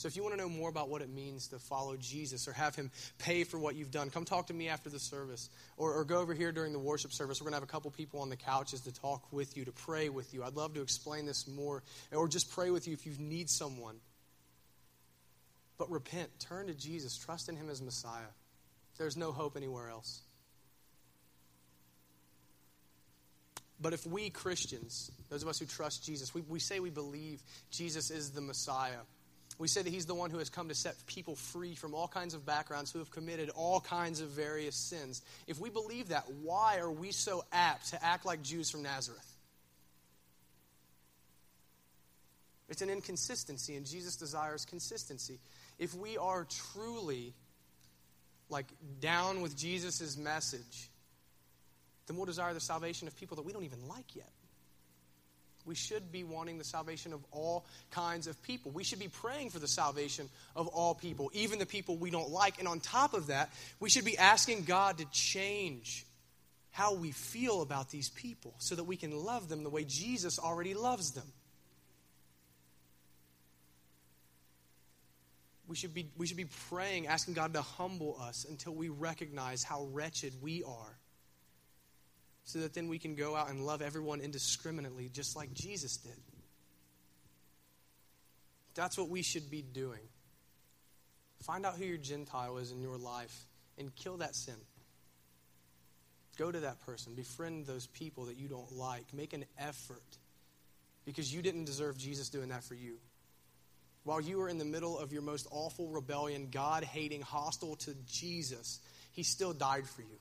So 0.00 0.08
if 0.08 0.16
you 0.16 0.22
want 0.22 0.34
to 0.34 0.40
know 0.40 0.48
more 0.48 0.70
about 0.70 0.88
what 0.88 1.02
it 1.02 1.10
means 1.10 1.48
to 1.48 1.58
follow 1.58 1.94
Jesus 1.94 2.48
or 2.48 2.54
have 2.54 2.74
him 2.74 2.90
pay 3.18 3.44
for 3.44 3.58
what 3.58 3.74
you've 3.74 3.90
done, 3.90 4.08
come 4.08 4.24
talk 4.24 4.46
to 4.46 4.54
me 4.54 4.70
after 4.70 4.88
the 4.88 4.98
service 4.98 5.50
or, 5.76 5.92
or 5.92 6.06
go 6.06 6.20
over 6.20 6.32
here 6.32 6.52
during 6.52 6.72
the 6.72 6.78
worship 6.78 7.12
service. 7.12 7.38
We're 7.38 7.44
going 7.44 7.52
to 7.52 7.56
have 7.56 7.68
a 7.68 7.70
couple 7.70 7.90
people 7.90 8.20
on 8.20 8.30
the 8.30 8.36
couches 8.36 8.80
to 8.84 8.94
talk 8.94 9.30
with 9.30 9.58
you, 9.58 9.66
to 9.66 9.72
pray 9.72 10.08
with 10.08 10.32
you. 10.32 10.42
I'd 10.42 10.56
love 10.56 10.72
to 10.72 10.80
explain 10.80 11.26
this 11.26 11.46
more 11.46 11.82
or 12.12 12.28
just 12.28 12.50
pray 12.50 12.70
with 12.70 12.88
you 12.88 12.94
if 12.94 13.04
you 13.04 13.12
need 13.18 13.50
someone. 13.50 13.96
But 15.76 15.90
repent, 15.90 16.30
turn 16.38 16.68
to 16.68 16.74
Jesus, 16.74 17.18
trust 17.18 17.50
in 17.50 17.56
him 17.56 17.68
as 17.68 17.82
Messiah. 17.82 18.32
There's 18.96 19.18
no 19.18 19.32
hope 19.32 19.54
anywhere 19.54 19.90
else. 19.90 20.22
But 23.78 23.92
if 23.92 24.06
we 24.06 24.30
Christians, 24.30 25.12
those 25.28 25.42
of 25.42 25.48
us 25.50 25.58
who 25.58 25.66
trust 25.66 26.06
Jesus, 26.06 26.32
we, 26.32 26.40
we 26.48 26.58
say 26.58 26.80
we 26.80 26.88
believe 26.88 27.42
Jesus 27.70 28.10
is 28.10 28.30
the 28.30 28.40
Messiah, 28.40 29.00
we 29.60 29.68
say 29.68 29.82
that 29.82 29.90
he's 29.90 30.06
the 30.06 30.14
one 30.14 30.30
who 30.30 30.38
has 30.38 30.48
come 30.48 30.68
to 30.68 30.74
set 30.74 30.94
people 31.06 31.36
free 31.36 31.74
from 31.74 31.94
all 31.94 32.08
kinds 32.08 32.32
of 32.32 32.46
backgrounds 32.46 32.90
who 32.90 32.98
have 32.98 33.10
committed 33.10 33.50
all 33.50 33.78
kinds 33.78 34.22
of 34.22 34.28
various 34.28 34.74
sins. 34.74 35.20
If 35.46 35.60
we 35.60 35.68
believe 35.68 36.08
that, 36.08 36.24
why 36.42 36.78
are 36.78 36.90
we 36.90 37.12
so 37.12 37.44
apt 37.52 37.90
to 37.90 38.02
act 38.02 38.24
like 38.24 38.42
Jews 38.42 38.70
from 38.70 38.82
Nazareth? 38.82 39.36
It's 42.70 42.80
an 42.80 42.88
inconsistency, 42.88 43.76
and 43.76 43.84
Jesus 43.84 44.16
desires 44.16 44.64
consistency. 44.64 45.38
If 45.78 45.94
we 45.94 46.16
are 46.16 46.46
truly 46.72 47.34
like 48.48 48.66
down 49.00 49.42
with 49.42 49.58
Jesus' 49.58 50.16
message, 50.16 50.88
then 52.06 52.16
we'll 52.16 52.26
desire 52.26 52.54
the 52.54 52.60
salvation 52.60 53.08
of 53.08 53.16
people 53.16 53.36
that 53.36 53.44
we 53.44 53.52
don't 53.52 53.64
even 53.64 53.88
like 53.88 54.16
yet. 54.16 54.30
We 55.66 55.74
should 55.74 56.10
be 56.10 56.24
wanting 56.24 56.58
the 56.58 56.64
salvation 56.64 57.12
of 57.12 57.24
all 57.30 57.64
kinds 57.90 58.26
of 58.26 58.40
people. 58.42 58.70
We 58.72 58.84
should 58.84 58.98
be 58.98 59.08
praying 59.08 59.50
for 59.50 59.58
the 59.58 59.68
salvation 59.68 60.28
of 60.56 60.68
all 60.68 60.94
people, 60.94 61.30
even 61.34 61.58
the 61.58 61.66
people 61.66 61.96
we 61.96 62.10
don't 62.10 62.30
like. 62.30 62.58
And 62.58 62.66
on 62.66 62.80
top 62.80 63.14
of 63.14 63.28
that, 63.28 63.52
we 63.78 63.90
should 63.90 64.04
be 64.04 64.16
asking 64.18 64.64
God 64.64 64.98
to 64.98 65.04
change 65.12 66.06
how 66.70 66.94
we 66.94 67.10
feel 67.10 67.62
about 67.62 67.90
these 67.90 68.08
people 68.10 68.54
so 68.58 68.74
that 68.74 68.84
we 68.84 68.96
can 68.96 69.10
love 69.10 69.48
them 69.48 69.64
the 69.64 69.70
way 69.70 69.84
Jesus 69.84 70.38
already 70.38 70.74
loves 70.74 71.12
them. 71.12 71.26
We 75.66 75.76
should, 75.76 75.94
be, 75.94 76.10
we 76.16 76.26
should 76.26 76.36
be 76.36 76.48
praying, 76.68 77.06
asking 77.06 77.34
God 77.34 77.54
to 77.54 77.62
humble 77.62 78.18
us 78.20 78.44
until 78.48 78.74
we 78.74 78.88
recognize 78.88 79.62
how 79.62 79.84
wretched 79.92 80.32
we 80.42 80.64
are 80.64 80.99
so 82.50 82.60
that 82.60 82.74
then 82.74 82.88
we 82.88 82.98
can 82.98 83.14
go 83.14 83.36
out 83.36 83.48
and 83.48 83.64
love 83.64 83.82
everyone 83.82 84.20
indiscriminately, 84.20 85.08
just 85.12 85.36
like 85.36 85.52
Jesus 85.54 85.96
did. 85.96 86.16
That's 88.74 88.98
what 88.98 89.08
we 89.08 89.22
should 89.22 89.50
be 89.50 89.62
doing. 89.62 90.00
Find 91.42 91.64
out 91.64 91.76
who 91.76 91.84
your 91.84 91.96
Gentile 91.96 92.58
is 92.58 92.72
in 92.72 92.80
your 92.80 92.98
life 92.98 93.46
and 93.78 93.94
kill 93.94 94.18
that 94.18 94.34
sin. 94.34 94.56
Go 96.36 96.50
to 96.50 96.60
that 96.60 96.80
person, 96.80 97.14
befriend 97.14 97.66
those 97.66 97.86
people 97.86 98.26
that 98.26 98.36
you 98.36 98.48
don't 98.48 98.72
like, 98.72 99.12
make 99.12 99.32
an 99.32 99.44
effort 99.58 100.18
because 101.04 101.32
you 101.32 101.42
didn't 101.42 101.64
deserve 101.64 101.98
Jesus 101.98 102.28
doing 102.28 102.48
that 102.48 102.64
for 102.64 102.74
you. 102.74 102.96
While 104.04 104.20
you 104.20 104.38
were 104.38 104.48
in 104.48 104.58
the 104.58 104.64
middle 104.64 104.98
of 104.98 105.12
your 105.12 105.22
most 105.22 105.46
awful 105.50 105.88
rebellion, 105.88 106.48
God 106.50 106.84
hating, 106.84 107.20
hostile 107.20 107.76
to 107.76 107.94
Jesus, 108.06 108.80
He 109.12 109.22
still 109.22 109.52
died 109.52 109.86
for 109.86 110.02
you. 110.02 110.18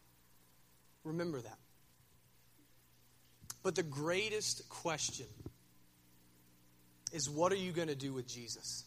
Remember 1.03 1.39
that. 1.41 1.57
But 3.63 3.75
the 3.75 3.83
greatest 3.83 4.67
question 4.69 5.27
is 7.11 7.29
what 7.29 7.51
are 7.51 7.57
you 7.57 7.71
going 7.71 7.87
to 7.87 7.95
do 7.95 8.13
with 8.13 8.27
Jesus? 8.27 8.83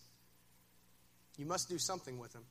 You 1.37 1.47
must 1.47 1.69
do 1.69 1.79
something 1.79 2.19
with 2.19 2.35
him. 2.35 2.45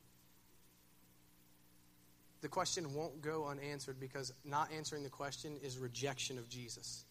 The 2.42 2.48
question 2.48 2.94
won't 2.94 3.22
go 3.22 3.46
unanswered 3.46 4.00
because 4.00 4.32
not 4.44 4.70
answering 4.76 5.04
the 5.04 5.08
question 5.08 5.56
is 5.62 5.78
rejection 5.78 6.38
of 6.38 6.48
Jesus. 6.48 7.04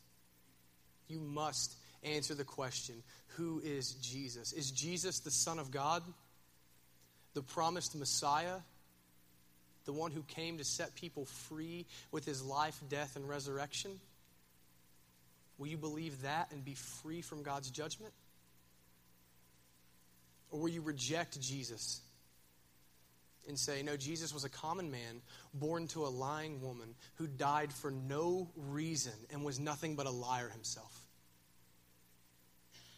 You 1.07 1.19
must 1.19 1.75
answer 2.03 2.35
the 2.35 2.43
question 2.43 2.95
who 3.35 3.61
is 3.63 3.93
Jesus? 3.93 4.51
Is 4.51 4.71
Jesus 4.71 5.19
the 5.19 5.31
Son 5.31 5.57
of 5.57 5.71
God? 5.71 6.03
The 7.33 7.41
promised 7.41 7.95
Messiah? 7.95 8.57
The 9.85 9.93
one 9.93 10.11
who 10.11 10.23
came 10.23 10.57
to 10.57 10.65
set 10.65 10.95
people 10.95 11.25
free 11.25 11.85
with 12.11 12.25
his 12.25 12.43
life, 12.43 12.77
death, 12.89 13.15
and 13.15 13.27
resurrection? 13.27 13.99
Will 15.61 15.67
you 15.67 15.77
believe 15.77 16.23
that 16.23 16.47
and 16.51 16.65
be 16.65 16.73
free 16.73 17.21
from 17.21 17.43
God's 17.43 17.69
judgment? 17.69 18.13
Or 20.49 20.59
will 20.59 20.69
you 20.69 20.81
reject 20.81 21.39
Jesus 21.39 22.01
and 23.47 23.59
say, 23.59 23.83
no, 23.83 23.95
Jesus 23.95 24.33
was 24.33 24.43
a 24.43 24.49
common 24.49 24.89
man 24.89 25.21
born 25.53 25.85
to 25.89 26.03
a 26.03 26.09
lying 26.09 26.63
woman 26.63 26.95
who 27.13 27.27
died 27.27 27.71
for 27.71 27.91
no 27.91 28.49
reason 28.55 29.13
and 29.31 29.45
was 29.45 29.59
nothing 29.59 29.95
but 29.95 30.07
a 30.07 30.09
liar 30.09 30.49
himself? 30.49 30.99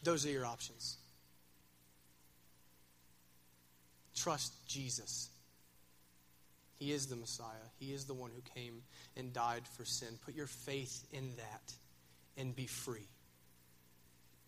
Those 0.04 0.26
are 0.26 0.30
your 0.30 0.46
options. 0.46 0.96
Trust 4.16 4.54
Jesus. 4.70 5.28
He 6.80 6.94
is 6.94 7.08
the 7.08 7.18
Messiah. 7.18 7.68
He 7.78 7.92
is 7.92 8.06
the 8.06 8.14
one 8.14 8.32
who 8.34 8.42
came 8.58 8.84
and 9.18 9.34
died 9.34 9.64
for 9.68 9.84
sin. 9.84 10.18
Put 10.24 10.34
your 10.34 10.48
faith 10.48 11.06
in 11.12 11.36
that 11.36 11.74
and 12.38 12.56
be 12.56 12.68
free. 12.68 13.08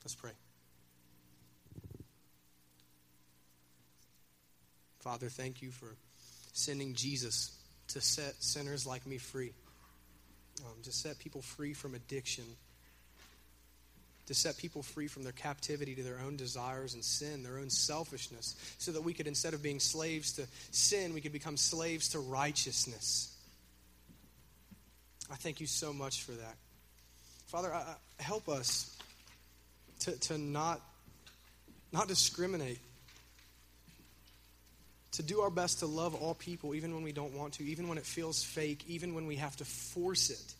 Let's 0.03 0.15
pray. 0.15 0.31
Father, 4.99 5.29
thank 5.29 5.61
you 5.61 5.69
for 5.69 5.95
sending 6.53 6.95
Jesus 6.95 7.55
to 7.89 8.01
set 8.01 8.41
sinners 8.41 8.87
like 8.87 9.05
me 9.05 9.17
free, 9.17 9.53
um, 10.65 10.81
to 10.83 10.91
set 10.91 11.19
people 11.19 11.41
free 11.41 11.73
from 11.73 11.93
addiction, 11.93 12.43
to 14.25 14.33
set 14.33 14.57
people 14.57 14.81
free 14.81 15.07
from 15.07 15.21
their 15.23 15.31
captivity 15.31 15.93
to 15.93 16.01
their 16.01 16.19
own 16.25 16.35
desires 16.35 16.95
and 16.95 17.03
sin, 17.03 17.43
their 17.43 17.59
own 17.59 17.69
selfishness, 17.69 18.55
so 18.79 18.91
that 18.91 19.01
we 19.01 19.13
could, 19.13 19.27
instead 19.27 19.53
of 19.53 19.61
being 19.61 19.79
slaves 19.79 20.33
to 20.33 20.47
sin, 20.71 21.13
we 21.13 21.21
could 21.21 21.33
become 21.33 21.57
slaves 21.57 22.09
to 22.09 22.19
righteousness. 22.19 23.31
I 25.31 25.35
thank 25.35 25.59
you 25.59 25.67
so 25.67 25.93
much 25.93 26.23
for 26.23 26.31
that. 26.31 26.55
Father, 27.45 27.73
I, 27.73 27.95
help 28.19 28.49
us 28.49 28.95
to, 30.01 30.11
to 30.19 30.37
not, 30.37 30.81
not 31.91 32.07
discriminate, 32.07 32.79
to 35.13 35.23
do 35.23 35.41
our 35.41 35.49
best 35.49 35.79
to 35.79 35.85
love 35.85 36.15
all 36.15 36.33
people, 36.33 36.75
even 36.75 36.93
when 36.93 37.03
we 37.03 37.11
don't 37.11 37.33
want 37.33 37.53
to, 37.53 37.63
even 37.63 37.87
when 37.87 37.97
it 37.97 38.05
feels 38.05 38.43
fake, 38.43 38.83
even 38.87 39.13
when 39.15 39.27
we 39.27 39.37
have 39.37 39.55
to 39.57 39.65
force 39.65 40.29
it. 40.29 40.53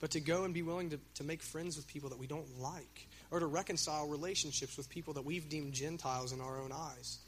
But 0.00 0.12
to 0.12 0.20
go 0.20 0.44
and 0.44 0.54
be 0.54 0.62
willing 0.62 0.90
to, 0.90 0.98
to 1.16 1.24
make 1.24 1.42
friends 1.42 1.76
with 1.76 1.86
people 1.86 2.08
that 2.10 2.18
we 2.18 2.26
don't 2.26 2.58
like, 2.58 3.08
or 3.30 3.38
to 3.38 3.46
reconcile 3.46 4.08
relationships 4.08 4.76
with 4.76 4.88
people 4.88 5.14
that 5.14 5.24
we've 5.24 5.48
deemed 5.48 5.74
Gentiles 5.74 6.32
in 6.32 6.40
our 6.40 6.60
own 6.60 6.72
eyes. 6.72 7.18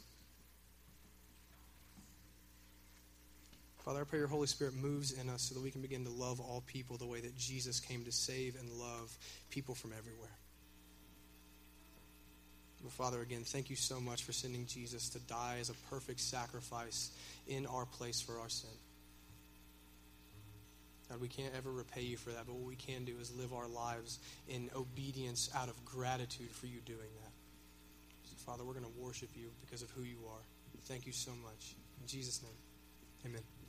Father, 3.83 4.01
I 4.01 4.03
pray 4.05 4.19
your 4.19 4.29
Holy 4.29 4.47
Spirit 4.47 4.75
moves 4.75 5.11
in 5.11 5.29
us 5.29 5.41
so 5.41 5.55
that 5.55 5.61
we 5.61 5.69
can 5.69 5.81
begin 5.81 6.05
to 6.05 6.09
love 6.09 6.39
all 6.39 6.63
people 6.65 6.97
the 6.97 7.05
way 7.05 7.19
that 7.19 7.37
Jesus 7.37 7.81
came 7.81 8.05
to 8.05 8.11
save 8.11 8.55
and 8.57 8.69
love 8.71 9.17
people 9.49 9.75
from 9.75 9.91
everywhere. 9.97 10.37
But 12.81 12.91
Father, 12.93 13.21
again, 13.21 13.43
thank 13.43 13.69
you 13.69 13.75
so 13.75 13.99
much 13.99 14.23
for 14.23 14.31
sending 14.33 14.65
Jesus 14.67 15.09
to 15.09 15.19
die 15.19 15.57
as 15.59 15.69
a 15.69 15.73
perfect 15.89 16.19
sacrifice 16.19 17.11
in 17.47 17.65
our 17.65 17.85
place 17.85 18.21
for 18.21 18.39
our 18.39 18.49
sin. 18.49 18.69
God, 21.09 21.19
we 21.19 21.27
can't 21.27 21.53
ever 21.55 21.71
repay 21.71 22.01
you 22.01 22.17
for 22.17 22.31
that, 22.31 22.45
but 22.45 22.55
what 22.55 22.67
we 22.67 22.75
can 22.75 23.03
do 23.05 23.13
is 23.19 23.35
live 23.35 23.53
our 23.53 23.67
lives 23.67 24.19
in 24.47 24.69
obedience 24.75 25.49
out 25.55 25.69
of 25.69 25.85
gratitude 25.85 26.51
for 26.51 26.67
you 26.67 26.79
doing 26.85 26.99
that. 27.21 27.31
So, 28.29 28.35
Father, 28.45 28.63
we're 28.63 28.73
going 28.73 28.85
to 28.85 29.01
worship 29.01 29.29
you 29.35 29.49
because 29.61 29.81
of 29.81 29.91
who 29.91 30.03
you 30.03 30.17
are. 30.29 30.41
Thank 30.85 31.05
you 31.05 31.13
so 31.13 31.31
much. 31.43 31.75
In 32.01 32.07
Jesus' 32.07 32.41
name, 32.41 32.51
amen. 33.25 33.62